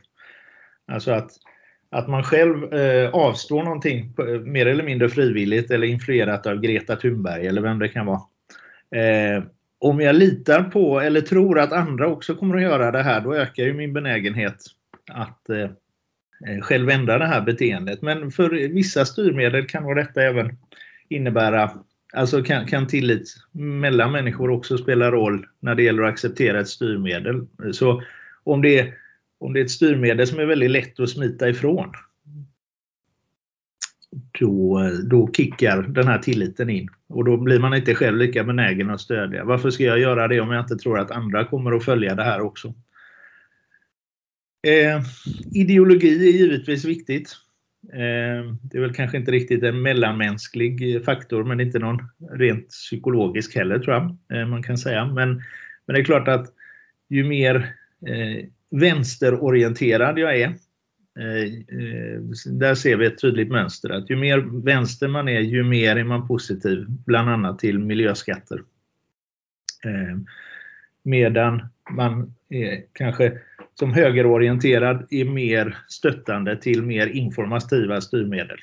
Alltså 0.92 1.10
att, 1.10 1.30
att 1.90 2.08
man 2.08 2.22
själv 2.22 2.74
eh, 2.74 3.10
avstår 3.10 3.62
någonting 3.62 4.14
eh, 4.18 4.40
mer 4.40 4.66
eller 4.66 4.84
mindre 4.84 5.08
frivilligt 5.08 5.70
eller 5.70 5.86
influerat 5.86 6.46
av 6.46 6.60
Greta 6.60 6.96
Thunberg 6.96 7.46
eller 7.46 7.62
vem 7.62 7.78
det 7.78 7.88
kan 7.88 8.06
vara. 8.06 8.20
Eh, 8.94 9.44
om 9.78 10.00
jag 10.00 10.16
litar 10.16 10.62
på 10.62 11.00
eller 11.00 11.20
tror 11.20 11.58
att 11.58 11.72
andra 11.72 12.08
också 12.08 12.34
kommer 12.34 12.56
att 12.56 12.62
göra 12.62 12.90
det 12.90 13.02
här, 13.02 13.20
då 13.20 13.34
ökar 13.34 13.62
ju 13.62 13.74
min 13.74 13.92
benägenhet 13.92 14.56
att 15.10 15.48
eh, 15.50 15.70
eh, 16.46 16.60
själv 16.60 16.90
ändra 16.90 17.18
det 17.18 17.26
här 17.26 17.40
beteendet. 17.40 18.02
Men 18.02 18.30
för 18.30 18.50
vissa 18.50 19.04
styrmedel 19.04 19.66
kan 19.66 19.82
nog 19.82 19.96
detta 19.96 20.22
även 20.22 20.58
innebära, 21.08 21.70
alltså 22.12 22.42
kan, 22.42 22.66
kan 22.66 22.86
tillit 22.86 23.34
mellan 23.52 24.12
människor 24.12 24.50
också 24.50 24.78
spela 24.78 25.10
roll 25.10 25.46
när 25.60 25.74
det 25.74 25.82
gäller 25.82 26.02
att 26.02 26.12
acceptera 26.12 26.60
ett 26.60 26.68
styrmedel. 26.68 27.46
Så 27.72 28.02
om 28.44 28.62
det 28.62 28.78
är, 28.78 28.94
om 29.38 29.52
det 29.52 29.60
är 29.60 29.64
ett 29.64 29.70
styrmedel 29.70 30.26
som 30.26 30.38
är 30.38 30.44
väldigt 30.44 30.70
lätt 30.70 31.00
att 31.00 31.10
smita 31.10 31.48
ifrån, 31.48 31.92
då, 34.40 34.80
då 35.04 35.32
kickar 35.32 35.82
den 35.82 36.06
här 36.06 36.18
tilliten 36.18 36.70
in. 36.70 36.88
Och 37.08 37.24
då 37.24 37.36
blir 37.36 37.58
man 37.58 37.74
inte 37.74 37.94
själv 37.94 38.18
lika 38.18 38.44
benägen 38.44 38.90
att 38.90 39.00
stödja. 39.00 39.44
Varför 39.44 39.70
ska 39.70 39.84
jag 39.84 39.98
göra 39.98 40.28
det 40.28 40.40
om 40.40 40.50
jag 40.50 40.64
inte 40.64 40.76
tror 40.76 40.98
att 40.98 41.10
andra 41.10 41.44
kommer 41.44 41.72
att 41.72 41.84
följa 41.84 42.14
det 42.14 42.24
här 42.24 42.40
också? 42.40 42.74
Eh, 44.66 45.02
ideologi 45.52 46.28
är 46.28 46.32
givetvis 46.32 46.84
viktigt. 46.84 47.36
Eh, 47.92 48.54
det 48.62 48.78
är 48.78 48.80
väl 48.80 48.94
kanske 48.94 49.16
inte 49.16 49.30
riktigt 49.30 49.62
en 49.62 49.82
mellanmänsklig 49.82 51.04
faktor, 51.04 51.44
men 51.44 51.60
inte 51.60 51.78
någon 51.78 52.02
rent 52.30 52.68
psykologisk 52.68 53.56
heller 53.56 53.78
tror 53.78 53.94
jag 53.94 54.16
eh, 54.40 54.46
man 54.46 54.62
kan 54.62 54.78
säga. 54.78 55.04
Men, 55.04 55.42
men 55.86 55.94
det 55.94 56.00
är 56.00 56.04
klart 56.04 56.28
att 56.28 56.46
ju 57.08 57.24
mer 57.24 57.74
eh, 58.06 58.44
vänsterorienterad 58.70 60.18
jag 60.18 60.36
är, 60.36 60.46
eh, 61.18 61.44
eh, 61.78 62.20
där 62.46 62.74
ser 62.74 62.96
vi 62.96 63.06
ett 63.06 63.20
tydligt 63.20 63.48
mönster 63.48 63.90
att 63.90 64.10
ju 64.10 64.16
mer 64.16 64.38
vänster 64.64 65.08
man 65.08 65.28
är, 65.28 65.40
ju 65.40 65.64
mer 65.64 65.96
är 65.96 66.04
man 66.04 66.28
positiv, 66.28 66.86
bland 66.88 67.30
annat 67.30 67.58
till 67.58 67.78
miljöskatter. 67.78 68.62
Eh, 69.84 70.18
medan 71.02 71.68
man 71.90 72.34
är 72.48 72.82
kanske 72.92 73.38
som 73.78 73.92
högerorienterad 73.92 75.06
är 75.10 75.24
mer 75.24 75.78
stöttande 75.88 76.56
till 76.56 76.82
mer 76.82 77.06
informativa 77.06 78.00
styrmedel. 78.00 78.58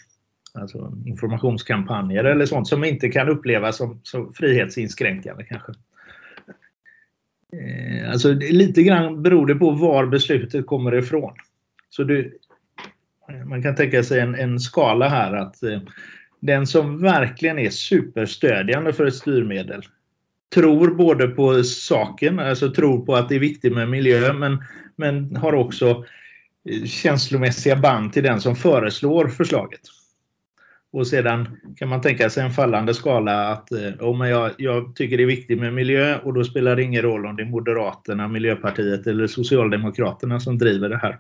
Alltså 0.54 0.94
informationskampanjer 1.06 2.24
eller 2.24 2.46
sånt 2.46 2.68
som 2.68 2.84
inte 2.84 3.10
kan 3.10 3.30
upplevas 3.30 3.78
som, 3.78 4.00
som 4.04 4.34
frihetsinskränkande 4.34 5.44
kanske. 5.44 5.72
Eh, 7.54 8.12
alltså 8.12 8.34
lite 8.34 8.84
grann 8.84 9.24
beror 9.24 9.48
det 9.48 9.56
på 9.56 9.72
var 9.72 10.06
beslutet 10.06 10.66
kommer 10.66 10.96
ifrån. 10.96 11.34
Så 11.90 12.04
du, 12.04 12.40
eh, 13.30 13.46
man 13.46 13.64
kan 13.64 13.76
tänka 13.76 14.04
sig 14.04 14.20
en, 14.20 14.36
en 14.36 14.60
skala 14.60 15.10
här 15.10 15.34
att 15.34 15.64
eh, 15.64 15.82
den 16.40 16.68
som 16.68 17.02
verkligen 17.02 17.60
är 17.60 17.70
superstödjande 17.70 18.94
för 18.94 19.06
ett 19.06 19.16
styrmedel 19.16 19.82
tror 20.54 20.88
både 20.88 21.28
på 21.28 21.64
saken, 21.64 22.40
alltså 22.40 22.72
tror 22.72 23.06
på 23.06 23.16
att 23.16 23.30
det 23.30 23.36
är 23.36 23.40
viktigt 23.40 23.74
med 23.74 23.90
miljö, 23.90 24.34
men, 24.34 24.64
men 24.96 25.36
har 25.36 25.54
också 25.54 26.06
eh, 26.70 26.86
känslomässiga 26.86 27.76
band 27.76 28.14
till 28.14 28.24
den 28.24 28.42
som 28.42 28.56
föreslår 28.56 29.28
förslaget. 29.28 29.82
Och 30.94 31.08
sedan 31.08 31.48
kan 31.76 31.90
man 31.90 32.02
tänka 32.02 32.30
sig 32.30 32.44
en 32.44 32.52
fallande 32.52 32.94
skala 32.94 33.48
att 33.48 33.72
eh, 33.72 33.80
oh, 34.00 34.18
men 34.18 34.30
jag, 34.30 34.52
jag, 34.58 34.96
tycker 34.96 35.18
det 35.18 35.24
är 35.24 35.28
viktigt 35.28 35.60
med 35.60 35.74
miljö 35.74 36.20
och 36.20 36.34
då 36.34 36.44
spelar 36.44 36.76
det 36.76 36.84
ingen 36.84 37.02
roll 37.02 37.26
om 37.26 37.36
det 37.36 37.44
är 37.44 37.48
Moderaterna, 37.48 38.28
Miljöpartiet 38.28 39.08
eller 39.08 39.28
Socialdemokraterna 39.28 40.40
som 40.40 40.58
driver 40.58 40.90
det 40.90 40.98
här. 40.98 41.20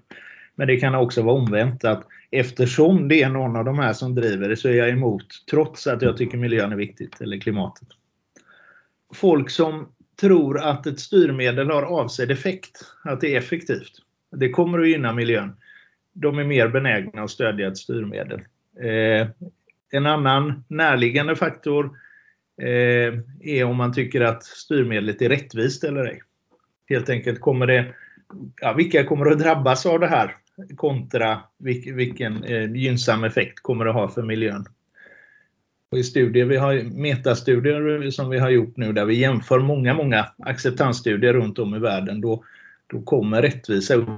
Men 0.55 0.67
det 0.67 0.77
kan 0.77 0.95
också 0.95 1.21
vara 1.21 1.35
omvänt 1.35 1.83
att 1.83 2.03
eftersom 2.31 3.07
det 3.07 3.21
är 3.21 3.29
någon 3.29 3.55
av 3.55 3.65
de 3.65 3.79
här 3.79 3.93
som 3.93 4.15
driver 4.15 4.49
det 4.49 4.57
så 4.57 4.67
är 4.67 4.73
jag 4.73 4.89
emot 4.89 5.25
trots 5.51 5.87
att 5.87 6.01
jag 6.01 6.17
tycker 6.17 6.37
miljön 6.37 6.71
är 6.71 6.75
viktigt 6.75 7.21
eller 7.21 7.37
klimatet. 7.37 7.87
Folk 9.13 9.49
som 9.49 9.87
tror 10.21 10.59
att 10.59 10.87
ett 10.87 10.99
styrmedel 10.99 11.69
har 11.69 11.83
avsedd 11.83 12.31
effekt, 12.31 12.85
att 13.03 13.21
det 13.21 13.33
är 13.33 13.37
effektivt, 13.37 13.91
det 14.31 14.49
kommer 14.49 14.79
att 14.79 14.89
gynna 14.89 15.13
miljön. 15.13 15.55
De 16.13 16.39
är 16.39 16.43
mer 16.43 16.67
benägna 16.67 17.23
att 17.23 17.29
stödja 17.29 17.67
ett 17.67 17.77
styrmedel. 17.77 18.41
Eh, 18.81 19.27
en 19.91 20.05
annan 20.05 20.63
närliggande 20.67 21.35
faktor 21.35 21.89
eh, 22.61 23.13
är 23.39 23.63
om 23.63 23.77
man 23.77 23.93
tycker 23.93 24.21
att 24.21 24.43
styrmedlet 24.43 25.21
är 25.21 25.29
rättvist 25.29 25.83
eller 25.83 26.05
ej. 26.05 26.21
Helt 26.89 27.09
enkelt 27.09 27.41
kommer 27.41 27.67
det, 27.67 27.93
ja, 28.61 28.73
vilka 28.73 29.03
kommer 29.03 29.25
att 29.25 29.39
drabbas 29.39 29.85
av 29.85 29.99
det 29.99 30.07
här? 30.07 30.35
kontra 30.75 31.39
vilken 31.95 32.43
eh, 32.43 32.71
gynnsam 32.71 33.23
effekt 33.23 33.59
kommer 33.59 33.85
det 33.85 33.91
ha 33.91 34.07
för 34.07 34.21
miljön. 34.21 34.65
Och 35.93 35.99
I 35.99 36.03
studier, 36.03 36.45
vi 36.45 36.57
har 36.57 36.83
metastudier 36.83 38.11
som 38.11 38.29
vi 38.29 38.39
har 38.39 38.49
gjort 38.49 38.77
nu 38.77 38.93
där 38.93 39.05
vi 39.05 39.19
jämför 39.19 39.59
många, 39.59 39.93
många 39.93 40.25
acceptansstudier 40.37 41.33
runt 41.33 41.59
om 41.59 41.75
i 41.75 41.79
världen. 41.79 42.21
Då, 42.21 42.43
då 42.87 43.01
kommer 43.01 43.41
rättvisa 43.41 43.95
upp, 43.95 44.09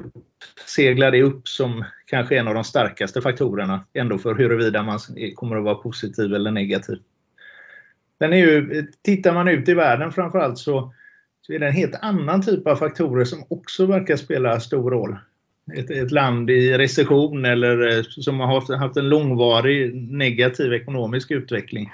seglar 0.66 1.12
det 1.12 1.24
upp 1.24 1.48
som 1.48 1.84
kanske 2.06 2.38
en 2.38 2.48
av 2.48 2.54
de 2.54 2.64
starkaste 2.64 3.22
faktorerna 3.22 3.86
ändå 3.94 4.18
för 4.18 4.36
huruvida 4.36 4.84
man 4.84 5.00
kommer 5.36 5.56
att 5.56 5.64
vara 5.64 5.76
positiv 5.76 6.34
eller 6.34 6.52
negativ. 6.52 7.00
Den 8.20 8.34
är 8.34 8.38
ju, 8.38 8.88
tittar 9.02 9.34
man 9.34 9.48
ut 9.48 9.70
i 9.70 9.74
världen 9.74 10.12
framförallt 10.12 10.58
så, 10.58 10.94
så 11.42 11.54
är 11.54 11.60
det 11.60 11.68
en 11.68 11.74
helt 11.74 11.96
annan 12.02 12.42
typ 12.42 12.68
av 12.68 12.76
faktorer 12.76 13.26
som 13.26 13.44
också 13.50 13.86
verkar 13.86 14.16
spela 14.16 14.60
stor 14.60 14.92
roll 14.92 15.18
ett, 15.74 15.90
ett 15.90 16.12
land 16.12 16.50
i 16.50 16.78
recession 16.78 17.46
eller 17.46 17.98
eh, 17.98 18.04
som 18.04 18.40
har 18.40 18.48
haft, 18.48 18.70
haft 18.70 18.98
en 18.98 19.10
långvarig 19.10 19.96
negativ 20.12 20.74
ekonomisk 20.74 21.32
utveckling. 21.32 21.92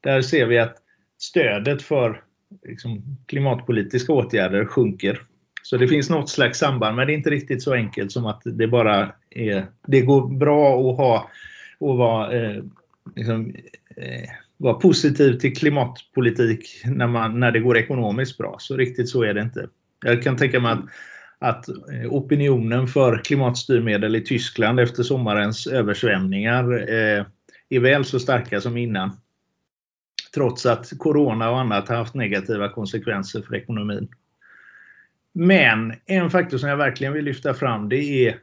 Där 0.00 0.22
ser 0.22 0.46
vi 0.46 0.58
att 0.58 0.76
stödet 1.18 1.82
för 1.82 2.22
liksom, 2.66 3.02
klimatpolitiska 3.26 4.12
åtgärder 4.12 4.64
sjunker. 4.64 5.22
Så 5.62 5.76
det 5.76 5.88
finns 5.88 6.10
något 6.10 6.30
slags 6.30 6.58
samband, 6.58 6.96
men 6.96 7.06
det 7.06 7.12
är 7.12 7.16
inte 7.16 7.30
riktigt 7.30 7.62
så 7.62 7.74
enkelt 7.74 8.12
som 8.12 8.26
att 8.26 8.42
det 8.44 8.68
bara 8.68 9.12
är... 9.30 9.66
Det 9.86 10.00
går 10.00 10.28
bra 10.28 10.90
att 10.90 10.96
ha 10.96 11.30
och 11.78 11.96
vara, 11.96 12.32
eh, 12.32 12.62
liksom, 13.16 13.54
eh, 13.96 14.28
vara 14.56 14.74
positiv 14.74 15.38
till 15.38 15.56
klimatpolitik 15.56 16.82
när, 16.84 17.06
man, 17.06 17.40
när 17.40 17.52
det 17.52 17.60
går 17.60 17.76
ekonomiskt 17.76 18.38
bra. 18.38 18.56
Så 18.58 18.76
riktigt 18.76 19.08
så 19.08 19.22
är 19.22 19.34
det 19.34 19.40
inte. 19.40 19.68
Jag 20.04 20.22
kan 20.22 20.36
tänka 20.36 20.60
mig 20.60 20.72
att, 20.72 20.84
att 21.38 21.68
eh, 21.68 22.10
opinionen 22.10 22.86
för 22.86 23.18
klimatstyrmedel 23.18 24.16
i 24.16 24.20
Tyskland 24.20 24.80
efter 24.80 25.02
sommarens 25.02 25.66
översvämningar 25.66 26.90
eh, 26.90 27.24
är 27.68 27.80
väl 27.80 28.04
så 28.04 28.20
starka 28.20 28.60
som 28.60 28.76
innan. 28.76 29.10
Trots 30.34 30.66
att 30.66 30.98
corona 30.98 31.50
och 31.50 31.60
annat 31.60 31.88
har 31.88 31.96
haft 31.96 32.14
negativa 32.14 32.68
konsekvenser 32.68 33.42
för 33.42 33.54
ekonomin. 33.54 34.08
Men 35.32 35.94
en 36.06 36.30
faktor 36.30 36.58
som 36.58 36.68
jag 36.68 36.76
verkligen 36.76 37.12
vill 37.12 37.24
lyfta 37.24 37.54
fram 37.54 37.88
det 37.88 38.28
är 38.28 38.38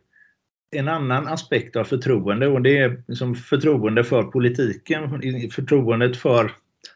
en 0.71 0.87
annan 0.87 1.27
aspekt 1.27 1.75
av 1.75 1.83
förtroende 1.83 2.47
och 2.47 2.61
det 2.61 2.77
är 2.77 3.03
liksom 3.07 3.35
förtroende 3.35 4.03
för 4.03 4.23
politiken, 4.23 5.21
förtroendet 5.51 6.17
för 6.17 6.51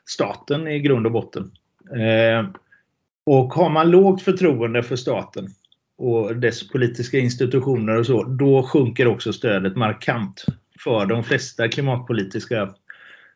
staten 0.05 0.67
i 0.67 0.79
grund 0.79 1.05
och 1.05 1.11
botten. 1.11 1.51
Eh, 1.95 2.49
och 3.25 3.53
har 3.53 3.69
man 3.69 3.91
lågt 3.91 4.21
förtroende 4.21 4.83
för 4.83 4.95
staten 4.95 5.47
och 5.97 6.35
dess 6.35 6.69
politiska 6.69 7.19
institutioner 7.19 7.97
och 7.97 8.05
så, 8.05 8.23
då 8.23 8.63
sjunker 8.63 9.07
också 9.07 9.33
stödet 9.33 9.75
markant 9.75 10.45
för 10.83 11.05
de 11.05 11.23
flesta 11.23 11.67
klimatpolitiska 11.67 12.73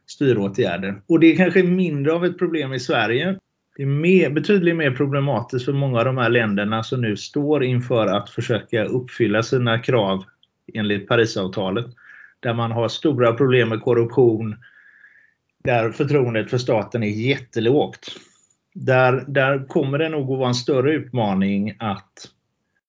styråtgärder. 0.08 1.02
Och 1.08 1.20
det 1.20 1.28
är 1.28 1.38
kanske 1.38 1.64
mindre 1.64 2.14
av 2.14 2.26
ett 2.26 2.38
problem 2.38 2.74
i 2.74 2.80
Sverige. 2.80 3.38
Det 3.76 3.84
är 3.84 3.88
mer, 3.88 4.30
betydligt 4.30 4.76
mer 4.76 4.92
problematiskt 4.92 5.66
för 5.66 5.74
många 5.74 6.00
av 6.00 6.06
de 6.06 6.18
här 6.18 6.30
länderna 6.30 6.84
som 6.84 7.02
nu 7.02 7.18
står 7.18 7.64
inför 7.64 8.08
att 8.08 8.30
försöka 8.30 8.86
uppfylla 8.86 9.44
sina 9.44 9.80
krav 9.80 10.24
enligt 10.74 11.08
Parisavtalet. 11.08 11.86
Där 12.40 12.54
man 12.54 12.72
har 12.72 12.88
stora 12.88 13.34
problem 13.34 13.70
med 13.70 13.82
korruption, 13.82 14.56
där 15.64 15.92
förtroendet 15.92 16.50
för 16.50 16.58
staten 16.58 17.04
är 17.04 17.08
jättelågt. 17.08 18.16
Där, 18.74 19.24
där 19.28 19.68
kommer 19.68 19.98
det 19.98 20.10
nog 20.10 20.32
att 20.32 20.40
vara 20.40 20.48
en 20.48 20.56
större 20.56 20.94
utmaning 20.94 21.76
att 21.80 22.30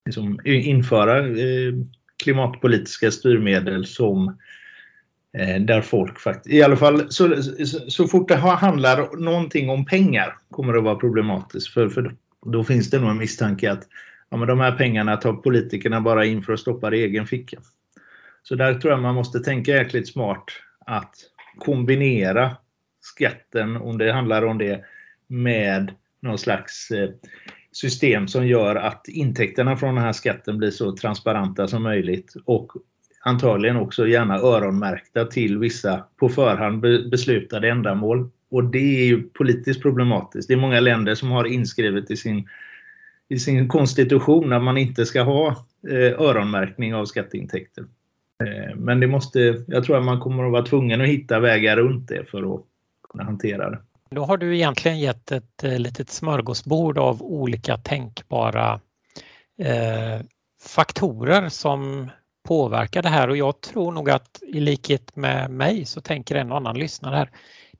liksom, 0.04 0.40
införa 0.44 1.18
eh, 1.18 1.74
klimatpolitiska 2.22 3.10
styrmedel 3.10 3.86
som 3.86 4.38
eh, 5.38 5.60
där 5.60 5.80
folk 5.80 6.18
faktiskt, 6.18 6.54
i 6.54 6.62
alla 6.62 6.76
fall 6.76 7.12
så, 7.12 7.42
så, 7.42 7.90
så 7.90 8.08
fort 8.08 8.28
det 8.28 8.36
handlar 8.36 9.16
någonting 9.16 9.70
om 9.70 9.84
pengar 9.84 10.36
kommer 10.50 10.72
det 10.72 10.78
att 10.78 10.84
vara 10.84 10.96
problematiskt. 10.96 11.68
För, 11.68 11.88
för 11.88 12.14
då 12.46 12.64
finns 12.64 12.90
det 12.90 13.00
nog 13.00 13.10
en 13.10 13.18
misstanke 13.18 13.72
att 13.72 13.88
ja, 14.30 14.36
men 14.36 14.48
de 14.48 14.60
här 14.60 14.72
pengarna 14.72 15.16
tar 15.16 15.32
politikerna 15.32 16.00
bara 16.00 16.24
in 16.24 16.42
för 16.42 16.52
att 16.52 16.60
stoppa 16.60 16.90
det 16.90 16.96
i 16.96 17.02
egen 17.02 17.26
ficka. 17.26 17.58
Så 18.42 18.54
där 18.54 18.74
tror 18.74 18.92
jag 18.92 19.02
man 19.02 19.14
måste 19.14 19.40
tänka 19.40 19.72
jäkligt 19.72 20.08
smart 20.08 20.44
att 20.86 21.14
kombinera 21.58 22.56
skatten, 23.00 23.76
om 23.76 23.98
det 23.98 24.12
handlar 24.12 24.44
om 24.44 24.58
det, 24.58 24.84
med 25.26 25.94
någon 26.20 26.38
slags 26.38 26.90
eh, 26.90 27.10
system 27.72 28.28
som 28.28 28.46
gör 28.46 28.76
att 28.76 29.08
intäkterna 29.08 29.76
från 29.76 29.94
den 29.94 30.04
här 30.04 30.12
skatten 30.12 30.58
blir 30.58 30.70
så 30.70 30.96
transparenta 30.96 31.68
som 31.68 31.82
möjligt 31.82 32.34
och 32.44 32.72
antagligen 33.20 33.76
också 33.76 34.06
gärna 34.06 34.38
öronmärkta 34.38 35.24
till 35.24 35.58
vissa 35.58 36.04
på 36.16 36.28
förhand 36.28 36.80
beslutade 37.10 37.68
ändamål. 37.68 38.30
Och 38.50 38.64
det 38.64 39.00
är 39.00 39.04
ju 39.04 39.22
politiskt 39.22 39.82
problematiskt. 39.82 40.48
Det 40.48 40.54
är 40.54 40.58
många 40.58 40.80
länder 40.80 41.14
som 41.14 41.30
har 41.30 41.44
inskrivet 41.44 42.10
i 42.10 42.16
sin, 42.16 42.48
i 43.28 43.38
sin 43.38 43.68
konstitution 43.68 44.52
att 44.52 44.62
man 44.62 44.78
inte 44.78 45.06
ska 45.06 45.22
ha 45.22 45.48
eh, 45.88 46.20
öronmärkning 46.20 46.94
av 46.94 47.04
skatteintäkter. 47.04 47.84
Eh, 48.44 48.76
men 48.76 49.00
det 49.00 49.06
måste, 49.06 49.64
jag 49.66 49.84
tror 49.84 49.98
att 49.98 50.04
man 50.04 50.20
kommer 50.20 50.44
att 50.44 50.52
vara 50.52 50.64
tvungen 50.64 51.00
att 51.00 51.08
hitta 51.08 51.40
vägar 51.40 51.76
runt 51.76 52.08
det 52.08 52.30
för 52.30 52.54
att 52.54 52.62
kunna 53.10 53.24
hantera 53.24 53.70
det. 53.70 53.78
Då 54.14 54.24
har 54.24 54.36
du 54.36 54.56
egentligen 54.56 55.00
gett 55.00 55.32
ett 55.32 55.64
eh, 55.64 55.78
litet 55.78 56.10
smörgåsbord 56.10 56.98
av 56.98 57.22
olika 57.22 57.76
tänkbara 57.76 58.80
eh, 59.58 60.20
faktorer 60.62 61.48
som 61.48 62.10
påverkar 62.48 63.02
det 63.02 63.08
här 63.08 63.28
och 63.28 63.36
jag 63.36 63.60
tror 63.60 63.92
nog 63.92 64.10
att 64.10 64.42
i 64.42 64.60
likhet 64.60 65.16
med 65.16 65.50
mig 65.50 65.84
så 65.84 66.00
tänker 66.00 66.34
en 66.34 66.50
och 66.50 66.56
annan 66.56 66.78
lyssnare 66.78 67.16
här. 67.16 67.30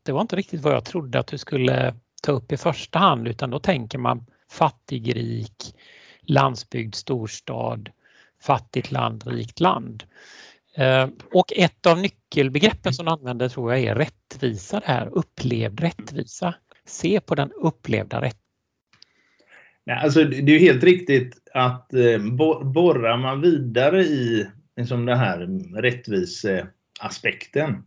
Det 0.03 0.12
var 0.12 0.20
inte 0.20 0.37
riktigt 0.37 0.61
vad 0.61 0.74
jag 0.74 0.85
trodde 0.85 1.18
att 1.18 1.26
du 1.26 1.39
skulle 1.39 1.95
ta 2.22 2.33
upp 2.33 2.53
i 2.53 2.57
första 2.57 2.99
hand 2.99 3.28
utan 3.28 3.51
då 3.51 3.59
tänker 3.59 3.99
man 3.99 4.26
fattigrik, 4.51 5.74
landsbygd, 6.22 6.95
storstad, 6.95 7.89
fattigt 8.43 8.91
land, 8.91 9.26
rikt 9.26 9.61
land. 9.61 10.05
Eh, 10.77 11.09
och 11.33 11.53
ett 11.57 11.87
av 11.87 11.99
nyckelbegreppen 11.99 12.93
som 12.93 13.07
du 13.07 13.12
använder 13.12 13.49
tror 13.49 13.73
jag 13.73 13.83
är 13.83 13.95
rättvisa, 13.95 14.81
det 14.81 14.87
här 14.87 15.09
upplevd 15.12 15.81
rättvisa. 15.81 16.55
Se 16.87 17.20
på 17.20 17.35
den 17.35 17.53
upplevda 17.53 18.16
rättvisan. 18.16 18.39
Nej, 19.87 19.97
alltså, 19.97 20.25
det 20.25 20.53
är 20.53 20.59
helt 20.59 20.85
riktigt 20.85 21.39
att 21.55 21.95
eh, 21.95 22.18
borrar 22.64 23.16
man 23.16 23.41
vidare 23.41 24.03
i 24.03 24.47
liksom 24.77 25.07
den 25.07 25.18
här 25.18 25.39
rättviseaspekten 25.83 27.85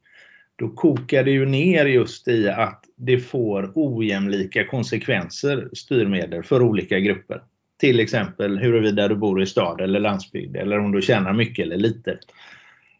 då 0.55 0.69
kokar 0.69 1.23
det 1.23 1.31
ju 1.31 1.45
ner 1.45 1.85
just 1.85 2.27
i 2.27 2.49
att 2.49 2.83
det 2.97 3.19
får 3.19 3.71
ojämlika 3.75 4.67
konsekvenser, 4.67 5.69
styrmedel, 5.73 6.43
för 6.43 6.61
olika 6.61 6.99
grupper. 6.99 7.41
Till 7.77 7.99
exempel 7.99 8.59
huruvida 8.59 9.07
du 9.07 9.15
bor 9.15 9.41
i 9.41 9.45
stad 9.45 9.81
eller 9.81 9.99
landsbygd 9.99 10.55
eller 10.55 10.79
om 10.79 10.91
du 10.91 11.01
tjänar 11.01 11.33
mycket 11.33 11.65
eller 11.65 11.77
lite. 11.77 12.19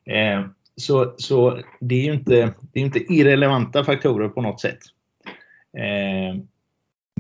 Eh, 0.06 0.46
så, 0.76 1.14
så 1.18 1.62
det 1.80 1.96
är 1.96 2.04
ju 2.04 2.14
inte, 2.14 2.54
det 2.74 2.80
är 2.80 2.84
inte 2.84 3.14
irrelevanta 3.14 3.84
faktorer 3.84 4.30
på 4.30 4.42
något 4.42 4.62
sätt. 4.62 4.80
Eh, 5.78 6.42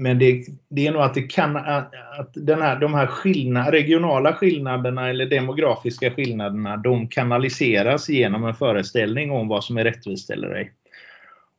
men 0.01 0.19
det, 0.19 0.45
det, 0.69 0.87
är 0.87 0.91
nog 0.91 1.01
att, 1.01 1.13
det 1.13 1.21
kan, 1.21 1.57
att 1.57 2.31
den 2.33 2.61
här, 2.61 2.79
de 2.79 2.93
här 2.93 3.07
skillnad, 3.07 3.67
regionala 3.67 4.33
skillnaderna 4.33 5.09
eller 5.09 5.25
demografiska 5.25 6.11
skillnaderna 6.11 6.77
de 6.77 7.07
kanaliseras 7.07 8.09
genom 8.09 8.45
en 8.45 8.55
föreställning 8.55 9.31
om 9.31 9.47
vad 9.47 9.63
som 9.63 9.77
är 9.77 9.83
rättvist 9.83 10.29
eller 10.29 10.49
ej. 10.49 10.71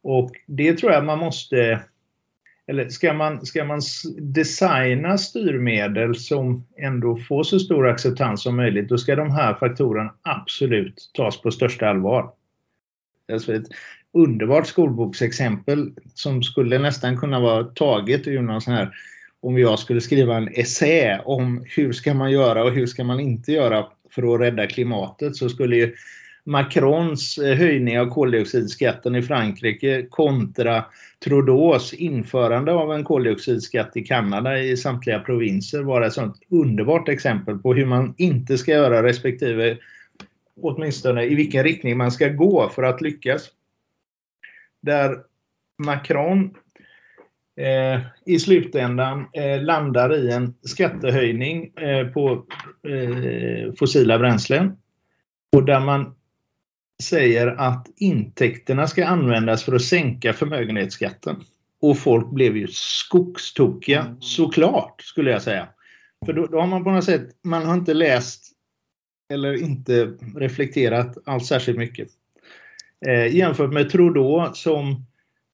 Och 0.02 0.30
det 0.46 0.74
tror 0.74 0.92
jag 0.92 1.04
man 1.04 1.18
måste 1.18 1.80
eller 2.68 2.88
ska 2.88 3.12
man, 3.12 3.46
ska 3.46 3.64
man 3.64 3.80
designa 4.18 5.18
styrmedel 5.18 6.14
som 6.14 6.66
ändå 6.78 7.16
får 7.16 7.42
så 7.42 7.58
stor 7.58 7.88
acceptans 7.88 8.42
som 8.42 8.56
möjligt, 8.56 8.88
då 8.88 8.98
ska 8.98 9.16
de 9.16 9.30
här 9.30 9.54
faktorerna 9.54 10.14
absolut 10.22 11.10
tas 11.14 11.42
på 11.42 11.50
största 11.50 11.88
allvar. 11.88 12.30
Alltså 13.32 13.54
ett 13.54 13.66
underbart 14.12 14.66
skolboksexempel 14.66 15.92
som 16.14 16.42
skulle 16.42 16.78
nästan 16.78 17.16
kunna 17.16 17.40
vara 17.40 17.64
taget 17.64 18.26
ur 18.26 18.42
någon 18.42 18.60
sån 18.60 18.74
här, 18.74 18.90
om 19.40 19.58
jag 19.58 19.78
skulle 19.78 20.00
skriva 20.00 20.36
en 20.36 20.48
essä 20.48 21.20
om 21.24 21.64
hur 21.76 21.92
ska 21.92 22.14
man 22.14 22.30
göra 22.30 22.64
och 22.64 22.72
hur 22.72 22.86
ska 22.86 23.04
man 23.04 23.20
inte 23.20 23.52
göra 23.52 23.86
för 24.10 24.34
att 24.34 24.40
rädda 24.40 24.66
klimatet 24.66 25.36
så 25.36 25.48
skulle 25.48 25.76
ju 25.76 25.94
Macrons 26.46 27.38
eh, 27.38 27.56
höjning 27.56 28.00
av 28.00 28.06
koldioxidskatten 28.06 29.16
i 29.16 29.22
Frankrike 29.22 30.06
kontra 30.10 30.84
Trudeaus 31.24 31.94
införande 31.94 32.72
av 32.72 32.92
en 32.92 33.04
koldioxidskatt 33.04 33.96
i 33.96 34.02
Kanada 34.02 34.58
i 34.58 34.76
samtliga 34.76 35.20
provinser 35.20 35.82
vara 35.82 36.06
ett 36.06 36.12
sånt 36.12 36.36
underbart 36.50 37.08
exempel 37.08 37.58
på 37.58 37.74
hur 37.74 37.86
man 37.86 38.14
inte 38.18 38.58
ska 38.58 38.72
göra 38.72 39.02
respektive 39.02 39.78
åtminstone 40.60 41.24
i 41.24 41.34
vilken 41.34 41.64
riktning 41.64 41.96
man 41.96 42.12
ska 42.12 42.28
gå 42.28 42.68
för 42.68 42.82
att 42.82 43.00
lyckas. 43.00 43.50
Där 44.82 45.18
Macron 45.78 46.54
eh, 47.60 48.00
i 48.26 48.38
slutändan 48.38 49.26
eh, 49.32 49.62
landar 49.62 50.16
i 50.16 50.30
en 50.30 50.54
skattehöjning 50.62 51.72
eh, 51.76 52.06
på 52.06 52.44
eh, 52.88 53.72
fossila 53.78 54.18
bränslen 54.18 54.76
och 55.56 55.64
där 55.64 55.80
man 55.80 56.14
säger 57.02 57.46
att 57.46 57.88
intäkterna 57.96 58.86
ska 58.86 59.06
användas 59.06 59.64
för 59.64 59.74
att 59.74 59.82
sänka 59.82 60.32
förmögenhetsskatten. 60.32 61.44
Och 61.80 61.98
folk 61.98 62.30
blev 62.30 62.56
ju 62.56 62.66
skogstokiga, 62.70 64.00
mm. 64.00 64.20
såklart 64.20 65.02
skulle 65.02 65.30
jag 65.30 65.42
säga. 65.42 65.68
För 66.26 66.32
då, 66.32 66.46
då, 66.46 66.60
har 66.60 66.66
man 66.66 66.84
på 66.84 66.90
något 66.90 67.04
sätt, 67.04 67.28
man 67.44 67.66
har 67.66 67.74
inte 67.74 67.94
läst 67.94 68.52
eller 69.32 69.62
inte 69.62 70.16
reflekterat 70.36 71.18
alls 71.24 71.46
särskilt 71.46 71.78
mycket. 71.78 72.08
Eh, 73.06 73.36
jämfört 73.36 73.72
med 73.72 73.90
Trudeau 73.90 74.54
som 74.54 75.06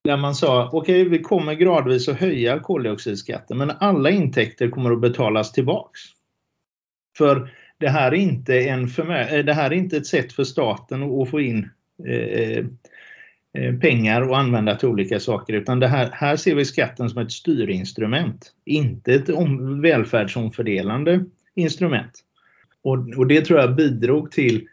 där 0.05 0.17
man 0.17 0.35
sa 0.35 0.71
okej, 0.73 1.03
okay, 1.03 1.19
vi 1.19 1.23
kommer 1.23 1.55
gradvis 1.55 2.09
att 2.09 2.21
höja 2.21 2.59
koldioxidskatten 2.59 3.59
men 3.59 3.71
alla 3.71 4.11
intäkter 4.11 4.71
kommer 4.71 4.93
att 4.93 5.01
betalas 5.01 5.53
tillbaks. 5.53 6.01
För 7.19 7.51
det 7.83 7.89
här 7.89 8.13
är 8.13 8.17
inte, 8.17 8.61
en 8.61 8.85
eh, 8.85 9.45
det 9.45 9.55
här 9.55 9.71
är 9.71 9.75
inte 9.75 9.97
ett 9.97 10.07
sätt 10.07 10.33
för 10.33 10.45
staten 10.45 11.03
att 11.03 11.31
få 11.31 11.41
in 11.41 11.69
eh, 12.07 12.65
eh, 13.59 13.75
pengar 13.81 14.23
och 14.23 14.39
använda 14.39 14.77
till 14.77 14.89
olika 14.89 15.21
saker 15.21 15.53
utan 15.53 15.81
det 15.81 15.89
här, 15.89 16.11
här 16.13 16.37
ser 16.37 16.55
vi 16.55 16.65
skatten 16.65 17.11
som 17.11 17.23
ett 17.23 17.33
styrinstrument, 17.33 18.53
inte 18.65 19.15
ett 19.15 19.29
om, 19.29 19.81
välfärdsomfördelande 19.81 21.25
instrument. 21.55 22.13
Och, 22.83 22.99
och 23.17 23.27
det 23.27 23.41
tror 23.45 23.61
jag 23.61 23.75
bidrog 23.75 24.31
till 24.31 24.69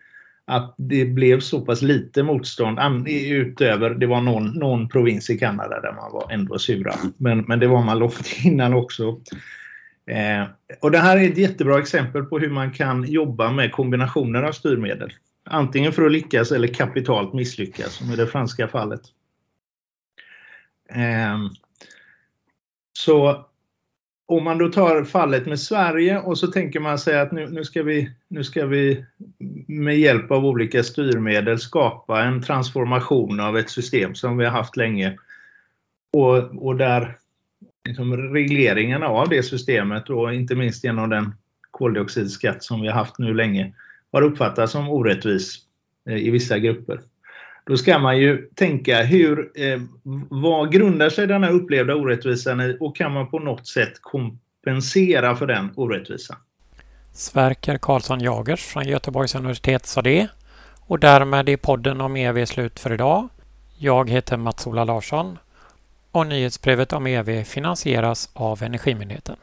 att 0.46 0.76
det 0.78 1.06
blev 1.06 1.40
så 1.40 1.62
pass 1.62 1.82
lite 1.82 2.24
motstånd 2.24 3.08
utöver, 3.08 3.90
det 3.90 4.08
var 4.08 4.22
någon, 4.22 4.52
någon 4.52 4.90
provins 4.90 5.30
i 5.30 5.38
Kanada 5.38 5.82
där 5.82 5.94
man 5.94 6.12
var 6.12 6.32
ändå 6.32 6.60
sura. 6.60 6.94
Men, 7.18 7.46
men 7.48 7.60
det 7.60 7.68
var 7.68 7.84
man 7.84 8.00
långt 8.00 8.36
innan 8.44 8.74
också. 8.74 9.20
Eh, 10.10 10.48
och 10.80 10.92
det 10.92 10.98
här 10.98 11.18
är 11.18 11.30
ett 11.30 11.38
jättebra 11.38 11.80
exempel 11.80 12.24
på 12.24 12.40
hur 12.40 12.50
man 12.50 12.72
kan 12.72 13.04
jobba 13.04 13.52
med 13.52 13.72
kombinationer 13.72 14.44
av 14.44 14.52
styrmedel. 14.52 15.14
Antingen 15.44 15.92
för 15.92 16.06
att 16.06 16.12
lyckas 16.12 16.52
eller 16.52 16.68
kapitalt 16.68 17.34
misslyckas, 17.34 17.94
som 17.94 18.12
i 18.12 18.16
det 18.16 18.28
franska 18.28 18.68
fallet. 18.68 19.02
Eh, 20.90 21.38
så 22.94 23.46
om 24.26 24.44
man 24.44 24.58
då 24.58 24.70
tar 24.70 25.04
fallet 25.04 25.46
med 25.46 25.60
Sverige 25.60 26.20
och 26.20 26.38
så 26.38 26.48
tänker 26.48 26.80
man 26.80 27.00
sig 27.00 27.20
att 27.20 27.32
nu, 27.32 27.50
nu, 27.50 27.64
ska 27.64 27.84
vi, 27.84 28.12
nu 28.28 28.44
ska 28.44 28.66
vi 28.66 29.06
med 29.68 30.00
hjälp 30.00 30.32
av 30.32 30.46
olika 30.46 30.84
styrmedel 30.84 31.60
skapa 31.60 32.24
en 32.24 32.42
transformation 32.42 33.40
av 33.40 33.58
ett 33.58 33.70
system 33.70 34.16
som 34.16 34.38
vi 34.38 34.46
har 34.46 34.52
haft 34.52 34.78
länge. 34.78 35.18
Och, 36.14 36.68
och 36.68 36.76
där 36.76 37.19
liksom 37.86 38.18
regleringarna 38.18 39.08
av 39.08 39.30
det 39.30 39.44
systemet 39.44 40.10
och 40.10 40.34
inte 40.34 40.56
minst 40.56 40.84
genom 40.84 41.10
den 41.10 41.34
koldioxidskatt 41.72 42.64
som 42.64 42.82
vi 42.82 42.88
har 42.88 42.96
haft 42.96 43.20
nu 43.20 43.34
länge 43.34 43.74
har 44.12 44.22
uppfattats 44.22 44.72
som 44.72 44.90
orättvis 44.90 45.58
eh, 46.10 46.16
i 46.16 46.30
vissa 46.30 46.60
grupper. 46.60 47.00
Då 47.66 47.78
ska 47.78 48.00
man 48.00 48.18
ju 48.18 48.50
tänka 48.56 49.04
hur, 49.04 49.52
eh, 49.56 49.82
vad 50.30 50.72
grundar 50.72 51.10
sig 51.10 51.28
den 51.28 51.44
här 51.44 51.52
upplevda 51.52 51.96
orättvisan 51.96 52.62
i 52.62 52.78
och 52.80 52.96
kan 52.96 53.12
man 53.12 53.30
på 53.30 53.40
något 53.40 53.68
sätt 53.68 53.94
kompensera 54.02 55.36
för 55.36 55.48
den 55.48 55.72
orättvisan? 55.76 56.38
Sverker 57.14 57.78
Karlsson 57.78 58.20
Jagers 58.20 58.66
från 58.66 58.88
Göteborgs 58.88 59.36
universitet 59.36 59.86
sa 59.86 60.02
det. 60.02 60.28
Och 60.82 61.00
därmed 61.00 61.50
är 61.50 61.58
podden 61.58 62.02
om 62.02 62.16
EV 62.16 62.46
slut 62.46 62.80
för 62.80 62.94
idag. 62.94 63.30
Jag 63.78 64.10
heter 64.10 64.38
Mats-Ola 64.38 64.84
Larsson 64.84 65.38
och 66.12 66.28
nyhetsbrevet 66.28 66.94
om 66.94 67.08
EV 67.08 67.44
finansieras 67.44 68.30
av 68.34 68.64
Energimyndigheten. 68.64 69.36